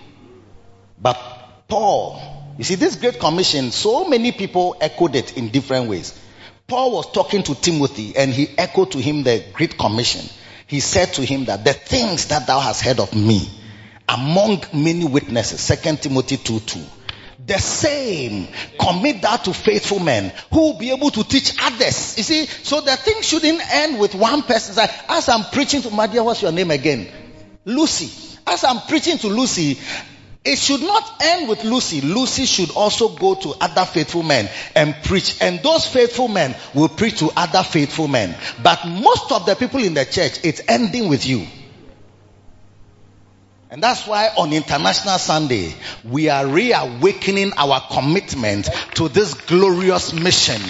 But 1.01 1.17
Paul, 1.69 2.22
you 2.59 2.65
see, 2.65 2.75
this 2.75 2.97
great 2.97 3.19
commission, 3.19 3.71
so 3.71 4.05
many 4.09 4.33
people 4.33 4.77
echoed 4.81 5.15
it 5.15 5.37
in 5.37 5.49
different 5.51 5.89
ways. 5.89 6.19
Paul 6.67 6.93
was 6.93 7.11
talking 7.13 7.43
to 7.45 7.55
Timothy 7.55 8.17
and 8.17 8.31
he 8.33 8.49
echoed 8.57 8.93
to 8.93 8.99
him 8.99 9.23
the 9.23 9.45
Great 9.53 9.77
Commission. 9.79 10.25
He 10.67 10.81
said 10.81 11.13
to 11.15 11.25
him 11.25 11.45
that 11.47 11.65
the 11.65 11.73
things 11.73 12.29
that 12.29 12.47
thou 12.47 12.61
hast 12.61 12.83
heard 12.83 12.99
of 13.01 13.15
me 13.15 13.49
among 14.09 14.63
many 14.73 15.05
witnesses, 15.05 15.61
Second 15.61 16.01
Timothy 16.03 16.37
2 16.39 16.61
2, 16.61 16.81
the 17.47 17.59
same 17.59 18.49
commit 18.81 19.23
that 19.23 19.45
to 19.45 19.53
faithful 19.53 19.99
men 19.99 20.33
who 20.53 20.61
will 20.73 20.79
be 20.79 20.91
able 20.91 21.11
to 21.11 21.25
teach 21.25 21.55
others. 21.61 22.17
You 22.17 22.23
see, 22.23 22.47
so 22.47 22.81
the 22.81 22.97
thing 22.97 23.21
shouldn't 23.23 23.61
end 23.75 23.99
with 23.99 24.15
one 24.15 24.43
person. 24.43 24.89
As 25.09 25.29
I'm 25.29 25.45
preaching 25.53 25.83
to 25.83 25.91
my 25.91 26.07
dear, 26.07 26.23
what's 26.23 26.41
your 26.43 26.53
name 26.53 26.71
again? 26.71 27.09
Lucy. 27.65 28.39
As 28.47 28.65
I'm 28.65 28.81
preaching 28.89 29.19
to 29.19 29.29
Lucy, 29.29 29.79
it 30.45 30.59
should 30.59 30.81
not 30.81 31.23
end 31.23 31.49
with 31.49 31.63
Lucy. 31.65 32.01
Lucy 32.01 32.47
should 32.47 32.73
also 32.73 33.09
go 33.09 33.35
to 33.37 33.55
other 33.61 33.85
faithful 33.85 34.25
men 34.25 34.49
and 34.75 34.95
preach. 35.05 35.41
And 35.41 35.63
those 35.63 35.87
faithful 35.87 36.29
men 36.29 36.57
will 36.75 36.89
preach 36.89 37.21
to 37.21 37.31
other 37.37 37.63
faithful 37.63 38.09
men. 38.09 38.35
But 38.63 38.85
most 38.87 39.31
of 39.31 39.47
the 39.47 39.55
people 39.55 39.83
in 39.83 39.95
the 39.95 40.05
church, 40.05 40.41
it's 40.43 40.61
ending 40.67 41.09
with 41.09 41.27
you. 41.27 41.47
And 43.71 43.83
that's 43.83 44.07
why 44.07 44.29
on 44.37 44.53
International 44.53 45.19
Sunday, 45.19 45.75
we 46.05 46.29
are 46.29 46.47
reawakening 46.47 47.55
our 47.57 47.81
commitment 47.91 48.69
to 48.97 49.09
this 49.09 49.33
glorious 49.33 50.13
mission 50.13 50.61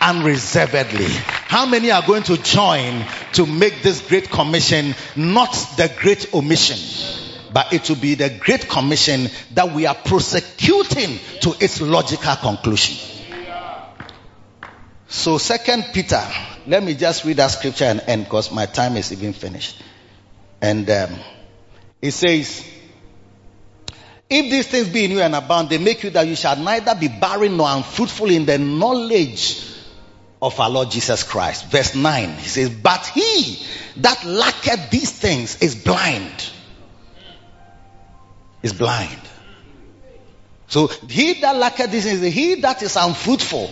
unreservedly. 0.00 1.04
How 1.04 1.66
many 1.66 1.90
are 1.90 2.06
going 2.06 2.22
to 2.22 2.38
join 2.38 3.04
to 3.34 3.44
make 3.44 3.82
this 3.82 4.00
great 4.08 4.30
commission 4.30 4.94
not 5.16 5.52
the 5.76 5.92
great 6.00 6.32
omission? 6.32 7.25
But 7.52 7.72
it 7.72 7.88
will 7.88 7.96
be 7.96 8.14
the 8.14 8.30
great 8.30 8.68
commission 8.68 9.28
that 9.54 9.72
we 9.72 9.86
are 9.86 9.94
prosecuting 9.94 11.18
to 11.40 11.54
its 11.60 11.80
logical 11.80 12.36
conclusion. 12.36 12.96
So 15.08 15.38
second 15.38 15.86
Peter, 15.92 16.22
let 16.66 16.82
me 16.82 16.94
just 16.94 17.24
read 17.24 17.36
that 17.36 17.48
scripture 17.48 17.84
and 17.84 18.00
end 18.06 18.24
because 18.24 18.50
my 18.50 18.66
time 18.66 18.96
is 18.96 19.12
even 19.12 19.32
finished. 19.32 19.80
And 20.60 20.88
um, 20.90 21.10
it 22.02 22.10
says, 22.10 22.64
if 24.28 24.50
these 24.50 24.66
things 24.66 24.88
be 24.88 25.04
in 25.04 25.12
you 25.12 25.20
and 25.20 25.34
abound, 25.34 25.68
they 25.68 25.78
make 25.78 26.02
you 26.02 26.10
that 26.10 26.26
you 26.26 26.34
shall 26.34 26.56
neither 26.56 26.94
be 26.96 27.08
barren 27.08 27.56
nor 27.56 27.68
unfruitful 27.70 28.30
in 28.30 28.46
the 28.46 28.58
knowledge 28.58 29.62
of 30.42 30.58
our 30.58 30.68
Lord 30.68 30.90
Jesus 30.90 31.22
Christ. 31.22 31.66
Verse 31.66 31.94
9, 31.94 32.30
he 32.30 32.48
says, 32.48 32.70
but 32.70 33.06
he 33.06 33.64
that 33.98 34.24
lacketh 34.24 34.90
these 34.90 35.12
things 35.12 35.62
is 35.62 35.76
blind 35.76 36.50
is 38.66 38.72
blind. 38.72 39.20
So 40.68 40.88
he 41.08 41.40
that 41.40 41.56
lacketh 41.56 41.90
this 41.90 42.04
is 42.04 42.20
he 42.20 42.56
that 42.56 42.82
is 42.82 42.96
unfruitful. 42.96 43.70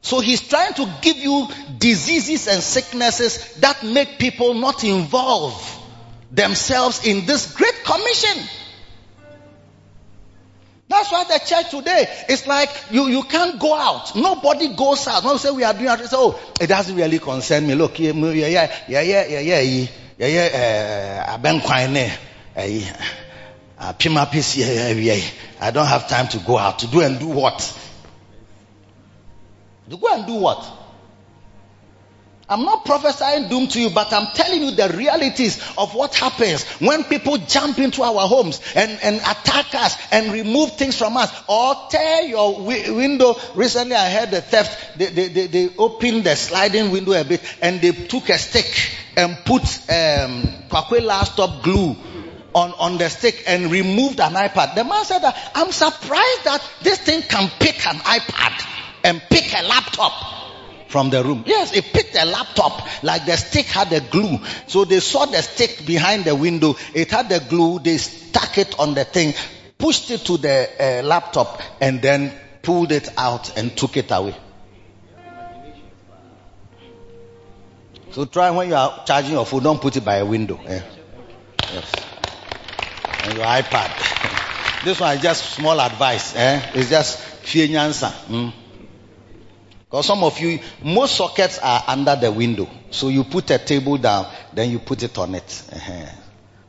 So 0.00 0.20
he's 0.20 0.48
trying 0.48 0.74
to 0.74 0.88
give 1.02 1.16
you 1.16 1.48
diseases 1.76 2.46
and 2.46 2.62
sicknesses 2.62 3.54
that 3.56 3.82
make 3.82 4.18
people 4.18 4.54
not 4.54 4.84
involve 4.84 5.60
themselves 6.30 7.04
in 7.04 7.26
this 7.26 7.52
great 7.54 7.84
commission. 7.84 8.44
That's 10.88 11.12
why 11.12 11.24
the 11.24 11.40
church 11.44 11.70
today 11.70 12.06
is 12.30 12.46
like 12.46 12.70
you, 12.90 13.08
you 13.08 13.24
can't 13.24 13.58
go 13.60 13.74
out. 13.74 14.16
Nobody 14.16 14.74
goes 14.74 15.06
out. 15.08 15.24
No 15.24 15.36
say 15.36 15.50
we 15.50 15.64
are 15.64 15.74
doing 15.74 15.90
it. 15.90 16.08
Oh, 16.12 16.40
it 16.60 16.68
doesn't 16.68 16.96
really 16.96 17.18
concern 17.18 17.66
me. 17.66 17.74
Look, 17.74 17.98
yeah, 17.98 18.12
yeah, 18.12 18.46
yeah, 18.88 19.02
yeah, 19.02 19.02
yeah, 19.02 19.40
yeah, 19.40 19.40
yeah, 19.40 19.60
yeah, 19.60 19.86
yeah, 20.16 20.28
yeah, 20.28 21.26
uh, 22.56 23.27
I 23.80 25.70
don't 25.70 25.86
have 25.86 26.08
time 26.08 26.28
to 26.28 26.38
go 26.38 26.58
out 26.58 26.80
to 26.80 26.86
do 26.88 27.00
and 27.00 27.18
do 27.18 27.28
what? 27.28 27.58
To 29.90 29.96
go 29.96 30.14
and 30.14 30.26
do 30.26 30.34
what? 30.34 30.78
I'm 32.50 32.64
not 32.64 32.86
prophesying 32.86 33.48
doom 33.48 33.68
to 33.68 33.80
you, 33.80 33.90
but 33.90 34.10
I'm 34.12 34.28
telling 34.34 34.62
you 34.62 34.70
the 34.70 34.88
realities 34.96 35.62
of 35.76 35.94
what 35.94 36.14
happens 36.14 36.64
when 36.80 37.04
people 37.04 37.36
jump 37.36 37.78
into 37.78 38.02
our 38.02 38.26
homes 38.26 38.62
and, 38.74 38.98
and 39.02 39.16
attack 39.16 39.74
us 39.74 39.96
and 40.10 40.32
remove 40.32 40.72
things 40.76 40.96
from 40.96 41.16
us 41.18 41.30
or 41.46 41.74
tear 41.90 42.22
your 42.22 42.52
wi- 42.54 42.90
window. 42.90 43.36
Recently 43.54 43.94
I 43.94 44.08
heard 44.08 44.30
the 44.30 44.40
theft. 44.40 44.98
They, 44.98 45.06
they, 45.06 45.28
they, 45.28 45.46
they, 45.46 45.68
opened 45.76 46.24
the 46.24 46.34
sliding 46.36 46.90
window 46.90 47.12
a 47.12 47.24
bit 47.24 47.42
and 47.60 47.82
they 47.82 47.92
took 47.92 48.30
a 48.30 48.38
stick 48.38 48.92
and 49.16 49.36
put 49.44 49.62
um, 49.90 50.48
last 51.04 51.34
stop 51.34 51.62
glue 51.62 51.96
on, 52.58 52.72
on 52.72 52.98
the 52.98 53.08
stick 53.08 53.44
and 53.46 53.70
removed 53.70 54.18
an 54.20 54.32
iPad. 54.34 54.74
The 54.74 54.84
man 54.84 55.04
said 55.04 55.22
I'm 55.54 55.70
surprised 55.70 56.44
that 56.44 56.60
this 56.82 56.98
thing 56.98 57.22
can 57.22 57.48
pick 57.60 57.86
an 57.86 57.96
iPad 57.98 58.66
and 59.04 59.22
pick 59.30 59.52
a 59.56 59.62
laptop 59.62 60.12
from 60.88 61.10
the 61.10 61.22
room. 61.22 61.44
Yes, 61.46 61.72
it 61.72 61.84
picked 61.84 62.16
a 62.16 62.24
laptop 62.24 63.04
like 63.04 63.26
the 63.26 63.36
stick 63.36 63.66
had 63.66 63.92
a 63.92 64.00
glue. 64.00 64.40
So 64.66 64.84
they 64.84 64.98
saw 65.00 65.26
the 65.26 65.40
stick 65.40 65.86
behind 65.86 66.24
the 66.24 66.34
window. 66.34 66.74
It 66.94 67.10
had 67.12 67.28
the 67.28 67.40
glue. 67.40 67.78
They 67.78 67.98
stuck 67.98 68.58
it 68.58 68.78
on 68.80 68.94
the 68.94 69.04
thing, 69.04 69.34
pushed 69.78 70.10
it 70.10 70.20
to 70.26 70.36
the 70.36 70.68
uh, 70.80 71.06
laptop 71.06 71.60
and 71.80 72.02
then 72.02 72.32
pulled 72.62 72.90
it 72.90 73.08
out 73.16 73.56
and 73.56 73.76
took 73.76 73.96
it 73.96 74.10
away. 74.10 74.34
So 78.10 78.24
try 78.24 78.50
when 78.50 78.68
you 78.68 78.74
are 78.74 79.04
charging 79.06 79.32
your 79.32 79.46
phone, 79.46 79.62
don't 79.62 79.80
put 79.80 79.96
it 79.96 80.04
by 80.04 80.16
a 80.16 80.26
window. 80.26 80.58
eh? 80.66 80.80
Yes. 81.72 82.07
And 83.24 83.36
your 83.36 83.46
iPad. 83.46 84.82
this 84.84 85.00
one 85.00 85.16
is 85.16 85.22
just 85.22 85.54
small 85.54 85.80
advice. 85.80 86.34
Eh? 86.36 86.70
It's 86.74 86.90
just 86.90 87.18
fear 87.18 87.78
answer. 87.78 88.12
Mm. 88.28 88.52
Because 89.88 90.06
some 90.06 90.22
of 90.22 90.38
you, 90.38 90.60
most 90.82 91.16
sockets 91.16 91.58
are 91.58 91.82
under 91.86 92.14
the 92.14 92.30
window. 92.30 92.68
So 92.90 93.08
you 93.08 93.24
put 93.24 93.50
a 93.50 93.58
table 93.58 93.96
down, 93.96 94.26
then 94.52 94.70
you 94.70 94.78
put 94.78 95.02
it 95.02 95.16
on 95.16 95.34
it. 95.34 95.62
Uh-huh. 95.72 96.06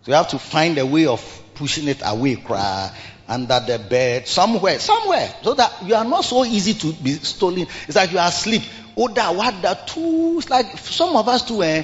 So 0.02 0.12
you 0.12 0.14
have 0.14 0.30
to 0.30 0.40
find 0.40 0.78
a 0.78 0.86
way 0.86 1.06
of 1.06 1.22
pushing 1.54 1.90
it 1.90 2.02
away, 2.06 2.38
cry, 2.38 2.96
under 3.28 3.60
the 3.60 3.78
bed, 3.78 4.26
somewhere, 4.26 4.80
somewhere, 4.80 5.34
so 5.44 5.54
that 5.54 5.84
you 5.86 5.96
are 5.96 6.06
not 6.06 6.24
so 6.24 6.46
easy 6.46 6.74
to 6.76 6.94
be 6.94 7.12
stolen. 7.12 7.68
It's 7.88 7.96
like 7.96 8.12
you 8.14 8.20
are 8.20 8.30
asleep. 8.30 8.64
Oh, 8.96 9.10
that, 9.10 9.36
what 9.36 9.62
the 9.62 9.78
two? 9.86 10.38
It's 10.38 10.50
like 10.50 10.78
some 10.78 11.16
of 11.18 11.28
us 11.28 11.46
too, 11.46 11.62
eh? 11.62 11.84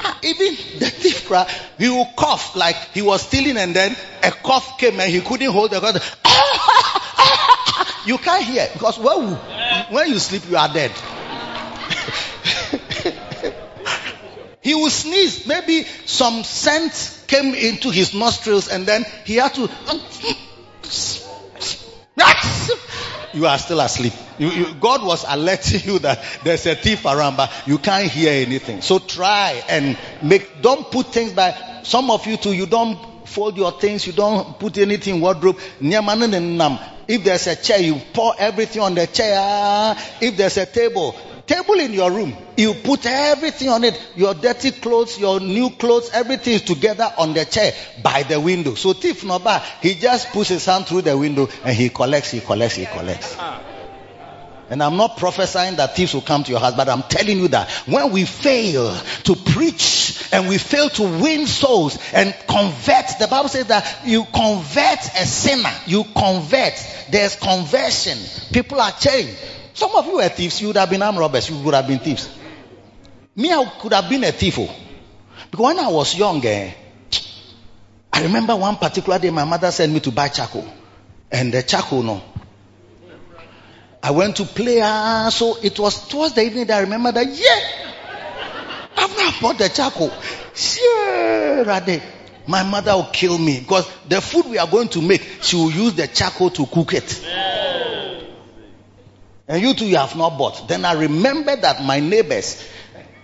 Ah, 0.00 0.18
even 0.22 0.54
the 0.78 0.90
thief, 0.90 1.26
cry, 1.26 1.50
he 1.78 1.88
will 1.88 2.08
cough 2.16 2.54
like 2.54 2.76
he 2.92 3.02
was 3.02 3.22
stealing 3.22 3.56
and 3.56 3.74
then 3.74 3.96
a 4.22 4.30
cough 4.30 4.78
came 4.78 5.00
and 5.00 5.10
he 5.10 5.20
couldn't 5.20 5.50
hold 5.50 5.70
the 5.70 5.80
gun. 5.80 5.94
you 8.06 8.18
can't 8.18 8.44
hear 8.44 8.68
because 8.72 8.98
when, 8.98 9.34
when 9.90 10.08
you 10.08 10.18
sleep, 10.18 10.42
you 10.48 10.56
are 10.56 10.72
dead. 10.72 10.90
he 14.60 14.74
will 14.74 14.90
sneeze. 14.90 15.46
Maybe 15.46 15.84
some 16.04 16.44
scent 16.44 17.24
came 17.26 17.54
into 17.54 17.90
his 17.90 18.14
nostrils 18.14 18.68
and 18.68 18.86
then 18.86 19.04
he 19.24 19.36
had 19.36 19.54
to. 19.54 19.70
You 23.36 23.46
are 23.46 23.58
still 23.58 23.80
asleep. 23.80 24.14
You, 24.38 24.48
you, 24.48 24.74
God 24.80 25.04
was 25.04 25.26
alerting 25.28 25.82
you 25.84 25.98
that 25.98 26.24
there's 26.42 26.64
a 26.64 26.74
thief 26.74 27.04
around, 27.04 27.36
but 27.36 27.52
you 27.66 27.76
can't 27.76 28.10
hear 28.10 28.32
anything. 28.32 28.80
So 28.80 28.98
try 28.98 29.62
and 29.68 29.98
make, 30.22 30.62
don't 30.62 30.90
put 30.90 31.08
things 31.08 31.34
by, 31.34 31.54
some 31.82 32.10
of 32.10 32.26
you 32.26 32.38
too, 32.38 32.54
you 32.54 32.64
don't 32.64 33.28
fold 33.28 33.58
your 33.58 33.72
things, 33.72 34.06
you 34.06 34.14
don't 34.14 34.58
put 34.58 34.78
anything 34.78 35.16
in 35.16 35.20
wardrobe. 35.20 35.58
If 35.78 37.24
there's 37.24 37.46
a 37.46 37.56
chair, 37.56 37.78
you 37.78 38.00
pour 38.14 38.34
everything 38.38 38.80
on 38.80 38.94
the 38.94 39.06
chair. 39.06 39.94
If 40.22 40.38
there's 40.38 40.56
a 40.56 40.64
table, 40.64 41.14
table 41.46 41.78
in 41.80 41.92
your 41.92 42.10
room, 42.10 42.36
you 42.56 42.74
put 42.74 43.06
everything 43.06 43.68
on 43.68 43.84
it. 43.84 44.00
Your 44.16 44.34
dirty 44.34 44.72
clothes, 44.72 45.18
your 45.18 45.40
new 45.40 45.70
clothes, 45.70 46.10
everything 46.12 46.54
is 46.54 46.62
together 46.62 47.10
on 47.18 47.34
the 47.34 47.44
chair 47.44 47.72
by 48.02 48.22
the 48.24 48.40
window. 48.40 48.74
So 48.74 48.92
thief 48.92 49.24
no 49.24 49.38
bad. 49.38 49.62
He 49.80 49.94
just 49.94 50.30
puts 50.32 50.48
his 50.50 50.64
hand 50.64 50.86
through 50.86 51.02
the 51.02 51.16
window 51.16 51.48
and 51.64 51.76
he 51.76 51.88
collects, 51.88 52.30
he 52.30 52.40
collects, 52.40 52.76
he 52.76 52.86
collects. 52.86 53.36
And 54.68 54.82
I'm 54.82 54.96
not 54.96 55.16
prophesying 55.16 55.76
that 55.76 55.94
thieves 55.94 56.12
will 56.12 56.22
come 56.22 56.42
to 56.42 56.50
your 56.50 56.58
house, 56.58 56.74
but 56.74 56.88
I'm 56.88 57.04
telling 57.04 57.38
you 57.38 57.48
that 57.48 57.70
when 57.86 58.10
we 58.10 58.24
fail 58.24 58.96
to 59.24 59.36
preach 59.36 60.28
and 60.32 60.48
we 60.48 60.58
fail 60.58 60.88
to 60.88 61.02
win 61.02 61.46
souls 61.46 61.96
and 62.12 62.34
convert, 62.48 63.06
the 63.20 63.28
Bible 63.30 63.48
says 63.48 63.66
that 63.66 64.00
you 64.04 64.24
convert 64.24 64.98
a 64.98 65.24
sinner. 65.24 65.70
You 65.86 66.02
convert. 66.02 66.74
There's 67.10 67.36
conversion. 67.36 68.18
People 68.52 68.80
are 68.80 68.90
changed. 68.90 69.36
Some 69.76 69.94
of 69.94 70.06
you 70.06 70.18
are 70.20 70.28
thieves. 70.30 70.58
You 70.62 70.68
would 70.68 70.76
have 70.78 70.88
been 70.88 71.02
armed 71.02 71.18
robbers. 71.18 71.50
You 71.50 71.58
would 71.58 71.74
have 71.74 71.86
been 71.86 71.98
thieves. 71.98 72.30
Me, 73.36 73.52
I 73.52 73.62
could 73.78 73.92
have 73.92 74.08
been 74.08 74.24
a 74.24 74.32
thief. 74.32 74.58
oh. 74.58 74.74
Because 75.50 75.64
when 75.66 75.78
I 75.78 75.88
was 75.88 76.16
young, 76.16 76.42
eh, 76.46 76.72
I 78.10 78.22
remember 78.22 78.56
one 78.56 78.76
particular 78.76 79.18
day 79.18 79.28
my 79.28 79.44
mother 79.44 79.70
sent 79.70 79.92
me 79.92 80.00
to 80.00 80.10
buy 80.10 80.28
charcoal. 80.28 80.66
And 81.30 81.52
the 81.52 81.62
charcoal, 81.62 82.02
no. 82.02 82.22
I 84.02 84.12
went 84.12 84.36
to 84.36 84.44
play. 84.46 84.80
Ah, 84.82 85.28
so 85.30 85.58
it 85.62 85.78
was 85.78 86.08
towards 86.08 86.32
the 86.34 86.42
evening 86.42 86.64
that 86.68 86.78
I 86.78 86.80
remember 86.80 87.12
that, 87.12 87.26
yeah, 87.26 87.60
I've 88.96 89.14
not 89.14 89.40
bought 89.42 89.58
the 89.58 89.68
charcoal. 89.68 90.10
Sure. 90.54 91.66
My 92.46 92.62
mother 92.62 92.92
will 92.94 93.10
kill 93.12 93.36
me 93.36 93.60
because 93.60 93.86
the 94.08 94.22
food 94.22 94.46
we 94.46 94.56
are 94.56 94.68
going 94.68 94.88
to 94.88 95.02
make, 95.02 95.20
she 95.42 95.56
will 95.56 95.70
use 95.70 95.92
the 95.94 96.08
charcoal 96.08 96.48
to 96.48 96.64
cook 96.64 96.94
it. 96.94 97.22
And 99.48 99.62
you 99.62 99.74
two, 99.74 99.86
you 99.86 99.96
have 99.96 100.16
not 100.16 100.36
bought. 100.38 100.66
Then 100.68 100.84
I 100.84 100.94
remember 100.94 101.54
that 101.54 101.82
my 101.82 102.00
neighbors, 102.00 102.66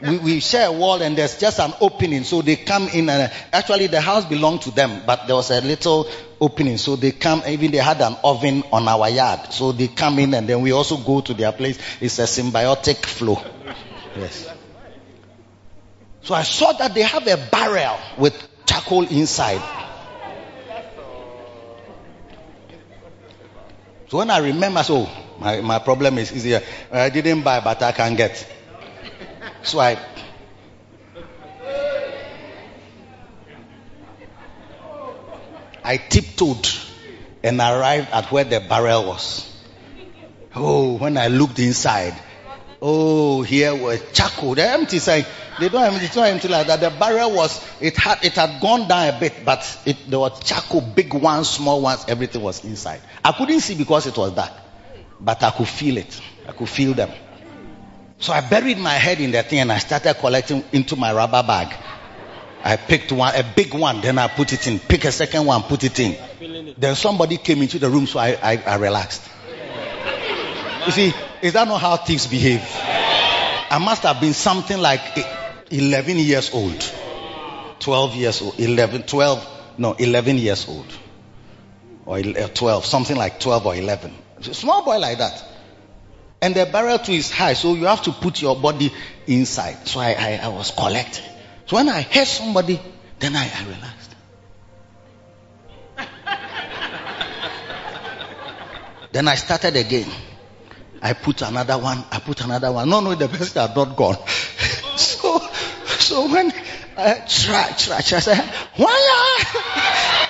we, 0.01 0.19
we 0.19 0.41
share 0.41 0.69
a 0.69 0.73
wall 0.73 1.03
and 1.03 1.17
there's 1.19 1.39
just 1.39 1.59
an 1.59 1.73
opening. 1.81 2.23
So 2.23 2.43
they 2.43 2.57
come 2.57 2.89
in 2.89 3.09
and 3.09 3.31
uh, 3.31 3.35
actually 3.53 3.89
the 3.89 4.01
house 4.01 4.25
belonged 4.25 4.63
to 4.63 4.71
them, 4.71 5.03
but 5.05 5.27
there 5.27 5.35
was 5.35 5.51
a 5.51 5.61
little 5.61 6.09
opening. 6.41 6.77
So 6.79 6.95
they 6.95 7.11
come, 7.11 7.43
even 7.49 7.73
they 7.73 7.79
had 7.79 8.01
an 8.01 8.17
oven 8.23 8.63
on 8.73 8.87
our 8.87 9.11
yard. 9.11 9.53
So 9.53 9.73
they 9.73 9.89
come 9.89 10.21
in 10.21 10.35
and 10.35 10.49
then 10.49 10.61
we 10.61 10.71
also 10.73 10.97
go 10.97 11.21
to 11.23 11.35
their 11.35 11.51
place. 11.51 11.79
It's 12.01 12.19
a 12.21 12.23
symbiotic 12.23 13.05
flow. 13.05 13.43
Yes. 14.17 14.49
So 16.23 16.35
I 16.35 16.45
saw 16.45 16.73
that 16.75 16.95
they 16.95 17.03
have 17.03 17.27
a 17.27 17.37
barrel 17.51 17.99
with 18.17 18.35
charcoal 18.65 19.09
inside. 19.09 19.61
So 24.13 24.19
when 24.19 24.29
I 24.29 24.41
remember, 24.41 24.83
so 24.83 25.09
my, 25.39 25.63
my 25.63 25.79
problem 25.79 26.19
is 26.19 26.35
easier. 26.35 26.61
I 26.93 27.09
didn't 27.09 27.41
buy, 27.41 27.61
but 27.61 27.81
I 27.83 27.93
can 27.93 28.15
get. 28.15 28.47
So 29.63 29.81
I. 29.81 29.97
I 35.83 35.97
tiptoed 35.97 36.69
and 37.43 37.59
arrived 37.59 38.09
at 38.13 38.31
where 38.31 38.45
the 38.45 38.61
barrel 38.61 39.07
was. 39.07 39.51
Oh, 40.55 40.99
when 40.99 41.17
I 41.17 41.29
looked 41.29 41.59
inside, 41.59 42.13
oh, 42.83 43.43
here 43.43 43.75
was 43.75 44.03
charcoal. 44.13 44.55
The 44.55 44.69
empty 44.69 44.99
side. 44.99 45.27
They 45.61 45.69
don't 45.69 45.83
have 45.83 46.03
it's 46.03 46.17
not 46.17 46.29
empty 46.29 46.49
like 46.49 46.67
that. 46.67 46.81
The 46.81 46.91
barrel 46.91 47.33
was 47.33 47.65
it 47.81 47.97
had 47.97 48.25
it 48.25 48.33
had 48.33 48.61
gone 48.61 48.89
down 48.89 49.15
a 49.15 49.19
bit, 49.21 49.45
but 49.45 49.79
it, 49.87 49.97
there 50.09 50.19
was 50.19 50.43
charcoal, 50.43 50.81
big 50.81 51.15
ones, 51.15 51.49
small 51.49 51.81
ones, 51.81 52.05
everything 52.09 52.43
was 52.43 52.65
inside. 52.65 53.01
I 53.25 53.33
couldn't 53.33 53.61
see 53.61 53.77
because 53.77 54.07
it 54.07 54.17
was 54.17 54.33
dark, 54.33 54.53
but 55.21 55.43
I 55.43 55.51
could 55.51 55.69
feel 55.69 55.97
it. 55.97 56.21
I 56.49 56.53
could 56.53 56.69
feel 56.69 56.95
them. 56.95 57.11
So 58.19 58.33
I 58.33 58.41
buried 58.41 58.79
my 58.79 58.95
head 58.95 59.21
in 59.21 59.31
the 59.31 59.43
thing 59.43 59.61
and 59.61 59.73
I 59.73 59.79
started 59.79 60.15
collecting 60.15 60.65
into 60.73 60.97
my 60.97 61.13
rubber 61.13 61.43
bag. 61.43 61.75
I 62.65 62.77
picked 62.77 63.11
one, 63.11 63.35
a 63.35 63.43
big 63.43 63.75
one, 63.75 64.01
then 64.01 64.19
I 64.19 64.29
put 64.29 64.53
it 64.53 64.67
in. 64.69 64.79
Pick 64.79 65.05
a 65.05 65.13
second 65.13 65.45
one, 65.47 65.63
put 65.63 65.83
it 65.83 65.99
in. 65.99 66.75
Then 66.79 66.95
somebody 66.95 67.37
came 67.37 67.61
into 67.63 67.81
the 67.81 67.91
room, 67.91 68.07
so 68.07 68.21
I, 68.21 68.39
I, 68.41 68.63
I 68.65 68.75
relaxed. 68.77 69.29
You 70.87 70.93
see, 70.93 71.13
is 71.43 71.53
that 71.55 71.67
not 71.67 71.81
how 71.81 71.97
thieves 71.97 72.29
behave? 72.29 72.63
I 73.71 73.79
must 73.85 74.05
have 74.05 74.21
been 74.21 74.33
something 74.33 74.79
like 74.79 75.01
11 75.71 76.17
years 76.19 76.55
old. 76.55 76.93
12 77.81 78.15
years 78.15 78.43
old. 78.43 78.61
11, 78.61 79.03
12, 79.03 79.49
no, 79.79 79.93
11 79.95 80.39
years 80.39 80.69
old. 80.69 80.87
Or 82.07 82.19
uh, 82.19 82.49
12, 82.49 82.87
something 82.87 83.17
like 83.17 83.41
12 83.41 83.67
or 83.67 83.75
11. 83.75 84.15
Small 84.41 84.85
boy 84.85 84.99
like 84.99 85.19
that. 85.19 85.45
And 86.41 86.55
the 86.55 86.67
barrel 86.67 86.99
too 86.99 87.13
is 87.13 87.31
high, 87.31 87.55
so 87.55 87.75
you 87.75 87.87
have 87.87 88.03
to 88.03 88.13
put 88.13 88.41
your 88.41 88.57
body 88.57 88.93
inside. 89.27 89.87
So 89.87 90.01
I, 90.01 90.13
I, 90.13 90.41
I 90.45 90.49
was 90.49 90.71
collecting. 90.71 91.25
So 91.67 91.77
when 91.77 91.89
I 91.89 92.03
heard 92.03 92.27
somebody, 92.27 92.81
then 93.19 93.35
I, 93.37 93.45
I 93.45 93.65
realized. 93.65 94.15
then 99.13 99.29
I 99.29 99.35
started 99.37 99.77
again. 99.77 100.11
I 101.03 101.15
put 101.15 101.43
another 101.43 101.79
one. 101.79 102.05
I 102.13 102.21
put 102.21 102.41
another 102.43 102.71
one. 102.71 102.89
No, 102.89 103.01
no, 103.01 103.15
the 103.17 103.29
person 103.29 103.61
had 103.61 103.75
not 103.75 103.97
gone. 103.97 104.17
so, 104.97 105.41
so 105.99 106.33
when 106.33 106.53
I 106.97 107.15
try, 107.27 107.73
try, 107.77 108.01
try, 108.01 108.19
I 108.19 108.21
said, 108.21 108.39
why? 108.77 109.43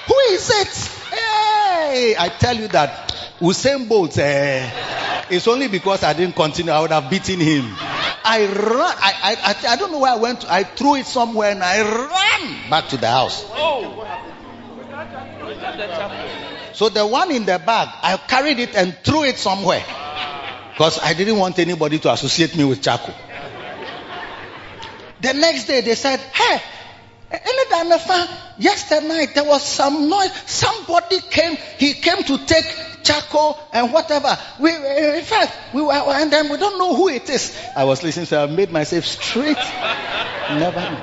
Who 0.07 0.19
is 0.35 0.51
it? 0.51 0.69
Hey, 1.13 2.17
I 2.19 2.29
tell 2.31 2.57
you 2.57 2.69
that 2.69 3.13
Usain 3.41 3.87
Bolt. 3.87 4.17
Eh, 4.17 4.71
it's 5.29 5.47
only 5.47 5.69
because 5.69 6.03
I 6.03 6.15
didn't 6.15 6.37
continue. 6.37 6.73
I 6.73 6.81
would 6.81 6.91
have 6.91 7.11
beaten 7.11 7.39
him. 7.39 7.65
I 8.25 8.47
ran. 8.47 8.81
I, 8.81 9.13
I, 9.23 9.37
I, 9.43 9.73
I 9.73 9.77
don't 9.77 9.93
know 9.93 9.99
where 9.99 10.13
I 10.13 10.17
went. 10.17 10.41
To. 10.41 10.53
I 10.53 10.65
threw 10.65 10.95
it 10.95 11.05
somewhere 11.07 11.51
and 11.51 11.63
I 11.63 11.83
ran 11.83 12.71
back 12.71 12.89
to 12.89 12.97
the 12.97 13.09
house. 13.09 13.45
Oh. 13.51 13.99
So 16.73 16.89
the 16.89 17.07
one 17.07 17.31
in 17.31 17.45
the 17.45 17.59
bag, 17.59 17.89
I 18.03 18.17
carried 18.17 18.59
it 18.59 18.75
and 18.75 18.97
threw 19.05 19.25
it 19.25 19.37
somewhere. 19.37 19.85
Because 20.73 20.99
I 21.01 21.15
didn't 21.15 21.39
want 21.39 21.59
anybody 21.59 21.99
to 22.01 22.13
associate 22.13 22.57
me 22.57 22.65
with 22.65 22.83
charcoal. 22.83 23.15
The 25.21 25.35
next 25.35 25.67
day 25.67 25.81
they 25.83 25.95
said, 25.95 26.19
hey, 26.19 26.61
Anytime 27.33 27.89
yesterday 28.59 29.09
night 29.09 29.35
there 29.35 29.45
was 29.45 29.63
some 29.63 30.09
noise. 30.11 30.31
Somebody 30.47 31.21
came. 31.31 31.57
He 31.79 31.95
came 31.95 32.23
to 32.25 32.45
take 32.45 32.65
charcoal 33.03 33.59
and 33.73 33.91
whatever. 33.93 34.37
We, 34.61 34.75
in 34.75 35.25
fact, 35.25 35.57
we 35.73 35.81
were, 35.81 35.93
and 35.93 36.31
then 36.31 36.51
we 36.51 36.59
don't 36.59 36.79
know 36.79 36.95
who 36.95 37.09
it 37.09 37.29
is. 37.31 37.57
I 37.75 37.85
was 37.85 38.03
listening, 38.03 38.27
so 38.27 38.43
I 38.43 38.47
made 38.47 38.71
myself 38.71 39.05
straight. 39.07 39.57
Never. 40.51 41.03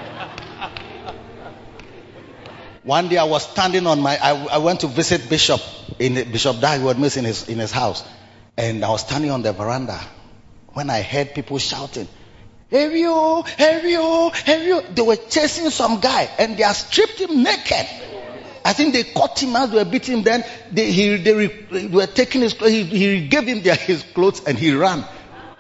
One 2.84 3.08
day 3.10 3.18
I 3.18 3.24
was 3.24 3.50
standing 3.50 3.88
on 3.88 4.00
my. 4.00 4.18
I, 4.22 4.46
I 4.46 4.58
went 4.60 4.82
to 4.82 4.88
visit 4.88 5.30
Bishop 5.30 5.62
in 5.98 6.14
Bishop 6.32 6.62
Dag 6.62 6.82
was 6.82 7.18
in 7.18 7.26
his 7.26 7.50
in 7.50 7.58
his 7.58 7.72
house, 7.72 8.04
and 8.60 8.84
I 8.84 8.89
was 8.89 9.01
standing 9.01 9.32
on 9.32 9.41
the 9.41 9.53
veranda 9.53 9.97
when 10.74 10.89
I 10.89 11.01
heard 11.01 11.34
people 11.34 11.57
shouting. 11.60 12.10
Evio, 12.70 13.47
Evio, 13.57 14.32
Evio. 14.32 14.95
They 14.95 15.01
were 15.01 15.16
chasing 15.16 15.70
some 15.70 16.01
guy 16.01 16.30
and 16.38 16.57
they 16.57 16.64
stripped 16.74 17.22
him 17.22 17.41
naked. 17.41 17.88
I 18.66 18.74
think 18.74 18.93
they 18.93 19.05
caught 19.05 19.41
him 19.41 19.55
as 19.55 19.72
they 19.72 19.78
were 19.78 19.89
beating 19.89 20.18
him. 20.18 20.24
Then 20.24 20.43
they, 20.74 20.91
he, 20.91 21.16
they, 21.16 21.47
they 21.47 21.88
were 21.88 22.05
taking 22.05 22.41
his 22.41 22.53
clothes. 22.53 22.72
He, 22.72 22.84
he 22.84 23.28
gave 23.30 23.45
him 23.47 23.62
their, 23.62 23.76
his 23.76 24.03
clothes 24.03 24.43
and 24.45 24.60
he 24.60 24.74
ran. 24.74 25.05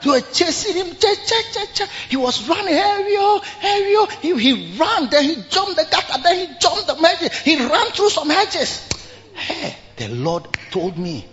They 0.03 0.09
were 0.09 0.19
chasing 0.19 0.75
him. 0.75 0.93
Cha, 0.97 1.15
cha, 1.25 1.65
cha. 1.73 1.85
He 2.09 2.17
was 2.17 2.49
running. 2.49 2.73
Evio, 2.73 3.41
Evio. 3.61 4.11
He, 4.19 4.37
he 4.37 4.77
ran. 4.77 5.09
Then 5.09 5.23
he 5.23 5.35
jumped 5.49 5.77
the 5.77 5.87
gutter. 5.89 6.21
Then 6.21 6.47
he 6.47 6.53
jumped 6.59 6.87
the 6.87 6.95
hedges. 6.95 7.37
He 7.39 7.65
ran 7.65 7.87
through 7.91 8.09
some 8.09 8.29
hedges. 8.29 8.89
Hey, 9.35 9.77
the 9.95 10.09
Lord 10.09 10.45
told 10.69 10.97
me 10.97 11.25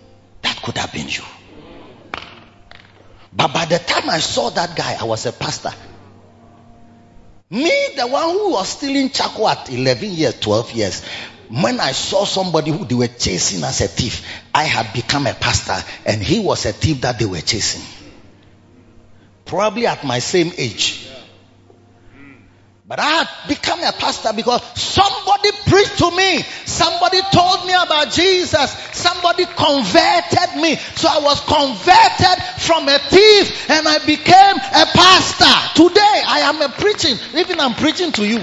that 0.43 0.61
could 0.63 0.77
have 0.77 0.93
been 0.93 1.09
you. 1.09 1.23
But 3.37 3.53
by 3.53 3.65
the 3.65 3.77
time 3.77 4.09
I 4.09 4.19
saw 4.19 4.49
that 4.49 4.75
guy, 4.75 4.97
I 4.99 5.03
was 5.03 5.27
a 5.27 5.31
pastor. 5.31 5.71
Me, 7.51 7.89
the 7.95 8.07
one 8.07 8.31
who 8.31 8.51
was 8.53 8.67
stealing 8.67 9.11
charcoal 9.11 9.47
at 9.47 9.69
11 9.71 10.11
years, 10.11 10.39
12 10.39 10.71
years, 10.73 11.03
when 11.49 11.79
I 11.79 11.91
saw 11.91 12.25
somebody 12.25 12.71
who 12.71 12.83
they 12.83 12.95
were 12.95 13.07
chasing 13.07 13.63
as 13.63 13.79
a 13.81 13.87
thief, 13.87 14.25
I 14.55 14.63
had 14.63 14.91
become 14.91 15.27
a 15.27 15.33
pastor 15.35 15.77
and 16.05 16.21
he 16.21 16.39
was 16.39 16.65
a 16.65 16.73
thief 16.73 17.01
that 17.01 17.19
they 17.19 17.25
were 17.25 17.39
chasing. 17.39 17.83
Probably 19.45 19.85
at 19.85 20.03
my 20.03 20.17
same 20.17 20.51
age. 20.57 21.07
But 22.87 22.99
I 22.99 23.23
had 23.23 23.49
become 23.49 23.83
a 23.83 23.91
pastor 23.91 24.31
because 24.33 24.61
somebody 24.79 25.51
preached 25.67 25.97
to 25.97 26.09
me. 26.09 26.41
Somebody 26.63 27.19
told 27.33 27.67
me 27.67 27.73
about 27.73 28.13
Jesus. 28.13 28.71
Somebody 28.93 29.43
converted 29.43 30.55
me. 30.61 30.77
So 30.95 31.09
I 31.11 31.19
was 31.19 31.41
converted 31.41 32.43
from 32.63 32.87
a 32.87 32.97
thief 32.97 33.69
and 33.69 33.85
I 33.85 33.99
became 34.05 34.55
a 34.55 34.85
pastor. 34.95 35.83
Today 35.83 36.23
I 36.27 36.39
am 36.47 36.61
a 36.61 36.69
preaching. 36.69 37.17
Even 37.35 37.59
I'm 37.59 37.73
preaching 37.73 38.13
to 38.13 38.25
you. 38.25 38.39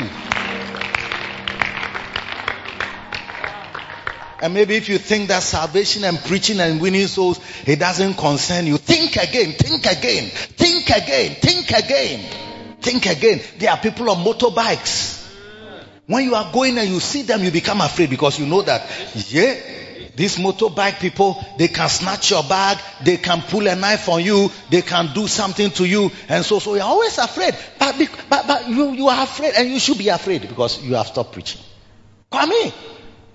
And 4.43 4.53
maybe 4.53 4.75
if 4.75 4.91
you 4.91 4.99
think 4.99 5.29
that 5.29 5.43
salvation 5.43 6.05
and 6.05 6.19
preaching 6.19 6.61
and 6.61 6.83
winning 6.83 7.07
souls, 7.07 7.41
it 7.67 7.79
doesn't 7.79 8.19
concern 8.19 8.67
you. 8.67 8.77
Think 8.77 9.17
again, 9.17 9.53
think 9.53 9.87
again, 9.87 10.29
think 10.29 10.91
again, 10.91 11.35
think 11.37 11.71
again. 11.71 12.54
Think 12.85 13.07
again. 13.07 13.41
There 13.57 13.71
are 13.71 13.79
people 13.79 14.11
on 14.11 14.23
motorbikes. 14.23 15.23
When 16.07 16.23
you 16.25 16.35
are 16.35 16.53
going 16.53 16.77
and 16.77 16.87
you 16.87 17.01
see 17.01 17.23
them, 17.23 17.43
you 17.43 17.51
become 17.51 17.81
afraid 17.81 18.11
because 18.11 18.39
you 18.39 18.45
know 18.45 18.61
that, 18.61 18.87
yeah, 19.31 19.55
these 20.15 20.37
motorbike 20.37 21.01
people, 21.01 21.43
they 21.57 21.69
can 21.69 21.89
snatch 21.89 22.31
your 22.31 22.43
bag, 22.43 22.77
they 23.03 23.17
can 23.17 23.41
pull 23.41 23.67
a 23.67 23.75
knife 23.75 24.11
on 24.11 24.23
you, 24.23 24.51
they 24.69 24.83
can 24.83 25.15
do 25.15 25.27
something 25.27 25.71
to 25.71 25.87
you, 25.87 26.11
and 26.29 26.45
so 26.45 26.59
so 26.59 26.75
you're 26.75 26.85
always 26.85 27.17
afraid. 27.17 27.57
But 27.79 27.97
but 28.29 28.47
but 28.47 28.69
you 28.69 28.93
you 28.93 29.09
are 29.09 29.25
afraid, 29.25 29.55
and 29.57 29.71
you 29.71 29.81
should 29.81 29.97
be 29.97 30.11
afraid 30.11 30.43
because 30.43 30.83
you 30.83 30.95
have 30.95 31.07
stopped 31.07 31.33
preaching. 31.33 31.63
In. 32.35 32.73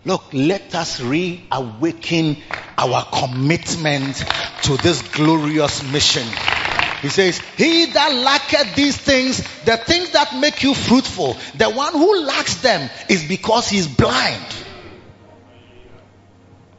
Look, 0.05 0.25
let 0.31 0.75
us 0.75 1.01
reawaken 1.01 2.37
our 2.77 3.03
commitment 3.11 4.15
to 4.63 4.77
this 4.77 5.01
glorious 5.01 5.83
mission. 5.91 6.27
He 7.01 7.09
says, 7.09 7.39
He 7.57 7.85
that 7.85 8.13
lacketh 8.13 8.75
these 8.75 8.97
things, 8.97 9.37
the 9.63 9.77
things 9.77 10.11
that 10.11 10.35
make 10.35 10.63
you 10.63 10.73
fruitful, 10.73 11.37
the 11.55 11.69
one 11.69 11.93
who 11.93 12.21
lacks 12.21 12.61
them 12.61 12.89
is 13.07 13.23
because 13.27 13.69
he's 13.69 13.87
blind. 13.87 14.43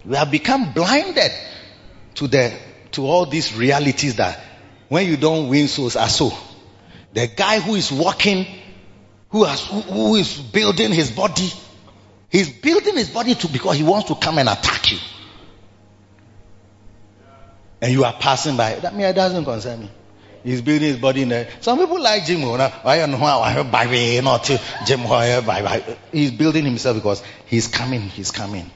We 0.05 0.17
have 0.17 0.31
become 0.31 0.73
blinded 0.73 1.31
to 2.17 2.27
the 2.27 2.53
to 2.93 3.07
all 3.07 3.27
these 3.27 3.55
realities 3.55 4.17
that 4.17 4.41
when 4.89 5.07
you 5.07 5.17
don't 5.17 5.49
win 5.49 5.69
souls 5.69 5.97
are 5.97 6.09
so. 6.09 6.33
The 7.13 7.27
guy 7.29 7.61
who 7.61 7.75
is 7.77 7.91
walking, 7.93 8.47
who 9.31 9.45
has 9.45 9.65
who, 9.65 9.81
who 9.81 10.17
is 10.17 10.37
building 10.37 10.93
his 10.93 11.11
body, 11.11 11.51
he's 12.29 12.49
building 12.49 12.97
his 12.97 13.09
body 13.11 13.35
to 13.35 13.49
because 13.49 13.77
he 13.77 13.85
wants 13.85 14.09
to 14.09 14.15
come 14.17 14.39
and 14.39 14.49
attack 14.49 14.91
you. 14.91 14.99
And 17.81 17.93
you 17.93 18.05
are 18.05 18.13
passing 18.13 18.57
by. 18.57 18.75
That 18.75 18.95
mean 18.95 19.07
it 19.07 19.15
doesn't 19.15 19.45
concern 19.45 19.81
me. 19.81 19.91
He's 20.43 20.63
building 20.63 20.89
his 20.89 20.97
body 20.97 21.23
in 21.23 21.29
there. 21.29 21.49
Some 21.61 21.79
people 21.79 22.01
like 22.01 22.25
gym. 22.25 22.43
I 22.45 22.99
don't 22.99 23.11
know. 23.11 23.19
He's 26.13 26.31
building 26.31 26.65
himself 26.65 26.97
because 26.97 27.23
he's 27.47 27.69
coming, 27.69 28.01
he's 28.01 28.31
coming, 28.31 28.71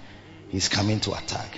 he's 0.51 0.69
coming 0.69 1.01
to 1.01 1.13
attack. 1.13 1.57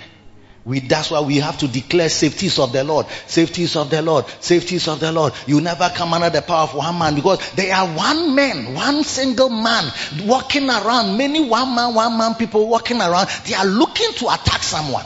We, 0.67 0.81
that's 0.81 1.11
why 1.11 1.21
we 1.21 1.37
have 1.37 1.57
to 1.59 1.67
declare 1.69 2.09
safeties 2.09 2.59
of 2.59 2.73
the 2.73 2.83
Lord. 2.83 3.05
Safeties 3.25 3.77
of 3.77 3.89
the 3.89 4.01
Lord. 4.01 4.25
Safeties 4.41 4.89
of 4.89 4.99
the 4.99 5.13
Lord. 5.13 5.31
You 5.45 5.61
never 5.61 5.89
come 5.95 6.13
under 6.13 6.29
the 6.29 6.41
power 6.41 6.63
of 6.63 6.75
one 6.75 6.99
man 6.99 7.15
because 7.15 7.39
they 7.51 7.71
are 7.71 7.87
one 7.87 8.35
man, 8.35 8.73
one 8.73 9.05
single 9.05 9.49
man 9.49 9.89
walking 10.25 10.69
around. 10.69 11.17
Many 11.17 11.47
one 11.47 11.73
man, 11.73 11.95
one 11.95 12.17
man 12.17 12.35
people 12.35 12.67
walking 12.67 12.99
around. 12.99 13.29
They 13.45 13.53
are 13.53 13.65
looking 13.65 14.11
to 14.15 14.27
attack 14.27 14.61
someone. 14.61 15.05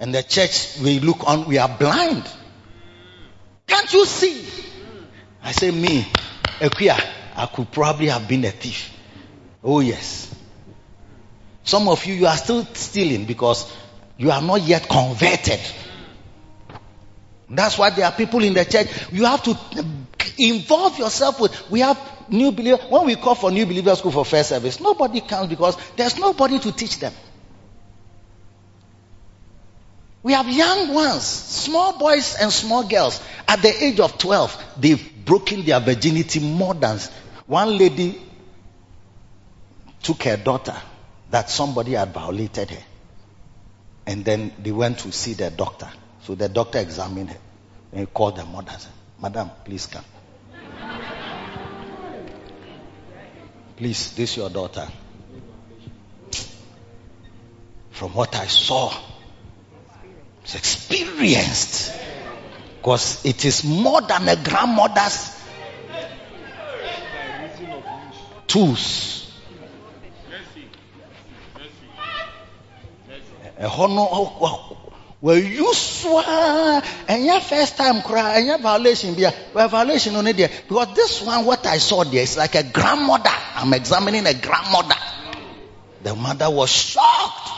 And 0.00 0.14
the 0.14 0.22
church, 0.22 0.78
we 0.82 1.00
look 1.00 1.28
on, 1.28 1.46
we 1.46 1.58
are 1.58 1.68
blind. 1.68 2.24
Can't 3.66 3.92
you 3.92 4.06
see? 4.06 4.46
I 5.42 5.52
say, 5.52 5.70
me, 5.70 6.06
Equia, 6.60 6.98
I 7.36 7.46
could 7.46 7.70
probably 7.70 8.08
have 8.08 8.26
been 8.26 8.44
a 8.44 8.50
thief. 8.50 8.92
Oh 9.62 9.80
yes. 9.80 10.34
Some 11.64 11.88
of 11.88 12.04
you, 12.06 12.14
you 12.14 12.26
are 12.26 12.36
still 12.36 12.64
stealing 12.64 13.24
because 13.24 13.72
you 14.16 14.30
are 14.30 14.40
not 14.40 14.62
yet 14.62 14.88
converted. 14.88 15.60
That's 17.50 17.78
why 17.78 17.90
there 17.90 18.06
are 18.06 18.12
people 18.12 18.42
in 18.42 18.54
the 18.54 18.64
church. 18.64 18.88
You 19.12 19.24
have 19.24 19.42
to 19.44 19.56
involve 20.38 20.98
yourself 20.98 21.40
with. 21.40 21.70
We 21.70 21.80
have 21.80 21.98
new 22.28 22.52
believers. 22.52 22.80
When 22.88 23.06
we 23.06 23.16
call 23.16 23.34
for 23.34 23.50
new 23.50 23.66
believers 23.66 23.98
school 23.98 24.12
for 24.12 24.24
first 24.24 24.48
service, 24.48 24.80
nobody 24.80 25.20
comes 25.20 25.48
because 25.48 25.76
there's 25.96 26.18
nobody 26.18 26.58
to 26.60 26.72
teach 26.72 26.98
them. 26.98 27.12
We 30.26 30.32
have 30.32 30.48
young 30.48 30.92
ones, 30.92 31.22
small 31.22 32.00
boys 32.00 32.34
and 32.34 32.52
small 32.52 32.82
girls. 32.82 33.22
At 33.46 33.62
the 33.62 33.84
age 33.84 34.00
of 34.00 34.18
12, 34.18 34.64
they've 34.76 35.24
broken 35.24 35.64
their 35.64 35.78
virginity 35.78 36.40
more 36.40 36.74
than 36.74 36.98
one 37.46 37.78
lady 37.78 38.20
took 40.02 40.24
her 40.24 40.36
daughter 40.36 40.74
that 41.30 41.48
somebody 41.48 41.92
had 41.92 42.12
violated 42.12 42.72
her. 42.72 42.82
And 44.04 44.24
then 44.24 44.50
they 44.60 44.72
went 44.72 44.98
to 44.98 45.12
see 45.12 45.34
the 45.34 45.48
doctor. 45.48 45.88
So 46.22 46.34
the 46.34 46.48
doctor 46.48 46.80
examined 46.80 47.30
her. 47.30 47.38
And 47.92 48.00
he 48.00 48.06
called 48.06 48.34
the 48.34 48.44
mother 48.44 48.72
and 48.72 48.80
said, 48.80 48.92
Madam, 49.22 49.50
please 49.64 49.86
come. 49.86 50.04
Please, 53.76 54.10
this 54.16 54.32
is 54.32 54.36
your 54.38 54.50
daughter. 54.50 54.88
From 57.92 58.12
what 58.12 58.34
I 58.34 58.48
saw, 58.48 58.92
it's 60.46 60.54
experienced. 60.54 61.92
Because 62.78 63.24
it 63.26 63.44
is 63.44 63.64
more 63.64 64.00
than 64.00 64.28
a 64.28 64.36
grandmother's 64.36 65.34
tools. 68.46 69.22
ɛhɔ 73.58 73.88
no 73.88 74.04
wɔayu 75.24 76.92
and 77.08 77.24
your 77.24 77.40
first 77.40 77.76
time 77.78 78.02
and 78.06 78.46
your 78.46 78.58
violation 78.58 79.14
bia. 79.14 79.32
Violation 79.54 80.12
no 80.12 80.20
ne 80.20 80.32
deɛ 80.34 80.48
because 80.68 80.94
this 80.94 81.22
one 81.22 81.44
what 81.46 81.66
I 81.66 81.78
saw 81.78 82.04
there 82.04 82.22
is 82.22 82.36
like 82.36 82.54
a 82.54 82.62
grandmother. 82.62 83.32
I'm 83.56 83.72
examining 83.72 84.26
a 84.26 84.34
grandmother. 84.34 84.94
The 86.02 86.14
mother 86.14 86.50
was 86.50 86.70
shocked 86.70 87.55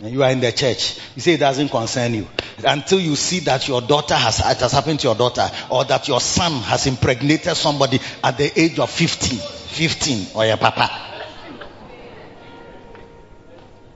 and 0.00 0.10
you 0.12 0.22
are 0.22 0.30
in 0.30 0.40
the 0.40 0.52
church 0.52 0.98
you 1.14 1.22
say 1.22 1.34
it 1.34 1.40
doesn't 1.40 1.68
concern 1.68 2.14
you 2.14 2.26
until 2.64 3.00
you 3.00 3.16
see 3.16 3.40
that 3.40 3.66
your 3.68 3.80
daughter 3.80 4.14
has 4.14 4.38
it 4.40 4.58
has 4.60 4.72
happened 4.72 5.00
to 5.00 5.08
your 5.08 5.14
daughter 5.16 5.48
or 5.70 5.84
that 5.84 6.08
your 6.08 6.20
son 6.20 6.52
has 6.62 6.86
impregnated 6.86 7.56
somebody 7.56 7.98
at 8.24 8.36
the 8.38 8.60
age 8.60 8.78
of 8.78 8.90
15 8.90 9.38
15 9.38 10.26
or 10.34 10.46
your 10.46 10.56
papa 10.56 11.10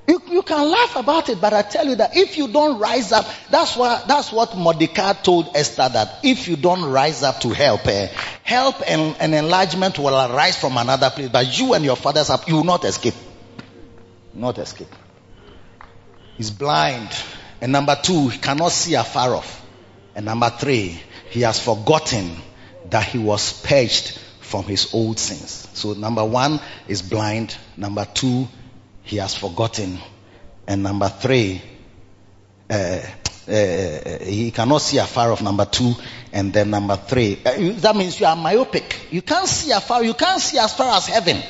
you, 0.06 0.20
you 0.30 0.42
can 0.42 0.70
laugh 0.70 0.96
about 0.96 1.28
it, 1.30 1.40
but 1.40 1.54
I 1.54 1.62
tell 1.62 1.86
you 1.86 1.96
that 1.96 2.14
if 2.16 2.36
you 2.36 2.48
don't 2.48 2.78
rise 2.78 3.10
up, 3.10 3.26
that's 3.50 3.74
what 3.74 4.06
that's 4.06 4.30
what 4.32 4.54
Mordecai 4.56 5.14
told 5.14 5.56
Esther 5.56 5.88
that 5.88 6.20
if 6.22 6.46
you 6.46 6.56
don't 6.56 6.84
rise 6.84 7.22
up 7.22 7.40
to 7.40 7.50
help, 7.50 7.86
eh, 7.86 8.08
help 8.42 8.76
and, 8.86 9.16
and 9.18 9.34
enlargement 9.34 9.98
will 9.98 10.14
arise 10.14 10.58
from 10.58 10.76
another 10.76 11.08
place, 11.08 11.30
but 11.30 11.58
you 11.58 11.72
and 11.72 11.84
your 11.84 11.96
father's 11.96 12.28
up, 12.28 12.46
you 12.46 12.56
will 12.56 12.64
not 12.64 12.84
escape. 12.84 13.14
Not 14.34 14.58
escape. 14.58 14.88
He's 16.36 16.50
blind. 16.50 17.10
And 17.60 17.72
number 17.72 17.96
two, 18.00 18.28
he 18.28 18.38
cannot 18.38 18.72
see 18.72 18.94
afar 18.94 19.34
off. 19.34 19.64
And 20.14 20.26
number 20.26 20.50
three, 20.50 21.00
he 21.30 21.42
has 21.42 21.60
forgotten 21.60 22.36
that 22.90 23.04
he 23.06 23.18
was 23.18 23.62
purged 23.62 24.18
from 24.40 24.64
his 24.64 24.94
old 24.94 25.18
sins. 25.18 25.68
So 25.74 25.94
number 25.94 26.24
one 26.24 26.60
is 26.86 27.02
blind. 27.02 27.56
Number 27.76 28.04
two, 28.04 28.46
he 29.02 29.16
has 29.16 29.34
forgotten. 29.34 29.98
And 30.66 30.82
number 30.82 31.08
three, 31.08 31.62
uh, 32.70 33.00
uh, 33.46 34.18
he 34.24 34.50
cannot 34.54 34.78
see 34.78 34.98
afar 34.98 35.32
off. 35.32 35.42
Number 35.42 35.64
two, 35.64 35.94
and 36.32 36.52
then 36.52 36.70
number 36.70 36.96
three. 36.96 37.38
Uh, 37.44 37.72
that 37.80 37.94
means 37.96 38.18
you 38.18 38.26
are 38.26 38.36
myopic. 38.36 39.08
You 39.10 39.22
can't 39.22 39.48
see 39.48 39.70
afar. 39.70 40.02
You 40.02 40.14
can't 40.14 40.40
see 40.40 40.58
as 40.58 40.74
far 40.74 40.96
as 40.96 41.06
heaven. 41.06 41.42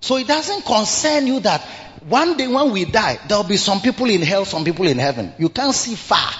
So 0.00 0.16
it 0.16 0.28
doesn't 0.28 0.64
concern 0.64 1.26
you 1.26 1.40
that 1.40 1.66
one 2.08 2.36
day 2.36 2.46
when 2.46 2.70
we 2.72 2.84
die, 2.84 3.18
there 3.28 3.38
will 3.38 3.44
be 3.44 3.56
some 3.56 3.80
people 3.80 4.08
in 4.10 4.22
hell, 4.22 4.44
some 4.44 4.64
people 4.64 4.86
in 4.86 4.98
heaven. 4.98 5.32
You 5.38 5.48
can't 5.48 5.74
see 5.74 5.94
far. 5.94 6.30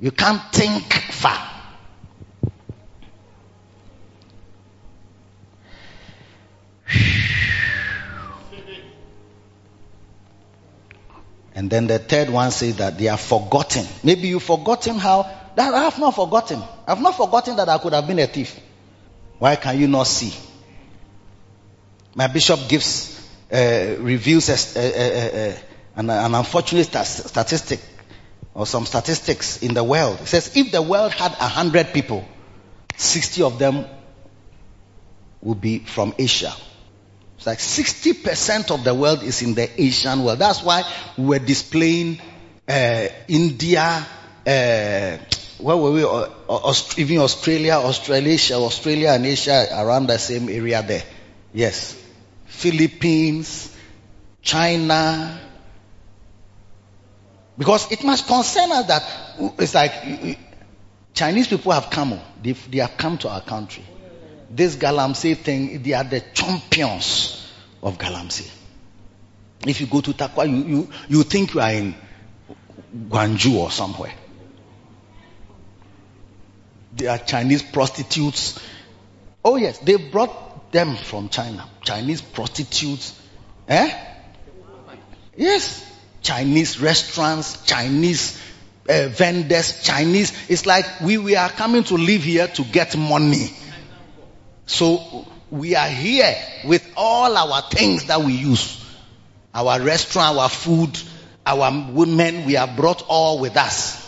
You 0.00 0.10
can't 0.10 0.42
think 0.52 0.92
far. 0.92 1.50
And 11.56 11.70
then 11.70 11.86
the 11.86 12.00
third 12.00 12.30
one 12.30 12.50
says 12.50 12.76
that 12.78 12.98
they 12.98 13.06
are 13.06 13.16
forgotten. 13.16 13.86
Maybe 14.02 14.26
you've 14.26 14.42
forgotten 14.42 14.96
how. 14.96 15.30
That 15.54 15.72
I 15.72 15.84
have 15.84 16.00
not 16.00 16.16
forgotten. 16.16 16.60
I've 16.86 17.00
not 17.00 17.16
forgotten 17.16 17.54
that 17.56 17.68
I 17.68 17.78
could 17.78 17.92
have 17.92 18.06
been 18.08 18.18
a 18.18 18.26
thief. 18.26 18.58
Why 19.38 19.54
can 19.56 19.78
you 19.78 19.86
not 19.86 20.08
see? 20.08 20.34
My 22.14 22.26
bishop 22.26 22.68
gives, 22.68 23.13
reveals 23.54 24.48
a, 24.48 24.78
a, 24.78 25.50
a, 25.50 25.56
an, 25.96 26.10
an, 26.10 26.34
unfortunate 26.34 26.86
statistic 27.06 27.80
or 28.52 28.66
some 28.66 28.86
statistics 28.86 29.62
in 29.62 29.74
the 29.74 29.84
world. 29.84 30.20
It 30.20 30.26
says 30.26 30.56
if 30.56 30.72
the 30.72 30.82
world 30.82 31.12
had 31.12 31.32
hundred 31.32 31.92
people, 31.92 32.26
60 32.96 33.42
of 33.42 33.58
them 33.58 33.86
would 35.42 35.60
be 35.60 35.80
from 35.80 36.14
Asia. 36.18 36.52
It's 37.36 37.46
like 37.46 37.58
60% 37.58 38.70
of 38.70 38.84
the 38.84 38.94
world 38.94 39.22
is 39.22 39.42
in 39.42 39.54
the 39.54 39.68
Asian 39.80 40.24
world. 40.24 40.38
That's 40.38 40.62
why 40.62 40.82
we're 41.18 41.40
displaying 41.40 42.20
uh, 42.68 43.08
India, 43.28 44.06
uh, 44.46 45.18
where 45.58 45.76
were 45.76 45.92
we? 45.92 46.02
Even 47.02 47.18
Australia, 47.18 47.74
Australasia, 47.74 48.54
Australia 48.54 49.10
and 49.10 49.26
Asia 49.26 49.68
around 49.72 50.06
the 50.06 50.18
same 50.18 50.48
area 50.48 50.82
there. 50.82 51.02
Yes. 51.52 52.03
Philippines, 52.54 53.74
China. 54.42 55.40
Because 57.56 57.90
it 57.92 58.02
must 58.04 58.26
concern 58.26 58.72
us 58.72 58.86
that 58.86 59.02
it's 59.58 59.74
like 59.74 60.38
Chinese 61.14 61.48
people 61.48 61.72
have 61.72 61.90
come. 61.90 62.14
Oh, 62.14 62.22
they, 62.42 62.52
they 62.52 62.78
have 62.78 62.96
come 62.96 63.18
to 63.18 63.28
our 63.28 63.40
country 63.42 63.84
this 64.54 64.76
Galamsey 64.76 65.36
thing, 65.36 65.82
they 65.82 65.92
are 65.92 66.04
the 66.04 66.20
champions 66.32 67.50
of 67.82 67.98
Galamsey. 67.98 68.48
If 69.66 69.80
you 69.80 69.86
go 69.86 70.00
to 70.00 70.12
Tarkwa, 70.12 70.48
you, 70.48 70.64
you, 70.76 70.90
you 71.08 71.22
think 71.24 71.54
you 71.54 71.60
are 71.60 71.72
in 71.72 71.94
Guangzhou 73.08 73.54
or 73.56 73.70
somewhere. 73.70 74.12
There 76.92 77.10
are 77.10 77.18
Chinese 77.18 77.62
prostitutes. 77.62 78.60
Oh 79.44 79.56
yes, 79.56 79.78
they 79.78 79.96
brought 79.96 80.43
them 80.74 80.96
from 80.96 81.30
China. 81.30 81.66
Chinese 81.82 82.20
prostitutes. 82.20 83.18
Eh? 83.66 83.90
Yes. 85.36 85.92
Chinese 86.20 86.80
restaurants, 86.80 87.64
Chinese 87.64 88.40
uh, 88.88 89.08
vendors, 89.08 89.82
Chinese. 89.82 90.32
It's 90.50 90.66
like 90.66 90.84
we, 91.00 91.16
we 91.16 91.36
are 91.36 91.48
coming 91.48 91.84
to 91.84 91.94
live 91.94 92.22
here 92.22 92.48
to 92.48 92.62
get 92.64 92.96
money. 92.96 93.50
So 94.66 95.26
we 95.50 95.76
are 95.76 95.88
here 95.88 96.34
with 96.64 96.86
all 96.96 97.36
our 97.36 97.62
things 97.70 98.06
that 98.06 98.20
we 98.20 98.32
use. 98.32 98.84
Our 99.54 99.80
restaurant, 99.80 100.36
our 100.38 100.48
food, 100.48 100.98
our 101.46 101.70
women, 101.92 102.46
we 102.46 102.54
have 102.54 102.76
brought 102.76 103.02
all 103.06 103.38
with 103.38 103.56
us. 103.56 104.02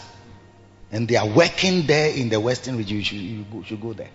And 0.90 1.06
they 1.06 1.16
are 1.16 1.28
working 1.28 1.86
there 1.86 2.10
in 2.12 2.28
the 2.30 2.40
Western 2.40 2.76
region. 2.76 2.96
You 2.96 3.04
should, 3.04 3.18
you 3.18 3.64
should 3.64 3.80
go 3.80 3.92
there. 3.92 4.10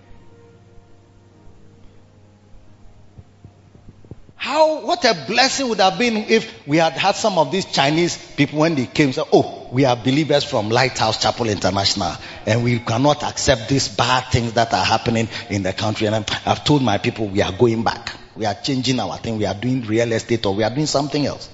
How, 4.51 4.81
what 4.81 5.05
a 5.05 5.13
blessing 5.27 5.69
would 5.69 5.79
have 5.79 5.97
been 5.97 6.17
if 6.27 6.67
we 6.67 6.75
had 6.75 6.91
had 6.91 7.15
some 7.15 7.37
of 7.37 7.53
these 7.53 7.63
Chinese 7.63 8.17
people 8.35 8.59
when 8.59 8.75
they 8.75 8.85
came 8.85 9.13
say, 9.13 9.21
oh, 9.31 9.69
we 9.71 9.85
are 9.85 9.95
believers 9.95 10.43
from 10.43 10.67
Lighthouse 10.67 11.21
Chapel 11.21 11.47
International 11.47 12.13
and 12.45 12.61
we 12.61 12.79
cannot 12.79 13.23
accept 13.23 13.69
these 13.69 13.87
bad 13.87 14.25
things 14.29 14.51
that 14.55 14.73
are 14.73 14.83
happening 14.83 15.29
in 15.49 15.63
the 15.63 15.71
country. 15.71 16.07
And 16.07 16.15
I've 16.45 16.65
told 16.65 16.81
my 16.83 16.97
people 16.97 17.27
we 17.29 17.41
are 17.41 17.53
going 17.53 17.83
back. 17.85 18.13
We 18.35 18.45
are 18.45 18.53
changing 18.53 18.99
our 18.99 19.15
thing. 19.19 19.37
We 19.37 19.45
are 19.45 19.53
doing 19.53 19.83
real 19.83 20.11
estate 20.11 20.45
or 20.45 20.53
we 20.53 20.65
are 20.65 20.69
doing 20.69 20.85
something 20.85 21.25
else. 21.25 21.49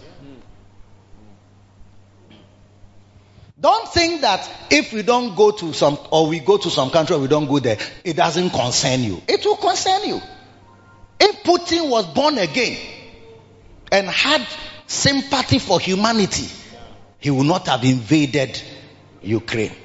Don't 3.59 3.87
think 3.89 4.21
that 4.21 4.49
if 4.71 4.91
we 4.91 5.03
don't 5.03 5.35
go 5.35 5.51
to 5.51 5.71
some, 5.73 5.99
or 6.09 6.25
we 6.29 6.39
go 6.39 6.57
to 6.57 6.69
some 6.71 6.89
country 6.89 7.15
we 7.17 7.27
don't 7.27 7.45
go 7.47 7.59
there, 7.59 7.77
it 8.03 8.15
doesn't 8.15 8.49
concern 8.49 9.03
you. 9.03 9.21
It 9.27 9.45
will 9.45 9.57
concern 9.57 10.03
you. 10.09 10.19
If 11.20 11.43
Putin 11.43 11.89
was 11.89 12.05
born 12.07 12.38
again 12.38 12.78
and 13.91 14.07
had 14.07 14.45
sympathy 14.86 15.59
for 15.59 15.80
humanity, 15.80 16.47
he 17.20 17.30
would 17.32 17.47
not 17.47 17.68
have 17.68 17.84
invaded 17.84 18.61
Ukraine. 19.22 19.76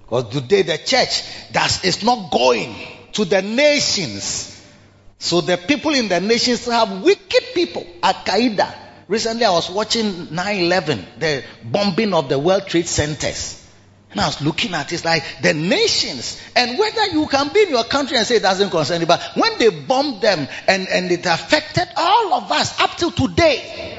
Because 0.00 0.32
today 0.32 0.62
the 0.62 0.78
church 0.78 1.22
that 1.52 1.84
is 1.84 2.02
not 2.02 2.30
going 2.30 2.74
to 3.12 3.24
the 3.24 3.42
nations. 3.42 4.48
So 5.18 5.40
the 5.40 5.56
people 5.56 5.94
in 5.94 6.08
the 6.08 6.20
nations 6.20 6.66
have 6.66 7.02
wicked 7.02 7.44
people. 7.54 7.86
Al 8.02 8.14
Qaeda. 8.14 8.74
Recently 9.08 9.44
I 9.44 9.50
was 9.50 9.70
watching 9.70 10.28
9-11, 10.28 11.18
the 11.18 11.44
bombing 11.64 12.14
of 12.14 12.28
the 12.28 12.38
World 12.38 12.66
Trade 12.66 12.88
Centers. 12.88 13.61
And 14.12 14.20
I 14.20 14.26
was 14.26 14.42
looking 14.42 14.74
at 14.74 14.92
it, 14.92 14.94
it's 14.96 15.04
like 15.06 15.24
the 15.40 15.54
nations, 15.54 16.40
and 16.54 16.78
whether 16.78 17.06
you 17.06 17.26
can 17.28 17.50
be 17.52 17.62
in 17.62 17.70
your 17.70 17.84
country 17.84 18.18
and 18.18 18.26
say 18.26 18.36
it 18.36 18.42
doesn't 18.42 18.68
concern 18.68 19.00
you, 19.00 19.06
but 19.06 19.22
when 19.34 19.58
they 19.58 19.70
bombed 19.70 20.20
them 20.20 20.46
and, 20.68 20.86
and 20.88 21.10
it 21.10 21.24
affected 21.24 21.88
all 21.96 22.34
of 22.34 22.52
us 22.52 22.78
up 22.78 22.96
till 22.96 23.10
today. 23.10 23.98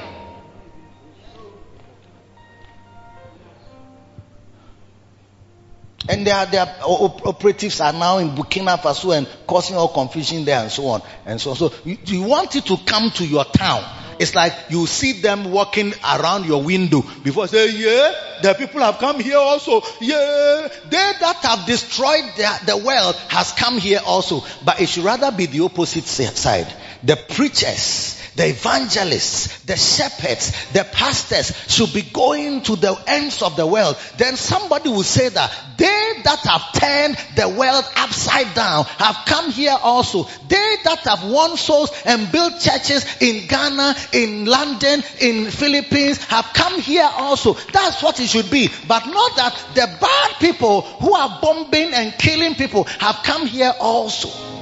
And 6.08 6.26
their, 6.26 6.46
their 6.46 6.76
operatives 6.82 7.80
are 7.80 7.92
now 7.92 8.18
in 8.18 8.30
Burkina 8.36 8.78
Faso 8.78 9.16
and 9.16 9.26
causing 9.46 9.76
all 9.76 9.88
confusion 9.88 10.44
there 10.44 10.60
and 10.60 10.70
so 10.70 10.86
on 10.88 11.02
and 11.24 11.40
so 11.40 11.50
on. 11.50 11.56
So 11.56 11.72
you, 11.84 11.96
you 12.04 12.22
want 12.22 12.54
it 12.54 12.66
to 12.66 12.76
come 12.76 13.10
to 13.12 13.26
your 13.26 13.44
town. 13.46 13.82
It's 14.18 14.34
like 14.34 14.52
you 14.68 14.86
see 14.86 15.20
them 15.20 15.50
walking 15.50 15.92
around 16.04 16.46
your 16.46 16.62
window 16.62 17.02
before 17.22 17.48
say, 17.48 17.70
yeah, 17.70 18.12
the 18.42 18.54
people 18.54 18.80
have 18.80 18.98
come 18.98 19.20
here 19.20 19.38
also. 19.38 19.82
Yeah, 20.00 20.68
they 20.88 21.12
that 21.20 21.36
have 21.42 21.66
destroyed 21.66 22.24
the, 22.36 22.60
the 22.66 22.76
world 22.76 23.14
has 23.28 23.52
come 23.52 23.78
here 23.78 24.00
also. 24.04 24.42
But 24.64 24.80
it 24.80 24.88
should 24.88 25.04
rather 25.04 25.32
be 25.32 25.46
the 25.46 25.60
opposite 25.60 26.04
side. 26.04 26.72
The 27.02 27.16
preachers, 27.16 28.20
the 28.36 28.48
evangelists, 28.48 29.62
the 29.64 29.76
shepherds, 29.76 30.52
the 30.72 30.84
pastors 30.84 31.52
should 31.68 31.92
be 31.92 32.02
going 32.02 32.62
to 32.62 32.76
the 32.76 32.94
ends 33.06 33.42
of 33.42 33.56
the 33.56 33.66
world. 33.66 33.96
Then 34.18 34.36
somebody 34.36 34.88
will 34.88 35.02
say 35.02 35.28
that 35.28 35.52
they 35.76 36.22
that 36.24 36.40
have 36.40 36.72
turned 36.72 37.16
the 37.36 37.48
world 37.48 37.84
upside 37.96 38.54
down 38.54 38.84
have 38.84 39.16
come 39.26 39.50
here 39.50 39.76
also. 39.82 40.24
They 40.48 40.76
that 40.84 41.00
have 41.00 41.24
won 41.24 41.56
souls 41.56 41.90
and 42.04 42.30
built 42.30 42.60
churches 42.60 43.04
in 43.20 43.46
Ghana, 43.46 43.94
in 44.12 44.46
London, 44.46 45.02
in 45.20 45.50
Philippines 45.50 46.22
have 46.24 46.50
come 46.54 46.80
here 46.80 47.08
also. 47.12 47.54
That's 47.72 48.02
what 48.02 48.20
it 48.20 48.28
should 48.28 48.50
be. 48.50 48.68
But 48.88 49.06
not 49.06 49.36
that 49.36 49.64
the 49.74 49.98
bad 50.00 50.30
people 50.40 50.82
who 50.82 51.14
are 51.14 51.38
bombing 51.40 51.92
and 51.94 52.12
killing 52.18 52.54
people 52.54 52.84
have 52.84 53.20
come 53.22 53.46
here 53.46 53.72
also. 53.78 54.53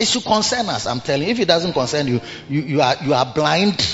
It 0.00 0.08
should 0.08 0.24
concern 0.24 0.66
us, 0.70 0.86
I'm 0.86 1.00
telling 1.00 1.26
you. 1.26 1.32
If 1.32 1.40
it 1.40 1.48
doesn't 1.48 1.74
concern 1.74 2.08
you, 2.08 2.22
you, 2.48 2.62
you 2.62 2.80
are, 2.80 2.96
you 3.04 3.12
are 3.12 3.30
blind. 3.34 3.86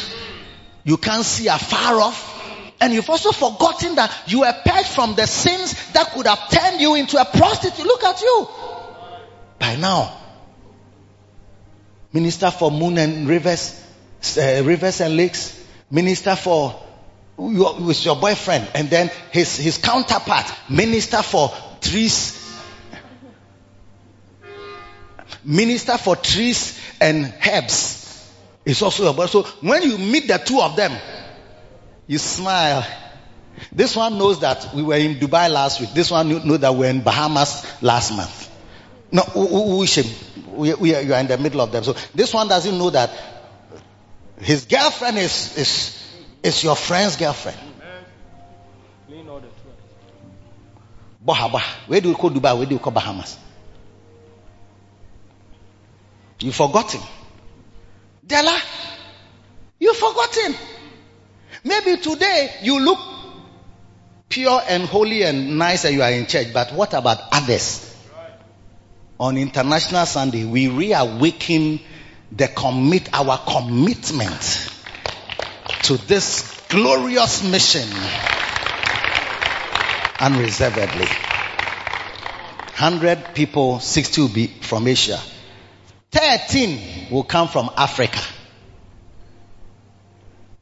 You 0.85 0.99
can't 0.99 1.25
see 1.25 1.49
afar 1.49 2.01
off. 2.01 2.33
And 2.81 2.93
you've 2.93 3.11
also 3.11 3.33
forgotten 3.33 3.97
that 3.97 4.13
you 4.29 4.41
were 4.41 4.55
purged 4.65 4.87
from 4.87 5.17
the 5.17 5.27
sins 5.27 5.93
that 5.93 6.13
could 6.13 6.29
have 6.29 6.49
turned 6.49 6.81
you 6.81 6.95
into 6.95 7.21
a 7.21 7.25
prostitute. 7.25 7.85
Look 7.85 8.05
at 8.05 8.21
you. 8.23 8.49
By 9.59 9.75
now, 9.75 10.17
Minister 12.13 12.53
for 12.53 12.71
Moon 12.71 12.99
and 12.99 13.29
Rivers, 13.29 13.83
uh, 14.39 14.63
Rivers 14.65 15.01
and 15.01 15.17
Lakes, 15.17 15.61
minister 15.91 16.37
for 16.37 16.81
your, 17.37 17.81
with 17.81 18.05
your 18.05 18.15
boyfriend, 18.17 18.69
and 18.75 18.89
then 18.89 19.11
his, 19.33 19.57
his 19.57 19.79
counterpart, 19.79 20.53
minister 20.71 21.23
for 21.23 21.53
trees, 21.81 22.36
minister 25.47 25.97
for 25.97 26.17
trees 26.17 26.79
and 27.01 27.33
herbs, 27.47 28.05
is 28.65 28.83
also 28.83 29.05
your 29.05 29.15
boy. 29.15 29.27
So 29.27 29.45
when 29.63 29.83
you 29.83 29.97
meet 29.97 30.27
the 30.29 30.39
two 30.39 30.61
of 30.61 30.77
them, 30.77 30.93
you 32.07 32.19
smile. 32.19 32.85
This 33.73 33.97
one 33.97 34.19
knows 34.19 34.41
that 34.41 34.75
we 34.75 34.83
were 34.83 34.97
in 34.97 35.15
Dubai 35.15 35.51
last 35.51 35.81
week. 35.81 35.91
This 35.95 36.11
one 36.11 36.29
knows 36.29 36.61
that 36.61 36.73
we 36.73 36.81
were 36.81 36.87
in 36.87 37.01
Bahamas 37.01 37.65
last 37.81 38.15
month. 38.15 38.51
No, 39.13 39.23
we, 40.57 40.75
we, 40.75 40.95
are, 40.95 41.01
you 41.01 41.15
are 41.15 41.21
in 41.21 41.29
the 41.29 41.39
middle 41.39 41.61
of 41.61 41.73
them. 41.73 41.85
So 41.85 41.95
this 42.15 42.35
one 42.35 42.49
doesn't 42.49 42.77
know 42.77 42.91
that 42.91 43.11
his 44.41 44.65
girlfriend 44.67 45.17
is, 45.19 45.57
is, 45.57 46.13
is 46.43 46.65
your 46.65 46.77
friend's 46.77 47.17
girlfriend. 47.17 47.59
Bahaba. 51.25 51.61
Where 51.89 52.01
do 52.01 52.09
you 52.11 52.15
call 52.15 52.31
Dubai? 52.31 52.57
Where 52.57 52.67
do 52.67 52.75
you 52.75 52.79
call 52.79 52.93
Bahamas? 52.93 53.39
You 56.41 56.53
forgotten. 56.53 57.01
Della, 58.27 58.59
you've 59.79 59.97
forgotten. 59.97 60.55
Maybe 61.65 61.97
today 61.97 62.51
you 62.63 62.81
look 62.81 62.99
pure 64.29 64.61
and 64.69 64.85
holy 64.85 65.23
and 65.23 65.59
nice 65.59 65.85
and 65.85 65.95
you 65.95 66.03
are 66.03 66.11
in 66.11 66.27
church, 66.27 66.49
but 66.53 66.73
what 66.73 66.93
about 66.93 67.19
others? 67.33 67.83
On 69.19 69.37
International 69.39 70.05
Sunday, 70.05 70.45
we 70.45 70.69
reawaken 70.69 71.81
the 72.33 72.49
commit, 72.49 73.09
our 73.15 73.39
commitment 73.39 74.71
to 75.85 75.97
this 75.97 76.61
glorious 76.69 77.43
mission 77.51 77.89
unreservedly. 80.21 81.07
100 82.79 83.35
people, 83.35 83.81
60 83.81 84.21
will 84.21 84.29
be 84.29 84.49
from 84.49 84.87
Asia. 84.87 85.19
13 86.17 87.09
will 87.11 87.25
come 87.25 87.47
from 87.47 87.69
Africa. 87.77 88.21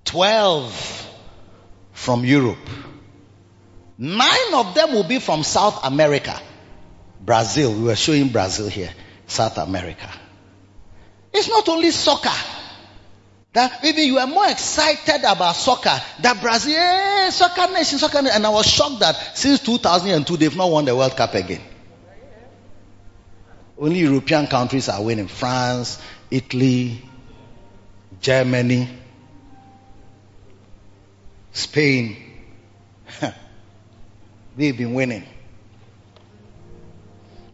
12 0.05 1.11
from 1.93 2.25
Europe. 2.25 2.59
Nine 3.97 4.55
of 4.55 4.75
them 4.75 4.93
will 4.93 5.05
be 5.05 5.21
from 5.21 5.45
South 5.45 5.85
America. 5.85 6.41
Brazil. 7.21 7.73
We 7.73 7.85
were 7.85 7.95
showing 7.95 8.31
Brazil 8.31 8.69
here. 8.69 8.91
South 9.29 9.57
America. 9.59 10.11
It's 11.33 11.49
not 11.49 11.69
only 11.69 11.93
soccer. 11.93 12.31
That 13.53 13.79
maybe 13.85 14.03
you 14.03 14.19
are 14.19 14.27
more 14.27 14.49
excited 14.49 15.21
about 15.25 15.53
soccer. 15.55 16.01
That 16.21 16.41
Brazil, 16.43 16.75
eh, 16.77 17.31
soccer 17.31 17.73
nation, 17.73 17.99
soccer 18.01 18.23
nation. 18.23 18.35
And 18.37 18.47
I 18.47 18.49
was 18.51 18.67
shocked 18.67 18.99
that 18.99 19.37
since 19.39 19.61
2002 19.61 20.37
they've 20.37 20.57
not 20.57 20.69
won 20.69 20.85
the 20.85 20.97
World 20.97 21.17
Cup 21.17 21.35
again. 21.35 21.61
Only 23.79 24.01
European 24.01 24.47
countries 24.47 24.89
are 24.89 25.03
winning. 25.03 25.27
France, 25.27 26.01
Italy, 26.31 27.03
Germany, 28.20 28.89
Spain. 31.53 32.16
They've 34.57 34.77
been 34.77 34.95
winning. 34.95 35.25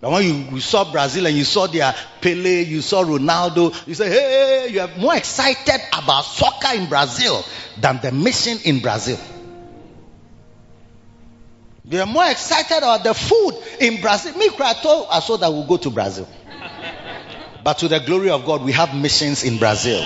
But 0.00 0.12
when 0.12 0.24
you, 0.24 0.32
you, 0.54 0.60
saw 0.60 0.90
Brazil 0.90 1.26
and 1.26 1.36
you 1.36 1.44
saw 1.44 1.66
their 1.66 1.94
Pele, 2.22 2.62
you 2.64 2.80
saw 2.80 3.04
Ronaldo, 3.04 3.86
you 3.86 3.94
say, 3.94 4.08
hey, 4.08 4.68
you 4.70 4.80
are 4.80 4.88
more 4.98 5.14
excited 5.14 5.80
about 5.92 6.24
soccer 6.24 6.74
in 6.74 6.88
Brazil 6.88 7.44
than 7.78 8.00
the 8.00 8.10
mission 8.10 8.58
in 8.64 8.80
Brazil. 8.80 9.18
You 11.90 11.98
are 12.00 12.06
more 12.06 12.30
excited 12.30 12.78
about 12.78 13.02
the 13.02 13.12
food 13.14 13.60
in 13.80 14.00
Brazil. 14.00 14.38
Me, 14.38 14.48
I 14.60 14.74
told 14.74 15.08
I 15.10 15.18
saw 15.18 15.36
that 15.38 15.52
we'll 15.52 15.66
go 15.66 15.76
to 15.78 15.90
Brazil. 15.90 16.28
But 17.64 17.78
to 17.78 17.88
the 17.88 17.98
glory 17.98 18.30
of 18.30 18.44
God, 18.46 18.62
we 18.62 18.70
have 18.72 18.94
missions 18.94 19.42
in 19.42 19.58
Brazil. 19.58 20.00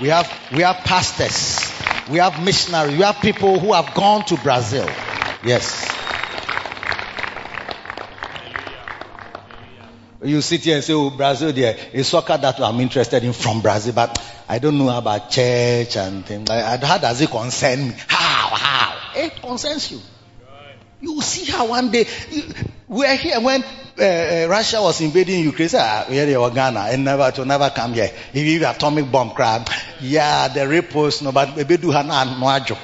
We 0.00 0.08
have, 0.08 0.32
we 0.50 0.62
have 0.62 0.76
pastors. 0.76 1.60
We 2.10 2.18
have 2.18 2.42
missionaries. 2.42 2.96
We 2.96 3.02
have 3.02 3.16
people 3.20 3.58
who 3.58 3.74
have 3.74 3.94
gone 3.94 4.24
to 4.24 4.36
Brazil. 4.38 4.86
Yes. 5.44 5.86
You 10.24 10.40
sit 10.40 10.62
here 10.62 10.76
and 10.76 10.84
say, 10.84 10.94
oh, 10.94 11.10
Brazil, 11.10 11.52
there 11.52 11.76
is 11.92 12.08
soccer 12.08 12.38
that 12.38 12.58
I'm 12.60 12.80
interested 12.80 13.22
in 13.22 13.34
from 13.34 13.60
Brazil, 13.60 13.92
but 13.92 14.18
I 14.48 14.58
don't 14.58 14.78
know 14.78 14.88
about 14.96 15.30
church 15.30 15.98
and 15.98 16.24
things. 16.24 16.48
How 16.48 16.96
does 16.96 17.20
it 17.20 17.28
concern 17.28 17.88
me? 17.88 17.94
How? 18.08 18.56
How? 18.56 19.20
It 19.20 19.42
concerns 19.42 19.92
you. 19.92 20.00
You 21.00 21.20
see 21.22 21.44
how 21.50 21.68
one 21.68 21.90
day 21.90 22.06
you, 22.30 22.42
we 22.88 23.04
are 23.06 23.14
here 23.14 23.40
when 23.40 23.62
uh, 23.62 24.02
uh, 24.02 24.46
Russia 24.48 24.80
was 24.80 25.00
invading 25.00 25.42
Ukraine. 25.44 25.68
Say, 25.68 25.78
ah, 25.80 26.04
here 26.08 26.26
they 26.26 26.36
were 26.36 26.50
Ghana 26.50 26.80
and 26.90 27.04
never 27.04 27.30
to 27.32 27.44
never 27.44 27.70
come 27.70 27.94
here. 27.94 28.10
If 28.32 28.46
you 28.46 28.64
have 28.64 28.76
atomic 28.76 29.10
bomb 29.10 29.30
crab, 29.30 29.68
yeah, 30.00 30.48
the 30.48 30.66
repos 30.68 31.22
no, 31.22 31.32
but 31.32 31.56
maybe 31.56 31.76
do 31.76 31.90
hana 31.90 32.24
no 32.38 32.76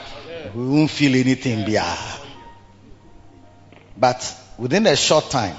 We 0.54 0.66
won't 0.66 0.90
feel 0.90 1.14
anything, 1.14 1.68
yeah. 1.68 1.96
But 3.96 4.36
within 4.58 4.86
a 4.86 4.96
short 4.96 5.30
time, 5.30 5.56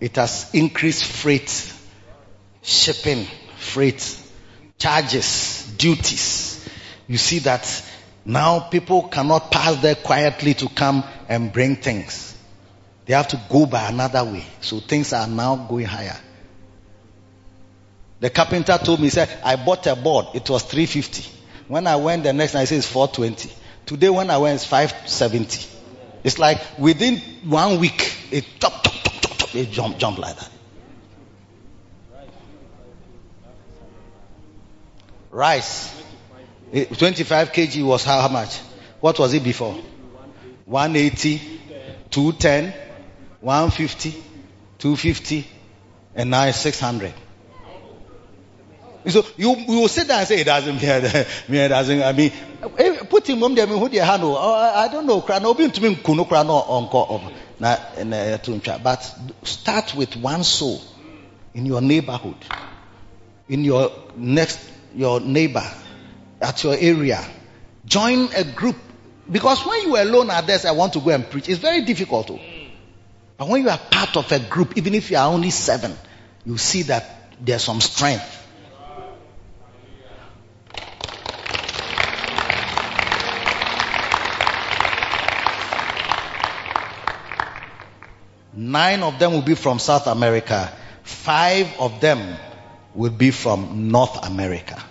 it 0.00 0.16
has 0.16 0.50
increased 0.54 1.04
freight, 1.04 1.72
shipping, 2.62 3.26
freight, 3.56 4.20
charges, 4.78 5.72
duties. 5.78 6.68
You 7.06 7.18
see 7.18 7.38
that 7.40 7.64
now 8.26 8.58
people 8.58 9.04
cannot 9.04 9.52
pass 9.52 9.80
there 9.80 9.94
quietly 9.94 10.54
to 10.54 10.68
come 10.68 11.04
and 11.28 11.52
bring 11.52 11.76
things. 11.76 12.36
They 13.04 13.14
have 13.14 13.28
to 13.28 13.40
go 13.48 13.66
by 13.66 13.88
another 13.88 14.24
way. 14.24 14.44
So 14.60 14.80
things 14.80 15.12
are 15.12 15.28
now 15.28 15.54
going 15.54 15.86
higher. 15.86 16.16
The 18.18 18.28
carpenter 18.30 18.78
told 18.78 18.98
me, 18.98 19.06
he 19.06 19.10
said, 19.10 19.30
I 19.44 19.54
bought 19.54 19.86
a 19.86 19.94
board. 19.94 20.26
It 20.34 20.50
was 20.50 20.64
350. 20.64 21.30
When 21.68 21.86
I 21.86 21.96
went 21.96 22.24
the 22.24 22.32
next 22.32 22.54
night, 22.54 22.62
I 22.62 22.64
said 22.64 22.78
it's 22.78 22.90
420. 22.90 23.54
Today 23.86 24.08
when 24.08 24.28
I 24.28 24.38
went, 24.38 24.56
it's 24.56 24.64
570. 24.64 25.68
It's 26.24 26.40
like 26.40 26.60
within 26.78 27.18
one 27.44 27.78
week, 27.78 28.12
it 28.32 28.44
chop, 28.58 28.82
chop, 28.82 28.92
chop, 28.92 29.12
chop, 29.20 29.38
chop, 29.38 29.54
it 29.54 29.70
jump, 29.70 29.98
jump 29.98 30.18
like 30.18 30.36
that. 30.36 30.50
Rice. 35.30 35.95
Eh, 36.72 36.84
25 36.86 37.52
kg 37.52 37.84
was 37.84 38.04
how, 38.04 38.26
much? 38.28 38.58
What 39.00 39.18
was 39.18 39.32
it 39.34 39.44
before? 39.44 39.74
180, 40.64 41.40
210, 42.10 42.72
150, 43.40 44.10
250, 44.78 45.46
and 46.16 46.30
now 46.30 46.44
it's 46.46 46.58
600. 46.58 47.14
So 49.08 49.24
you 49.36 49.54
you 49.54 49.80
will 49.82 49.88
sit 49.88 50.08
there 50.08 50.18
and 50.18 50.26
say 50.26 50.40
it 50.40 50.44
doesn't 50.44 50.82
mean 51.48 51.60
it 51.60 51.68
doesn't. 51.68 52.02
I 52.02 52.12
mean, 52.12 52.32
eh, 52.76 53.04
put 53.08 53.28
him 53.28 53.40
on 53.44 53.54
there. 53.54 53.64
Who 53.68 53.88
they 53.88 53.98
handle? 53.98 54.34
Oh, 54.36 54.52
I 54.52 54.88
don't 54.88 55.06
know. 55.06 55.20
Onko 55.22 57.10
um, 57.12 57.32
na 57.60 57.76
na 58.02 58.16
eh, 58.16 58.78
But 58.82 59.14
start 59.44 59.94
with 59.94 60.16
one 60.16 60.42
soul 60.42 60.80
in 61.54 61.66
your 61.66 61.80
neighborhood, 61.80 62.34
in 63.48 63.62
your 63.62 63.92
next 64.16 64.58
your 64.92 65.20
neighbor 65.20 65.62
at 66.40 66.62
your 66.64 66.76
area. 66.78 67.24
Join 67.84 68.28
a 68.34 68.44
group. 68.44 68.76
Because 69.30 69.64
when 69.66 69.82
you 69.82 69.96
are 69.96 70.02
alone 70.02 70.30
at 70.30 70.46
this, 70.46 70.64
I 70.64 70.72
want 70.72 70.92
to 70.92 71.00
go 71.00 71.10
and 71.10 71.28
preach, 71.28 71.48
it's 71.48 71.58
very 71.58 71.82
difficult. 71.82 72.28
To. 72.28 72.38
But 73.36 73.48
when 73.48 73.62
you 73.62 73.68
are 73.68 73.78
part 73.78 74.16
of 74.16 74.30
a 74.32 74.38
group, 74.38 74.76
even 74.76 74.94
if 74.94 75.10
you 75.10 75.16
are 75.16 75.32
only 75.32 75.50
seven, 75.50 75.94
you 76.44 76.58
see 76.58 76.82
that 76.82 77.32
there's 77.40 77.62
some 77.62 77.80
strength. 77.80 78.44
Nine 88.54 89.02
of 89.02 89.18
them 89.18 89.32
will 89.32 89.42
be 89.42 89.54
from 89.54 89.78
South 89.78 90.06
America. 90.06 90.72
Five 91.02 91.78
of 91.78 92.00
them 92.00 92.38
will 92.94 93.10
be 93.10 93.30
from 93.30 93.90
North 93.90 94.26
America. 94.26 94.82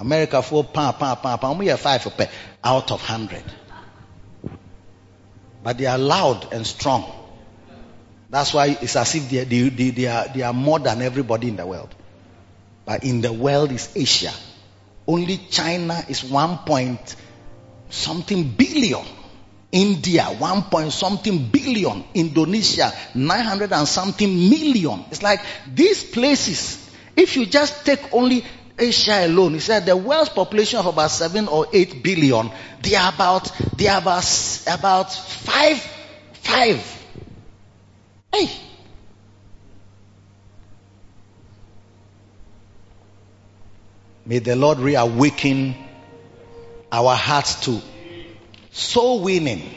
America 0.00 0.42
for 0.42 0.64
pa 0.64 0.92
pa 0.92 1.14
pa 1.14 1.36
pa. 1.36 1.52
We 1.52 1.70
are 1.70 1.76
five 1.76 2.06
out 2.64 2.90
of 2.90 3.00
hundred. 3.02 3.44
But 5.62 5.76
they 5.76 5.86
are 5.86 5.98
loud 5.98 6.52
and 6.52 6.66
strong. 6.66 7.04
That's 8.30 8.54
why 8.54 8.78
it's 8.80 8.96
as 8.96 9.14
if 9.14 9.28
they, 9.28 9.44
they, 9.44 9.68
they, 9.68 9.90
they, 9.90 10.06
are, 10.06 10.28
they 10.28 10.42
are 10.42 10.52
more 10.52 10.78
than 10.78 11.02
everybody 11.02 11.48
in 11.48 11.56
the 11.56 11.66
world. 11.66 11.94
But 12.86 13.04
in 13.04 13.20
the 13.20 13.32
world 13.32 13.72
is 13.72 13.92
Asia. 13.94 14.32
Only 15.06 15.36
China 15.50 16.00
is 16.08 16.24
one 16.24 16.58
point 16.58 17.16
something 17.90 18.50
billion. 18.52 19.04
India, 19.72 20.24
one 20.24 20.62
point 20.62 20.92
something 20.92 21.48
billion. 21.50 22.04
Indonesia, 22.14 22.92
900 23.14 23.72
and 23.72 23.86
something 23.86 24.48
million. 24.48 25.04
It's 25.10 25.22
like 25.22 25.40
these 25.72 26.04
places, 26.04 26.90
if 27.16 27.36
you 27.36 27.46
just 27.46 27.84
take 27.84 28.14
only 28.14 28.44
Asia 28.80 29.26
alone, 29.26 29.54
he 29.54 29.60
said 29.60 29.84
the 29.86 29.96
world's 29.96 30.30
population 30.30 30.78
of 30.78 30.86
about 30.86 31.10
seven 31.10 31.48
or 31.48 31.66
eight 31.72 32.02
billion, 32.02 32.50
they 32.82 32.94
are 32.94 33.12
about, 33.12 33.50
they 33.76 33.88
are 33.88 34.00
about, 34.00 34.24
about 34.66 35.12
five, 35.12 35.78
five. 36.32 37.06
Hey. 38.32 38.50
May 44.24 44.38
the 44.38 44.56
Lord 44.56 44.78
reawaken 44.78 45.74
our 46.92 47.14
hearts 47.14 47.64
to 47.66 47.80
soul 48.70 49.22
winning. 49.22 49.74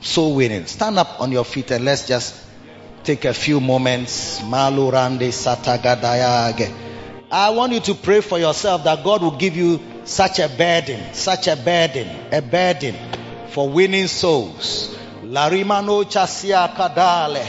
Soul 0.00 0.34
winning. 0.34 0.66
Stand 0.66 0.98
up 0.98 1.20
on 1.20 1.32
your 1.32 1.44
feet 1.44 1.70
and 1.70 1.84
let's 1.84 2.06
just 2.06 2.34
take 3.04 3.24
a 3.24 3.32
few 3.32 3.60
moments. 3.60 4.40
Malurande 4.40 5.30
satagadayage. 5.30 6.85
I 7.30 7.50
want 7.50 7.72
you 7.72 7.80
to 7.80 7.94
pray 7.94 8.20
for 8.20 8.38
yourself 8.38 8.84
that 8.84 9.02
God 9.02 9.20
will 9.20 9.36
give 9.36 9.56
you 9.56 9.80
such 10.04 10.38
a 10.38 10.48
burden, 10.48 11.12
such 11.12 11.48
a 11.48 11.56
burden, 11.56 12.08
a 12.32 12.40
burden 12.40 12.94
for 13.48 13.68
winning 13.68 14.06
souls. 14.06 14.96
Larimano 15.24 16.04
chasia 16.04 16.72
kadale. 16.72 17.44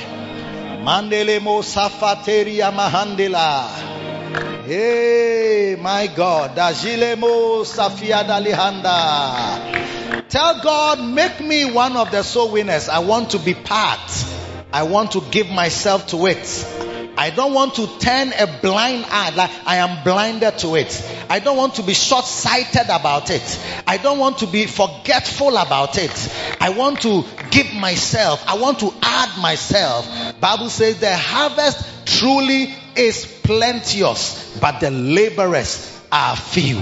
Mandele 0.84 1.39
mo 1.39 1.61
safateria 1.61 2.71
mahandela. 2.71 3.67
Hey, 4.65 5.78
my 5.80 6.07
God. 6.07 6.55
Dajile 6.55 7.15
mo 7.15 7.63
safia 7.63 8.25
dalihanda. 8.25 10.28
Tell 10.28 10.59
God, 10.63 11.13
make 11.13 11.39
me 11.39 11.71
one 11.71 11.95
of 11.95 12.09
the 12.09 12.23
soul 12.23 12.51
winners. 12.51 12.89
I 12.89 12.99
want 12.99 13.30
to 13.32 13.39
be 13.39 13.53
part. 13.53 14.25
I 14.73 14.84
want 14.84 15.11
to 15.11 15.21
give 15.30 15.49
myself 15.49 16.07
to 16.07 16.25
it. 16.25 16.86
I 17.28 17.30
don't 17.30 17.53
want 17.53 17.75
to 17.75 17.88
turn 17.99 18.32
a 18.39 18.47
blind 18.61 19.05
eye 19.09 19.36
like 19.36 19.51
I 19.65 19.75
am 19.78 20.01
blinded 20.05 20.59
to 20.59 20.75
it. 20.75 21.25
I 21.30 21.39
don't 21.39 21.57
want 21.57 21.75
to 21.75 21.84
be 21.84 21.93
short 21.93 22.23
sighted 22.23 22.86
about 22.89 23.32
it. 23.32 23.59
I 23.86 23.97
don't 23.97 24.17
want 24.17 24.38
to 24.38 24.47
be 24.47 24.65
forgetful 24.65 25.57
about 25.57 25.97
it. 25.97 26.57
I 26.61 26.69
want 26.69 27.01
to 27.01 27.25
give 27.51 27.73
myself. 27.73 28.41
I 28.47 28.57
want 28.57 28.80
to 28.80 28.93
add 29.01 29.41
myself. 29.41 30.39
Bible 30.39 30.69
says 30.69 31.01
the 31.01 31.17
harvest 31.17 32.07
truly 32.07 32.73
is 32.95 33.25
plenteous, 33.43 34.57
but 34.61 34.80
the 34.80 34.89
laborers 34.89 36.01
are 36.09 36.38
few. 36.38 36.78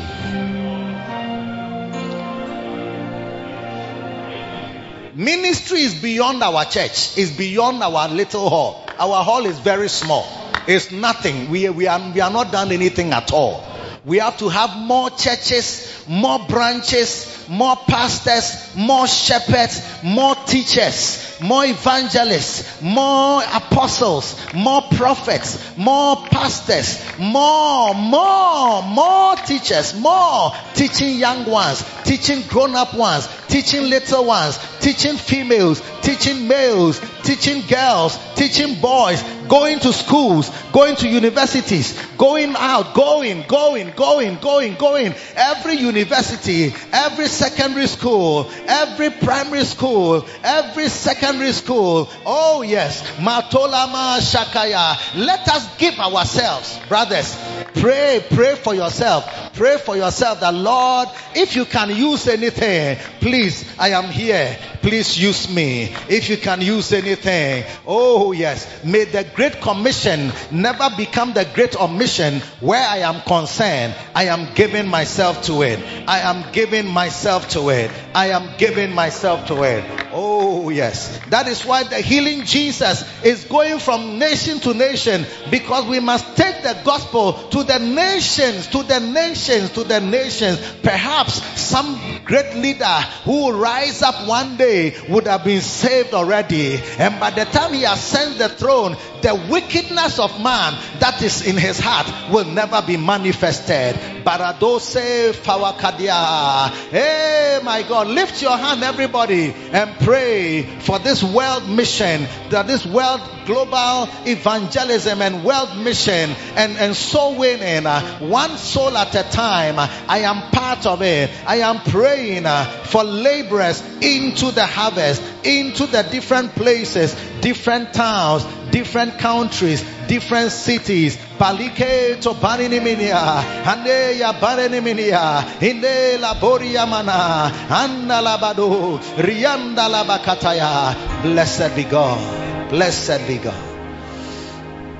Ministry 5.16 5.82
is 5.82 5.96
beyond 5.96 6.44
our 6.44 6.66
church. 6.66 7.18
It's 7.18 7.32
beyond 7.32 7.82
our 7.82 8.10
little 8.10 8.48
hall. 8.48 8.85
Our 8.98 9.24
hall 9.24 9.46
is 9.46 9.60
very 9.60 9.90
small. 9.90 10.26
It's 10.68 10.92
nothing. 10.92 11.50
We, 11.50 11.70
we, 11.70 11.88
are, 11.88 12.00
we 12.12 12.22
are 12.22 12.32
not 12.32 12.52
done 12.52 12.72
anything 12.72 13.12
at 13.12 13.32
all. 13.32 13.64
We 14.06 14.20
have 14.20 14.38
to 14.38 14.50
have 14.50 14.78
more 14.78 15.10
churches, 15.10 16.04
more 16.08 16.38
branches, 16.48 17.44
more 17.50 17.76
pastors, 17.76 18.76
more 18.76 19.08
shepherds, 19.08 19.82
more 20.04 20.36
teachers, 20.46 21.40
more 21.42 21.66
evangelists, 21.66 22.82
more 22.84 23.42
apostles, 23.42 24.36
more 24.54 24.84
prophets, 24.96 25.76
more 25.76 26.18
pastors, 26.18 27.04
more, 27.18 27.96
more, 27.96 28.84
more 28.84 29.36
teachers, 29.38 29.96
more 29.96 30.52
teaching 30.76 31.18
young 31.18 31.50
ones, 31.50 31.84
teaching 32.04 32.44
grown 32.44 32.76
up 32.76 32.94
ones, 32.94 33.28
teaching 33.48 33.90
little 33.90 34.26
ones, 34.26 34.60
teaching 34.82 35.18
females, 35.18 35.82
teaching 36.04 36.48
males, 36.48 37.02
teaching 37.24 37.62
girls, 37.68 38.20
teaching 38.36 38.80
boys, 38.80 39.24
going 39.48 39.80
to 39.80 39.94
schools, 39.94 40.50
going 40.72 40.96
to 40.98 41.08
universities, 41.08 42.00
going 42.18 42.56
out, 42.58 42.94
going, 42.94 43.44
going, 43.48 43.92
going, 43.92 44.38
going, 44.38 44.76
going. 44.76 45.14
Every 45.36 45.76
university, 45.76 46.74
every 46.92 47.28
secondary 47.28 47.88
school, 47.88 48.50
every 48.68 49.10
primary 49.10 49.66
school, 49.66 50.26
every 50.44 50.90
secondary 50.90 51.52
school. 51.52 52.10
Oh 52.26 52.62
yes, 52.62 53.02
Matolama 53.18 54.20
Shakaya. 54.20 54.96
Let 55.16 55.48
us 55.48 55.78
give 55.78 56.00
ourselves, 56.00 56.80
brothers. 56.88 57.36
Pray, 57.76 58.26
pray 58.30 58.56
for 58.56 58.74
yourself. 58.74 59.54
Pray 59.54 59.78
for 59.78 59.96
yourself 59.96 60.40
that 60.40 60.54
Lord, 60.54 61.10
if 61.36 61.56
you 61.56 61.66
can 61.66 61.90
use 61.90 62.28
anything, 62.28 62.98
please, 63.20 63.66
I 63.78 63.90
am 63.90 64.06
here. 64.06 64.58
Please 64.82 65.18
use 65.18 65.50
me. 65.50 65.96
If 66.08 66.30
you 66.30 66.38
can 66.38 66.62
use 66.62 66.94
anything. 66.94 67.66
Oh 67.88 68.32
yes. 68.34 68.84
May 68.84 69.06
the 69.06 69.24
Great 69.36 69.60
Commission 69.60 70.32
never 70.50 70.90
become 70.96 71.34
the 71.34 71.46
Great 71.54 71.76
Omission 71.76 72.40
where 72.62 72.82
I 72.88 73.00
am 73.00 73.22
concerned. 73.22 73.94
I 74.16 74.26
am 74.26 74.54
giving 74.54 74.88
myself 74.88 75.44
to 75.44 75.62
it. 75.64 75.80
I 76.08 76.20
am 76.20 76.54
giving 76.54 76.88
myself 76.88 77.50
to 77.50 77.70
it. 77.70 77.92
I 78.14 78.30
am 78.30 78.58
giving 78.58 78.94
myself 78.94 79.48
to 79.48 79.64
it. 79.64 79.84
Oh 80.14 80.70
yes. 80.70 81.20
That 81.30 81.50
is 81.50 81.66
why 81.66 81.84
the 81.84 82.00
healing 82.00 82.46
Jesus 82.46 83.04
is 83.26 83.44
going 83.44 83.80
from 83.80 84.18
nation 84.18 84.62
to 84.62 84.74
nation 84.74 85.26
because 85.52 85.86
we 85.88 86.00
must 86.00 86.38
take 86.38 86.64
the 86.64 86.80
gospel 86.86 87.34
to 87.50 87.64
the 87.64 87.80
nations, 87.80 88.68
to 88.68 88.84
the 88.84 89.02
nations, 89.02 89.72
to 89.72 89.84
the 89.84 90.00
nations. 90.00 90.62
Perhaps 90.82 91.44
some 91.60 92.22
great 92.24 92.56
leader 92.56 92.86
who 93.26 93.48
will 93.48 93.60
rise 93.60 94.02
up 94.02 94.26
one 94.26 94.56
day 94.56 94.96
would 95.10 95.28
have 95.28 95.44
been 95.44 95.60
saved 95.60 96.14
already. 96.14 96.78
And 96.98 97.20
by 97.20 97.32
the 97.32 97.44
time 97.44 97.74
he 97.74 97.84
ascends 97.84 98.38
the 98.38 98.48
throne, 98.48 98.96
the 99.26 99.34
wickedness 99.50 100.20
of 100.20 100.40
man 100.40 100.78
that 101.00 101.20
is 101.24 101.48
in 101.48 101.58
his 101.58 101.80
heart 101.80 102.06
will 102.32 102.46
never 102.46 102.84
be 102.84 102.96
manifested. 102.96 103.96
Baradose 104.24 105.34
fawakadia. 105.34 106.70
Hey, 106.92 107.60
my 107.64 107.82
God, 107.82 108.08
lift 108.08 108.44
your 108.44 108.56
hand, 108.56 108.84
everybody, 108.84 109.52
and 109.52 109.96
pray 110.02 110.62
for 110.82 111.00
this 111.00 111.24
world 111.24 111.68
mission, 111.68 112.28
that 112.52 112.68
this 112.68 112.86
world 112.86 113.22
global 113.46 114.10
evangelism 114.26 115.22
and 115.22 115.44
world 115.44 115.76
mission 115.78 116.32
and, 116.56 116.78
and 116.78 116.96
soul 116.96 117.36
winning, 117.36 117.86
uh, 117.86 118.20
one 118.20 118.58
soul 118.58 118.96
at 118.96 119.14
a 119.16 119.24
time. 119.32 119.76
I 119.80 120.20
am 120.20 120.52
part 120.52 120.86
of 120.86 121.02
it. 121.02 121.32
I 121.48 121.58
am 121.58 121.80
praying 121.80 122.46
uh, 122.46 122.66
for 122.86 123.04
laborers 123.04 123.82
into 124.02 124.52
the 124.52 124.66
harvest, 124.66 125.22
into 125.44 125.86
the 125.88 126.04
different 126.04 126.54
places, 126.56 127.16
different 127.42 127.94
towns, 127.94 128.44
different 128.72 129.20
countries, 129.20 129.84
different 130.08 130.52
cities. 130.52 131.18
Palike 131.38 132.22
to 132.22 132.30
bariniminia, 132.30 133.44
ande 133.66 134.20
ya 134.20 134.34
bariniminia, 134.34 135.62
inde 135.62 136.18
laboria 136.20 136.88
mana, 136.88 137.52
anda 137.70 138.22
labado, 138.22 139.00
rianda 139.18 139.90
labakataya. 139.90 141.22
Blessed 141.22 141.76
be 141.76 141.84
God. 141.84 142.70
Blessed 142.70 143.28
be 143.28 143.38
God. 143.38 143.76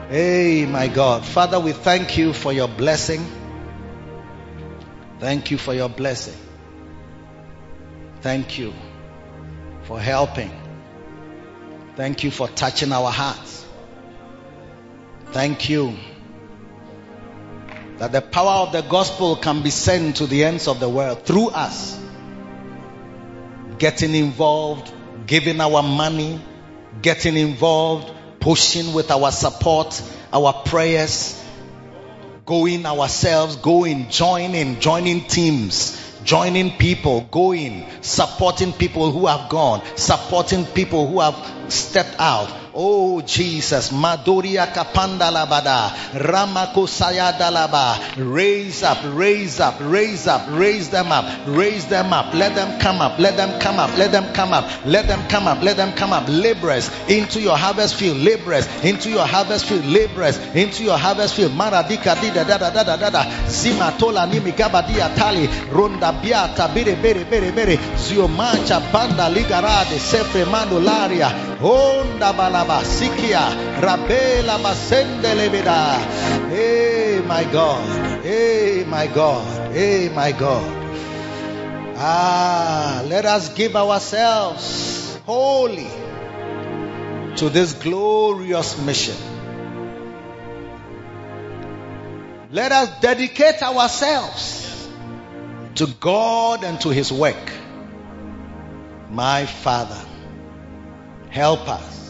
Hey, 0.10 0.66
my 0.66 0.88
God. 0.88 1.26
Father, 1.26 1.60
we 1.60 1.72
thank 1.72 2.18
you 2.18 2.34
for 2.34 2.54
your 2.54 2.68
blessing. 2.68 3.26
Thank 5.20 5.50
you 5.52 5.58
for 5.58 5.74
your 5.74 5.90
blessing. 5.90 6.36
Thank 8.22 8.60
you 8.60 8.74
for 9.84 10.00
helping. 10.00 10.65
Thank 11.96 12.24
you 12.24 12.32
for 12.32 12.48
touching 12.50 12.92
our 12.92 13.10
hearts. 13.10 13.66
Thank 15.32 15.70
you 15.70 15.96
that 17.98 18.12
the 18.12 18.22
power 18.22 18.68
of 18.68 18.74
the 18.74 18.82
gospel 18.82 19.38
can 19.38 19.64
be 19.64 19.70
sent 19.70 20.18
to 20.18 20.28
the 20.28 20.44
ends 20.44 20.68
of 20.68 20.82
the 20.82 20.90
world 20.90 21.26
through 21.26 21.50
us. 21.50 21.98
Getting 23.80 24.14
involved, 24.14 24.92
giving 25.26 25.62
our 25.62 25.82
money, 25.82 26.42
getting 27.02 27.38
involved, 27.38 28.12
pushing 28.42 28.94
with 28.94 29.12
our 29.12 29.32
support, 29.32 30.02
our 30.34 30.52
prayers, 30.52 31.42
going 32.46 32.86
ourselves, 32.86 33.56
going, 33.56 34.10
joining, 34.10 34.80
joining 34.82 35.22
teams, 35.22 35.98
joining 36.26 36.72
people, 36.72 37.22
going, 37.32 37.86
supporting 38.02 38.74
people 38.74 39.12
who 39.12 39.28
have 39.28 39.50
gone, 39.50 39.82
supporting 39.96 40.66
people 40.66 41.08
who 41.08 41.22
have 41.22 41.72
stepped 41.72 42.20
out. 42.20 42.65
Oh 42.78 43.22
Jesus, 43.22 43.90
Madoria 43.92 44.68
Kapanda 44.68 45.32
Labada, 45.32 45.92
Ramako 46.12 46.86
Sayadalaba, 46.86 47.96
raise 48.34 48.84
up, 48.84 48.98
raise 49.14 49.62
up, 49.62 49.76
raise 49.80 50.28
up, 50.28 50.46
raise 50.50 50.90
them 50.90 51.10
up, 51.10 51.24
raise 51.48 51.86
them 51.86 52.12
up, 52.12 52.34
let 52.34 52.54
them 52.54 52.78
come 52.82 53.00
up, 53.00 53.18
let 53.18 53.38
them 53.38 53.62
come 53.62 53.80
up, 53.80 53.98
let 53.98 54.12
them 54.12 54.34
come 54.34 54.52
up, 54.52 54.66
let 54.86 55.08
them 55.08 55.26
come 55.30 55.48
up, 55.48 55.64
let 55.64 55.78
them 55.78 55.94
come 55.94 56.12
up, 56.12 56.26
laborers 56.28 56.92
into 57.08 57.40
your 57.40 57.56
harvest 57.56 57.96
field, 57.96 58.18
laborers 58.18 58.68
into 58.84 59.10
your 59.10 59.26
harvest 59.26 59.68
field, 59.68 59.86
laborers 59.86 60.38
into 60.54 60.84
your 60.84 60.98
harvest 60.98 61.36
field, 61.36 61.54
Maradika 61.54 62.14
dida 62.16 62.46
da 62.46 62.58
da 62.58 62.72
da 62.72 62.84
da 62.84 62.98
da 62.98 63.10
da, 63.10 63.24
Zimatola 63.48 64.28
nimi 64.30 64.52
gabadia 64.52 65.16
tali, 65.16 65.48
Ronda 65.72 66.12
biata, 66.12 66.68
bere 66.74 66.96
bere 67.02 67.24
bere 67.24 67.54
bere, 67.54 67.78
Ziomancha 67.96 68.82
banda 68.92 69.30
ligarade, 69.30 69.98
Sefre 69.98 70.44
mandolaria, 70.44 71.56
Onda 71.62 72.34
balaba 72.34 72.65
sikia, 72.84 73.82
Rabela 73.82 74.58
basende 74.58 75.36
Hey, 76.50 77.22
my 77.26 77.44
God. 77.52 78.24
Hey, 78.24 78.84
my 78.88 79.08
God. 79.08 79.72
Hey, 79.72 80.10
my 80.10 80.32
God. 80.32 80.86
Ah, 81.98 83.04
let 83.08 83.26
us 83.26 83.54
give 83.54 83.76
ourselves 83.76 85.18
wholly 85.26 85.88
to 87.38 87.50
this 87.50 87.74
glorious 87.74 88.78
mission. 88.82 89.16
Let 92.52 92.72
us 92.72 93.00
dedicate 93.02 93.62
ourselves 93.62 94.90
to 95.76 95.88
God 96.00 96.64
and 96.64 96.80
to 96.82 96.90
His 96.90 97.12
work. 97.12 97.52
My 99.10 99.46
Father, 99.46 100.02
help 101.30 101.68
us. 101.68 102.05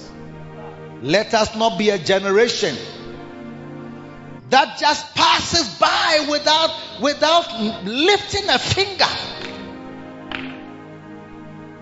Let 1.02 1.34
us 1.34 1.56
not 1.56 1.78
be 1.78 1.90
a 1.90 1.98
generation 1.98 2.76
that 4.50 4.78
just 4.80 5.14
passes 5.16 5.68
by 5.80 6.28
without, 6.30 7.02
without 7.02 7.84
lifting 7.84 8.50
a 8.50 8.60
finger 8.60 9.06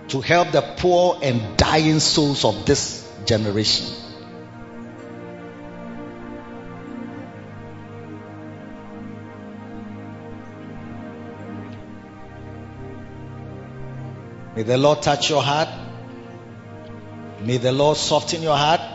to 0.07 0.21
help 0.21 0.51
the 0.51 0.61
poor 0.77 1.19
and 1.21 1.57
dying 1.57 1.99
souls 1.99 2.45
of 2.45 2.65
this 2.65 3.07
generation. 3.25 3.87
May 14.55 14.61
the 14.61 14.77
Lord 14.77 15.01
touch 15.01 15.29
your 15.29 15.41
heart. 15.41 15.69
May 17.41 17.57
the 17.57 17.71
Lord 17.71 17.97
soften 17.97 18.43
your 18.43 18.55
heart. 18.55 18.92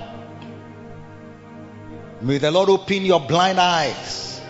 May 2.21 2.39
the 2.39 2.51
Lord 2.51 2.69
open 2.69 3.05
your 3.05 3.21
blind 3.21 3.61
eyes. 3.61 4.41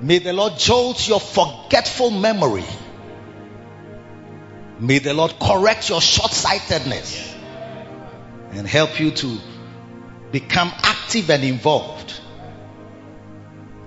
May 0.00 0.18
the 0.18 0.32
Lord 0.32 0.56
jolt 0.56 1.06
your 1.06 1.20
forgetful 1.20 2.10
memory. 2.10 2.64
May 4.78 4.98
the 4.98 5.12
Lord 5.12 5.34
correct 5.38 5.88
your 5.88 6.00
short 6.00 6.32
sightedness 6.32 7.34
and 8.52 8.66
help 8.66 8.98
you 9.00 9.10
to 9.10 9.38
become 10.32 10.72
active 10.82 11.28
and 11.28 11.44
involved 11.44 12.18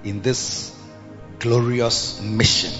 in 0.03 0.21
this 0.21 0.77
glorious 1.39 2.21
mission, 2.21 2.73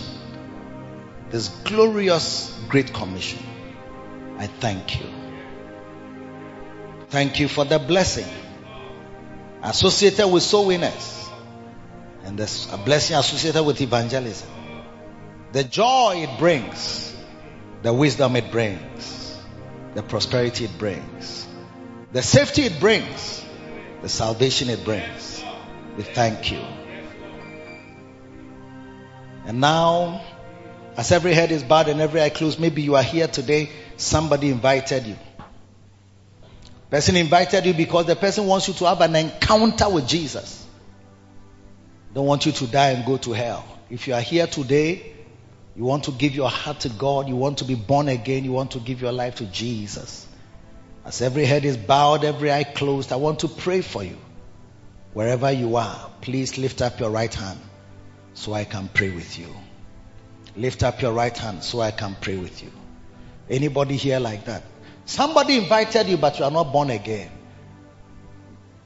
this 1.32 1.48
glorious 1.48 2.56
Great 2.68 2.94
Commission. 2.94 3.40
I 4.38 4.48
thank 4.48 5.00
you. 5.00 5.08
Thank 7.08 7.40
you 7.40 7.48
for 7.48 7.64
the 7.66 7.80
blessing 7.80 8.28
associated 9.64 10.28
with 10.28 10.44
soul 10.44 10.68
winners 10.68 11.30
and 12.26 12.38
there's 12.38 12.72
a 12.72 12.78
blessing 12.78 13.16
associated 13.16 13.64
with 13.64 13.82
evangelism. 13.82 14.50
The 15.52 15.64
joy 15.64 16.28
it 16.28 16.40
brings, 16.40 17.16
the 17.82 17.94
wisdom 17.94 18.36
it 18.36 18.52
brings, 18.52 19.38
the 19.94 20.04
prosperity 20.04 20.66
it 20.66 20.78
brings, 20.78 21.48
the 22.12 22.22
safety 22.22 22.64
it 22.64 22.80
brings, 22.80 23.44
the 24.02 24.10
salvation 24.10 24.70
it 24.70 24.84
brings. 24.84 25.44
We 25.98 26.04
thank 26.04 26.52
you. 26.52 26.62
And 29.46 29.60
now, 29.60 30.24
as 30.98 31.12
every 31.12 31.34
head 31.34 31.52
is 31.52 31.64
bowed 31.64 31.90
and 31.90 32.02
every 32.02 32.22
eye 32.22 32.30
closed, 32.30 32.60
maybe 32.60 32.82
you 32.82 32.96
are 32.96 33.04
here 33.04 33.28
today, 33.28 33.70
somebody 33.98 34.50
invited 34.50 35.06
you. 35.06 35.18
Person 36.94 37.16
invited 37.16 37.66
you 37.66 37.74
because 37.74 38.06
the 38.06 38.16
person 38.16 38.46
wants 38.46 38.68
you 38.68 38.76
to 38.76 38.86
have 38.86 39.02
an 39.02 39.16
encounter 39.16 39.90
with 39.90 40.08
Jesus. 40.08 40.64
Don't 42.14 42.28
want 42.28 42.46
you 42.46 42.52
to 42.52 42.68
die 42.68 42.92
and 42.92 43.04
go 43.04 43.18
to 43.18 43.32
hell. 43.32 43.66
If 43.90 44.08
you 44.08 44.14
are 44.14 44.22
here 44.22 44.46
today, 44.46 45.12
you 45.76 45.86
want 45.86 46.04
to 46.04 46.12
give 46.12 46.36
your 46.36 46.52
heart 46.52 46.82
to 46.82 46.90
God, 46.90 47.28
you 47.28 47.36
want 47.36 47.58
to 47.58 47.66
be 47.66 47.74
born 47.74 48.10
again, 48.10 48.46
you 48.46 48.52
want 48.52 48.74
to 48.74 48.80
give 48.80 49.02
your 49.02 49.12
life 49.12 49.38
to 49.38 49.46
Jesus. 49.46 50.28
As 51.04 51.20
every 51.24 51.46
head 51.46 51.66
is 51.66 51.78
bowed, 51.78 52.24
every 52.24 52.52
eye 52.52 52.64
closed, 52.64 53.12
I 53.12 53.16
want 53.16 53.40
to 53.40 53.48
pray 53.48 53.82
for 53.82 54.04
you. 54.04 54.18
Wherever 55.14 55.52
you 55.52 55.78
are, 55.78 56.12
please 56.22 56.60
lift 56.60 56.84
up 56.84 57.00
your 57.00 57.10
right 57.10 57.34
hand 57.34 57.60
so 58.36 58.54
I 58.54 58.66
can 58.66 58.88
pray 58.88 59.10
with 59.10 59.40
you. 59.40 59.48
Lift 60.56 60.84
up 60.84 61.02
your 61.02 61.14
right 61.14 61.36
hand 61.36 61.64
so 61.64 61.82
I 61.82 61.90
can 61.90 62.16
pray 62.22 62.38
with 62.38 62.62
you. 62.62 62.72
Anybody 63.50 63.96
here 63.96 64.20
like 64.20 64.46
that? 64.46 64.62
Somebody 65.06 65.58
invited 65.58 66.08
you, 66.08 66.18
but 66.18 66.40
you 66.40 66.46
are 66.46 66.52
not 66.52 66.72
born 66.72 66.90
again. 66.90 67.30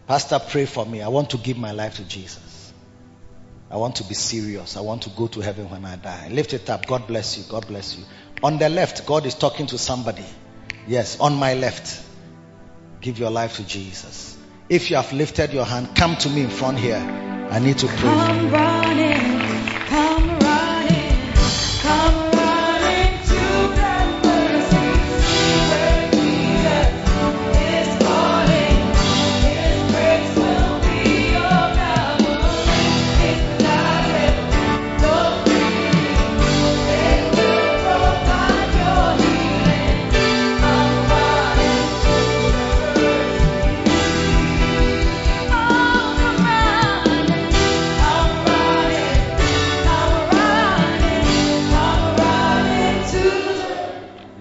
Pastor, 0.08 0.40
pray 0.40 0.66
for 0.66 0.86
me. 0.86 1.02
I 1.02 1.10
want 1.10 1.32
to 1.32 1.38
give 1.38 1.58
my 1.58 1.72
life 1.72 1.98
to 1.98 2.04
Jesus. 2.04 2.74
I 3.70 3.78
want 3.78 3.98
to 3.98 4.04
be 4.06 4.14
serious. 4.14 4.78
I 4.78 4.82
want 4.82 5.04
to 5.04 5.10
go 5.10 5.28
to 5.28 5.42
heaven 5.42 5.70
when 5.70 5.84
I 5.84 5.98
die. 5.98 6.30
Lift 6.32 6.54
it 6.54 6.70
up. 6.70 6.88
God 6.88 7.06
bless 7.08 7.38
you. 7.38 7.44
God 7.50 7.68
bless 7.68 7.98
you. 7.98 8.06
On 8.42 8.58
the 8.58 8.70
left, 8.70 9.06
God 9.06 9.26
is 9.26 9.36
talking 9.36 9.68
to 9.68 9.78
somebody. 9.78 10.26
Yes, 10.88 11.20
on 11.20 11.36
my 11.36 11.54
left. 11.56 12.04
Give 13.02 13.20
your 13.20 13.30
life 13.30 13.58
to 13.58 13.68
Jesus. 13.68 14.38
If 14.70 14.90
you 14.90 14.96
have 14.96 15.12
lifted 15.12 15.54
your 15.54 15.66
hand, 15.66 15.96
come 15.96 16.16
to 16.18 16.30
me 16.30 16.42
in 16.44 16.50
front 16.50 16.80
here. 16.80 16.98
I 17.52 17.60
need 17.60 17.78
to 17.80 17.88
pray. 17.88 19.37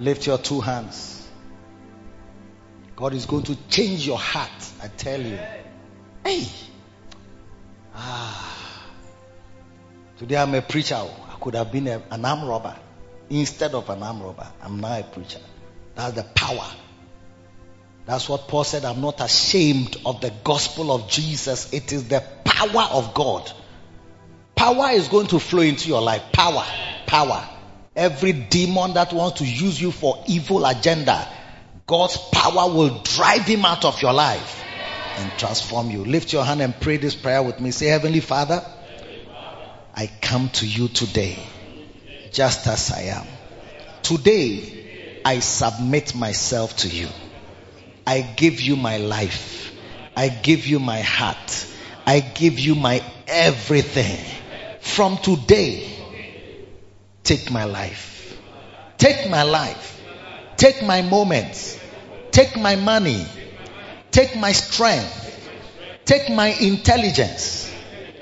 Lift 0.06 0.24
your 0.28 0.38
two 0.38 0.60
hands. 0.60 1.26
God 2.94 3.12
is 3.12 3.26
going 3.26 3.42
to 3.42 3.56
change 3.68 4.06
your 4.06 4.18
heart. 4.18 4.52
I 4.80 4.86
tell 4.86 5.20
you. 5.20 5.36
Hey. 6.24 6.46
Ah. 7.92 8.84
Today 10.16 10.36
I'm 10.36 10.54
a 10.54 10.62
preacher. 10.62 10.94
I 10.94 11.34
could 11.40 11.56
have 11.56 11.72
been 11.72 11.88
a- 11.88 12.02
an 12.12 12.24
arm 12.24 12.44
robber. 12.44 12.76
Instead 13.30 13.74
of 13.74 13.90
an 13.90 14.00
arm 14.04 14.22
robber, 14.22 14.46
I'm 14.62 14.78
now 14.78 14.96
a 14.96 15.02
preacher. 15.02 15.40
That's 15.96 16.14
the 16.14 16.22
power. 16.22 16.68
That's 18.04 18.28
what 18.28 18.46
Paul 18.46 18.62
said. 18.62 18.84
I'm 18.84 19.00
not 19.00 19.20
ashamed 19.20 19.96
of 20.06 20.20
the 20.20 20.30
gospel 20.44 20.92
of 20.92 21.08
Jesus. 21.08 21.72
It 21.72 21.92
is 21.92 22.06
the 22.06 22.22
power 22.44 22.86
of 22.92 23.12
God. 23.12 23.50
Power 24.54 24.90
is 24.90 25.08
going 25.08 25.26
to 25.26 25.40
flow 25.40 25.62
into 25.62 25.88
your 25.88 26.00
life. 26.00 26.22
Power. 26.32 26.64
Power. 27.06 27.55
Every 27.96 28.32
demon 28.32 28.92
that 28.94 29.12
wants 29.12 29.38
to 29.38 29.46
use 29.46 29.80
you 29.80 29.90
for 29.90 30.22
evil 30.26 30.66
agenda, 30.66 31.26
God's 31.86 32.18
power 32.30 32.70
will 32.70 33.00
drive 33.02 33.46
him 33.46 33.64
out 33.64 33.86
of 33.86 34.02
your 34.02 34.12
life 34.12 34.62
and 35.16 35.30
transform 35.38 35.90
you. 35.90 36.04
Lift 36.04 36.32
your 36.32 36.44
hand 36.44 36.60
and 36.60 36.78
pray 36.78 36.98
this 36.98 37.14
prayer 37.14 37.42
with 37.42 37.58
me. 37.58 37.70
Say, 37.70 37.86
Heavenly 37.86 38.20
Father, 38.20 38.62
I 39.94 40.10
come 40.20 40.50
to 40.50 40.66
you 40.66 40.88
today 40.88 41.38
just 42.32 42.66
as 42.66 42.92
I 42.92 43.02
am. 43.18 43.26
Today, 44.02 45.22
I 45.24 45.40
submit 45.40 46.14
myself 46.14 46.76
to 46.78 46.88
you. 46.88 47.08
I 48.06 48.20
give 48.20 48.60
you 48.60 48.76
my 48.76 48.98
life. 48.98 49.72
I 50.14 50.28
give 50.28 50.66
you 50.66 50.78
my 50.78 51.00
heart. 51.00 51.66
I 52.06 52.20
give 52.20 52.58
you 52.58 52.74
my 52.74 53.02
everything. 53.26 54.18
From 54.80 55.16
today, 55.16 55.95
take 57.26 57.50
my 57.50 57.64
life. 57.64 58.38
Take 58.98 59.28
my 59.28 59.42
life. 59.42 60.00
Take 60.56 60.82
my 60.82 61.02
moments. 61.02 61.78
Take 62.30 62.56
my 62.56 62.76
money. 62.76 63.26
Take 64.10 64.36
my 64.36 64.52
strength. 64.52 65.22
Take 66.04 66.30
my 66.30 66.48
intelligence 66.48 67.70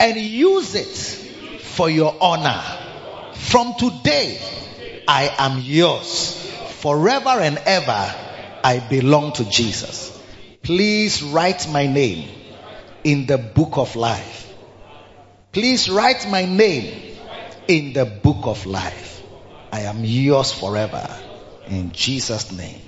and 0.00 0.16
use 0.16 0.74
it 0.74 1.60
for 1.60 1.90
your 1.90 2.16
honor. 2.20 2.62
From 3.34 3.74
today, 3.78 4.40
I 5.06 5.34
am 5.38 5.60
yours. 5.60 6.40
Forever 6.78 7.40
and 7.40 7.58
ever, 7.58 8.14
I 8.64 8.78
belong 8.88 9.34
to 9.34 9.44
Jesus. 9.44 10.18
Please 10.62 11.22
write 11.22 11.68
my 11.68 11.86
name 11.86 12.28
in 13.04 13.26
the 13.26 13.36
book 13.36 13.76
of 13.76 13.96
life. 13.96 14.52
Please 15.52 15.90
write 15.90 16.28
my 16.30 16.46
name 16.46 17.13
in 17.68 17.92
the 17.92 18.04
book 18.04 18.46
of 18.46 18.66
life. 18.66 19.22
I 19.72 19.80
am 19.82 20.04
yours 20.04 20.52
forever. 20.52 21.08
In 21.66 21.92
Jesus' 21.92 22.52
name. 22.52 22.80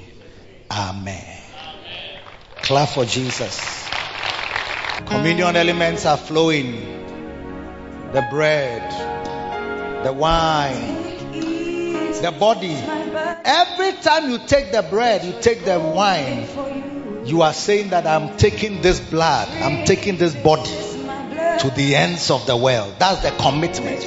Amen. 0.71 1.41
Clap 2.63 2.89
for 2.91 3.05
Jesus. 3.05 3.89
Communion 5.07 5.57
elements 5.57 6.07
are 6.07 6.17
flowing. 6.17 6.95
The 8.13 8.27
bread, 8.31 10.05
the 10.05 10.13
wine, 10.13 11.03
the 12.23 12.35
body. 12.39 12.75
Every 12.75 13.93
time 14.01 14.31
you 14.31 14.39
take 14.39 14.73
the 14.73 14.83
bread, 14.83 15.25
you 15.25 15.35
take 15.41 15.65
the 15.65 15.79
wine, 15.79 16.47
you 17.27 17.43
are 17.43 17.53
saying 17.53 17.91
that 17.91 18.07
I'm 18.07 18.37
taking 18.37 18.81
this 18.81 19.01
blood, 19.01 19.49
I'm 19.49 19.85
taking 19.85 20.17
this 20.17 20.35
body 20.35 20.86
to 21.61 21.71
the 21.71 21.97
ends 21.97 22.31
of 22.31 22.47
the 22.47 22.57
world. 22.57 22.95
That's 22.99 23.23
the 23.23 23.31
commitment. 23.31 24.01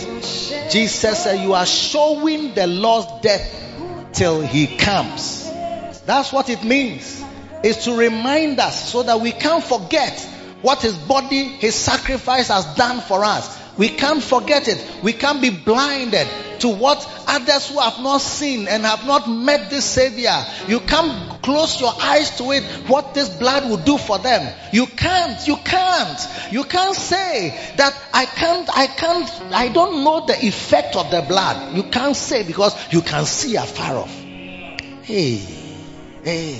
Jesus 0.71 1.23
said, 1.23 1.43
You 1.43 1.53
are 1.53 1.65
showing 1.65 2.53
the 2.53 2.67
Lord's 2.67 3.21
death 3.21 4.11
till 4.13 4.41
he 4.41 4.77
comes. 4.77 5.49
That's 6.05 6.31
what 6.31 6.49
it 6.49 6.63
means. 6.63 7.23
Is 7.63 7.83
to 7.85 7.97
remind 7.97 8.59
us 8.59 8.89
so 8.91 9.03
that 9.03 9.19
we 9.19 9.31
can't 9.31 9.63
forget 9.63 10.19
what 10.61 10.81
his 10.81 10.97
body, 10.97 11.43
his 11.43 11.75
sacrifice 11.75 12.47
has 12.47 12.65
done 12.75 13.01
for 13.01 13.23
us. 13.23 13.57
We 13.77 13.89
can't 13.89 14.23
forget 14.23 14.67
it. 14.67 14.85
We 15.03 15.13
can't 15.13 15.41
be 15.41 15.49
blinded 15.49 16.27
to 16.59 16.69
what 16.69 17.18
others 17.29 17.69
who 17.69 17.79
have 17.79 17.99
not 17.99 18.19
seen 18.19 18.67
and 18.67 18.83
have 18.83 19.05
not 19.05 19.29
met 19.29 19.69
this 19.69 19.85
Savior. 19.85 20.35
You 20.67 20.79
can't 20.79 21.41
close 21.43 21.79
your 21.79 21.93
eyes 22.01 22.37
to 22.37 22.51
it, 22.51 22.63
what 22.87 23.13
this 23.13 23.29
blood 23.29 23.69
will 23.69 23.77
do 23.77 23.97
for 23.97 24.17
them. 24.17 24.53
You 24.73 24.87
can't, 24.87 25.47
you 25.47 25.55
can't. 25.57 26.19
You 26.51 26.63
can't 26.63 26.95
say 26.95 27.73
that 27.77 27.95
I 28.13 28.25
can't, 28.25 28.69
I 28.75 28.87
can't, 28.87 29.41
I 29.53 29.69
don't 29.69 30.03
know 30.03 30.25
the 30.25 30.45
effect 30.45 30.95
of 30.95 31.11
the 31.11 31.21
blood. 31.21 31.75
You 31.75 31.83
can't 31.83 32.15
say 32.15 32.43
because 32.43 32.75
you 32.91 33.01
can 33.01 33.25
see 33.25 33.55
afar 33.55 33.97
off. 33.97 34.13
Hey, 35.03 35.35
hey. 36.23 36.59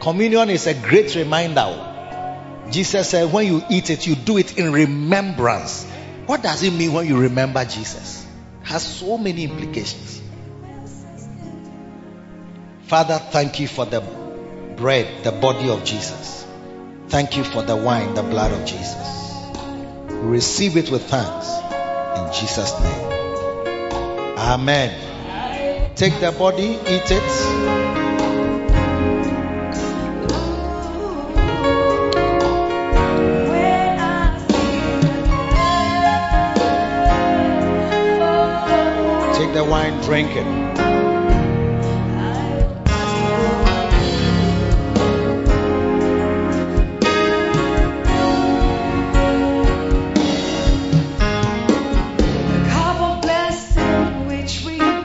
Communion 0.00 0.48
is 0.50 0.66
a 0.66 0.74
great 0.74 1.14
reminder. 1.14 1.88
Jesus 2.70 3.10
said, 3.10 3.32
when 3.32 3.46
you 3.46 3.62
eat 3.70 3.90
it, 3.90 4.06
you 4.06 4.14
do 4.14 4.38
it 4.38 4.56
in 4.56 4.72
remembrance. 4.72 5.84
What 6.26 6.42
does 6.42 6.62
it 6.62 6.72
mean 6.72 6.92
when 6.92 7.06
you 7.06 7.18
remember 7.18 7.64
Jesus? 7.64 8.19
Has 8.70 8.86
so 8.86 9.18
many 9.18 9.42
implications. 9.42 10.22
Father, 12.82 13.18
thank 13.18 13.58
you 13.58 13.66
for 13.66 13.84
the 13.84 14.00
bread, 14.76 15.24
the 15.24 15.32
body 15.32 15.68
of 15.68 15.84
Jesus. 15.84 16.46
Thank 17.08 17.36
you 17.36 17.42
for 17.42 17.62
the 17.62 17.74
wine, 17.74 18.14
the 18.14 18.22
blood 18.22 18.52
of 18.52 18.64
Jesus. 18.64 19.34
We 20.08 20.28
receive 20.28 20.76
it 20.76 20.88
with 20.88 21.02
thanks 21.02 21.48
in 22.16 22.32
Jesus' 22.40 22.78
name. 22.80 24.38
Amen. 24.38 25.96
Take 25.96 26.20
the 26.20 26.30
body, 26.30 26.78
eat 26.86 27.10
it. 27.10 27.99
The 39.52 39.64
wine, 39.64 40.00
drink 40.02 40.30
it. 40.36 40.44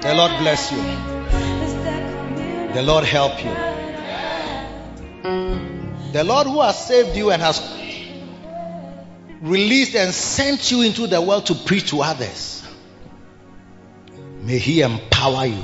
The 0.02 0.14
Lord 0.14 0.32
bless 0.40 0.72
you. 0.72 0.78
The 2.74 2.84
Lord 2.84 3.04
help 3.06 3.44
you. 3.44 3.50
The 6.12 6.24
Lord 6.24 6.46
who 6.46 6.62
has 6.62 6.86
saved 6.86 7.18
you 7.18 7.32
and 7.32 7.42
has 7.42 7.60
released 9.42 9.96
and 9.96 10.14
sent 10.14 10.70
you 10.70 10.84
into 10.84 11.08
the 11.08 11.20
world 11.20 11.48
to 11.48 11.56
preach 11.56 11.90
to 11.90 12.02
others. 12.04 12.65
May 14.46 14.60
He 14.60 14.82
empower 14.82 15.48
you 15.48 15.64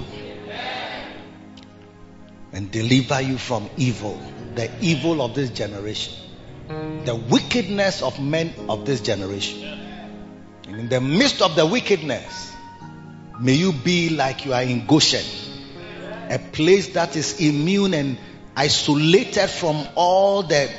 and 2.52 2.72
deliver 2.72 3.22
you 3.22 3.38
from 3.38 3.70
evil, 3.78 4.20
the 4.56 4.72
evil 4.82 5.22
of 5.22 5.36
this 5.36 5.52
generation, 5.52 6.16
the 6.68 7.14
wickedness 7.30 8.02
of 8.02 8.20
men 8.20 8.52
of 8.68 8.88
this 8.88 9.02
generation. 9.02 9.64
And 10.68 10.80
in 10.80 10.90
the 10.90 11.00
midst 11.00 11.44
of 11.44 11.56
the 11.56 11.64
wickedness, 11.68 12.52
may 13.40 13.54
you 13.54 13.72
be 13.72 14.10
like 14.10 14.46
you 14.46 14.54
are 14.54 14.64
in 14.64 14.88
Goshen, 14.88 15.26
a 16.32 16.40
place 16.40 16.88
that 16.96 17.16
is 17.16 17.40
immune 17.40 17.94
and 17.94 18.18
isolated 18.56 19.48
from 19.48 19.88
all 19.94 20.42
the 20.42 20.72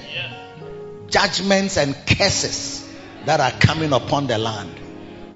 judgments 1.09 1.77
and 1.77 1.95
curses 2.05 2.85
that 3.27 3.39
are 3.39 3.53
coming 3.61 3.93
upon 3.93 4.27
the 4.27 4.39
land. 4.39 4.82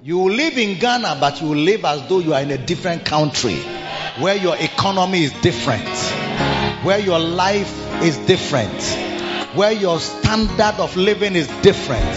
You 0.07 0.29
live 0.29 0.57
in 0.57 0.79
Ghana, 0.79 1.17
but 1.19 1.41
you 1.41 1.53
live 1.53 1.83
as 1.83 2.07
though 2.07 2.19
you 2.19 2.33
are 2.33 2.39
in 2.39 2.49
a 2.49 2.57
different 2.57 3.03
country 3.03 3.57
where 4.19 4.37
your 4.37 4.55
economy 4.55 5.25
is 5.25 5.33
different, 5.41 5.85
where 6.85 6.97
your 6.97 7.19
life 7.19 8.01
is 8.01 8.15
different, 8.19 8.71
where 9.53 9.73
your 9.73 9.99
standard 9.99 10.79
of 10.79 10.95
living 10.95 11.35
is 11.35 11.49
different, 11.61 12.15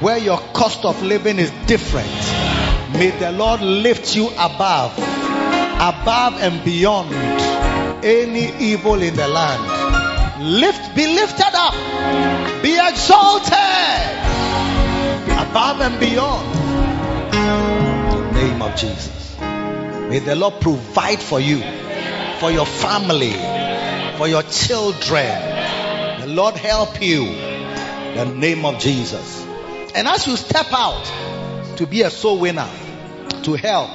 where 0.00 0.18
your 0.18 0.38
cost 0.54 0.84
of 0.84 1.02
living 1.02 1.40
is 1.40 1.50
different. 1.66 2.12
May 2.92 3.10
the 3.18 3.32
Lord 3.32 3.60
lift 3.60 4.14
you 4.14 4.28
above, 4.38 4.96
above 4.96 6.40
and 6.40 6.64
beyond 6.64 7.12
any 8.04 8.56
evil 8.58 9.02
in 9.02 9.16
the 9.16 9.26
land. 9.26 10.44
Lift, 10.44 10.94
be 10.94 11.08
lifted 11.08 11.54
up, 11.54 11.74
be 12.62 12.78
exalted 12.78 13.50
above 15.26 15.80
and 15.80 15.98
beyond. 15.98 16.61
Of 18.72 18.78
Jesus. 18.78 19.38
May 19.38 20.18
the 20.20 20.34
Lord 20.34 20.60
provide 20.60 21.20
for 21.20 21.40
you, 21.40 21.60
for 22.38 22.50
your 22.50 22.66
family, 22.66 23.32
for 24.16 24.28
your 24.28 24.42
children. 24.42 26.20
The 26.20 26.26
Lord 26.28 26.54
help 26.54 27.02
you. 27.02 27.24
The 28.14 28.24
name 28.24 28.64
of 28.64 28.78
Jesus. 28.78 29.44
And 29.94 30.08
as 30.08 30.26
you 30.26 30.36
step 30.36 30.66
out 30.72 31.04
to 31.76 31.86
be 31.86 32.02
a 32.02 32.10
soul 32.10 32.38
winner, 32.38 32.68
to 33.42 33.54
help, 33.54 33.90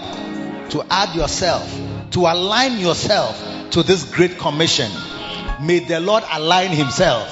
to 0.72 0.84
add 0.90 1.16
yourself, 1.16 1.68
to 2.12 2.20
align 2.22 2.80
yourself 2.80 3.72
to 3.72 3.84
this 3.84 4.04
great 4.04 4.38
commission, 4.38 4.92
may 5.62 5.80
the 5.80 6.00
Lord 6.00 6.24
align 6.32 6.70
Himself 6.70 7.32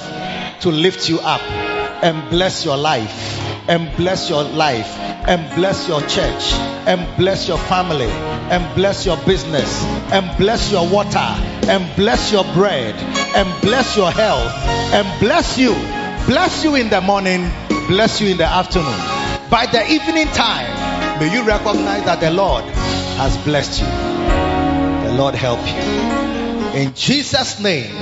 to 0.62 0.70
lift 0.70 1.08
you 1.08 1.20
up 1.20 1.42
and 1.42 2.28
bless 2.30 2.64
your 2.64 2.76
life, 2.76 3.68
and 3.68 3.96
bless 3.96 4.30
your 4.30 4.42
life, 4.42 5.05
and 5.26 5.54
bless 5.54 5.88
your 5.88 6.00
church, 6.02 6.52
and 6.86 7.16
bless 7.16 7.48
your 7.48 7.58
family, 7.58 8.10
and 8.50 8.74
bless 8.74 9.04
your 9.04 9.16
business, 9.18 9.84
and 10.12 10.36
bless 10.38 10.70
your 10.70 10.88
water, 10.88 11.18
and 11.18 11.84
bless 11.96 12.32
your 12.32 12.44
bread, 12.54 12.94
and 13.34 13.60
bless 13.62 13.96
your 13.96 14.10
health, 14.10 14.52
and 14.92 15.20
bless 15.20 15.58
you, 15.58 15.74
bless 16.26 16.64
you 16.64 16.74
in 16.76 16.88
the 16.88 17.00
morning, 17.00 17.50
bless 17.88 18.20
you 18.20 18.28
in 18.28 18.36
the 18.36 18.44
afternoon. 18.44 18.98
By 19.50 19.66
the 19.66 19.84
evening 19.90 20.26
time, 20.28 21.18
may 21.20 21.32
you 21.32 21.42
recognize 21.44 22.04
that 22.04 22.20
the 22.20 22.30
Lord 22.30 22.64
has 22.64 23.36
blessed 23.38 23.80
you. 23.80 23.86
The 25.08 25.14
Lord 25.16 25.34
help 25.34 25.60
you. 25.66 26.80
In 26.80 26.94
Jesus' 26.94 27.60
name. 27.60 27.94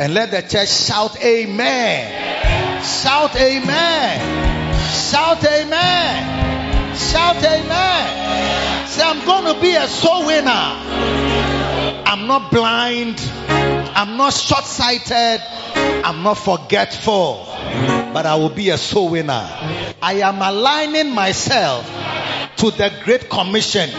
And 0.00 0.12
let 0.12 0.32
the 0.32 0.42
church 0.42 0.70
shout 0.70 1.22
amen. 1.22 2.82
Shout 2.82 3.36
amen. 3.36 4.74
Shout 4.90 5.44
amen. 5.44 6.43
Shout 6.96 7.36
amen. 7.36 8.86
Say, 8.86 9.02
I'm 9.02 9.24
going 9.26 9.52
to 9.54 9.60
be 9.60 9.74
a 9.74 9.88
soul 9.88 10.26
winner. 10.26 10.50
I'm 12.06 12.28
not 12.28 12.52
blind. 12.52 13.20
I'm 13.48 14.16
not 14.16 14.32
short 14.32 14.64
sighted. 14.64 15.42
I'm 16.04 16.22
not 16.22 16.34
forgetful. 16.34 17.46
But 18.12 18.26
I 18.26 18.36
will 18.36 18.50
be 18.50 18.70
a 18.70 18.78
soul 18.78 19.08
winner. 19.08 19.48
I 20.00 20.20
am 20.22 20.40
aligning 20.40 21.12
myself 21.12 21.84
to 22.58 22.70
the 22.70 22.92
Great 23.02 23.28
Commission 23.28 23.90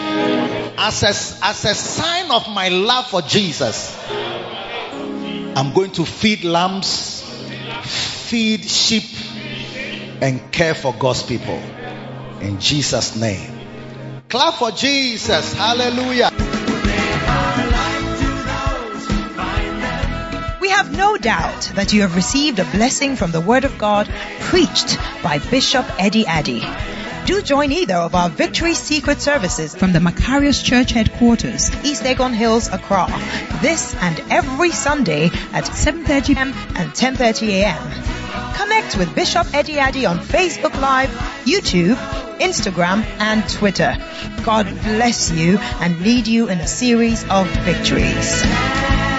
as 0.78 1.02
a, 1.02 1.08
as 1.44 1.64
a 1.64 1.74
sign 1.74 2.30
of 2.30 2.48
my 2.48 2.68
love 2.68 3.08
for 3.08 3.20
Jesus. 3.20 3.94
I'm 4.08 5.72
going 5.74 5.90
to 5.92 6.04
feed 6.06 6.44
lambs, 6.44 7.22
feed 7.82 8.64
sheep, 8.64 9.04
and 10.22 10.50
care 10.50 10.74
for 10.74 10.94
God's 10.94 11.22
people. 11.22 11.60
In 12.40 12.60
Jesus' 12.60 13.16
name. 13.16 13.50
Clap 14.28 14.54
for 14.54 14.70
Jesus. 14.70 15.52
Hallelujah. 15.54 16.30
We 20.60 20.68
have 20.70 20.96
no 20.96 21.16
doubt 21.16 21.72
that 21.74 21.92
you 21.92 22.02
have 22.02 22.16
received 22.16 22.58
a 22.58 22.64
blessing 22.64 23.16
from 23.16 23.30
the 23.30 23.40
Word 23.40 23.64
of 23.64 23.78
God 23.78 24.08
preached 24.40 24.98
by 25.22 25.38
Bishop 25.38 25.86
Eddie 25.98 26.26
Addy. 26.26 26.62
Do 27.26 27.42
join 27.42 27.72
either 27.72 27.96
of 27.96 28.14
our 28.14 28.28
Victory 28.28 28.74
Secret 28.74 29.20
services 29.20 29.74
from 29.74 29.92
the 29.92 29.98
Makarios 29.98 30.62
Church 30.62 30.92
headquarters, 30.92 31.74
East 31.84 32.04
Legon 32.04 32.32
Hills, 32.32 32.68
Accra, 32.68 33.08
this 33.60 33.96
and 33.96 34.22
every 34.30 34.70
Sunday 34.70 35.26
at 35.52 35.64
7.30 35.64 36.26
p.m. 36.26 36.52
and 36.76 36.92
10.30 36.92 37.48
a.m. 37.48 38.54
Connect 38.54 38.96
with 38.96 39.12
Bishop 39.16 39.52
Eddie 39.52 39.80
Addy 39.80 40.06
on 40.06 40.20
Facebook 40.20 40.80
Live, 40.80 41.10
YouTube, 41.44 41.96
Instagram, 42.38 43.04
and 43.18 43.48
Twitter. 43.48 43.96
God 44.44 44.66
bless 44.84 45.32
you 45.32 45.58
and 45.58 46.00
lead 46.02 46.28
you 46.28 46.48
in 46.48 46.60
a 46.60 46.68
series 46.68 47.24
of 47.28 47.48
victories. 47.64 49.15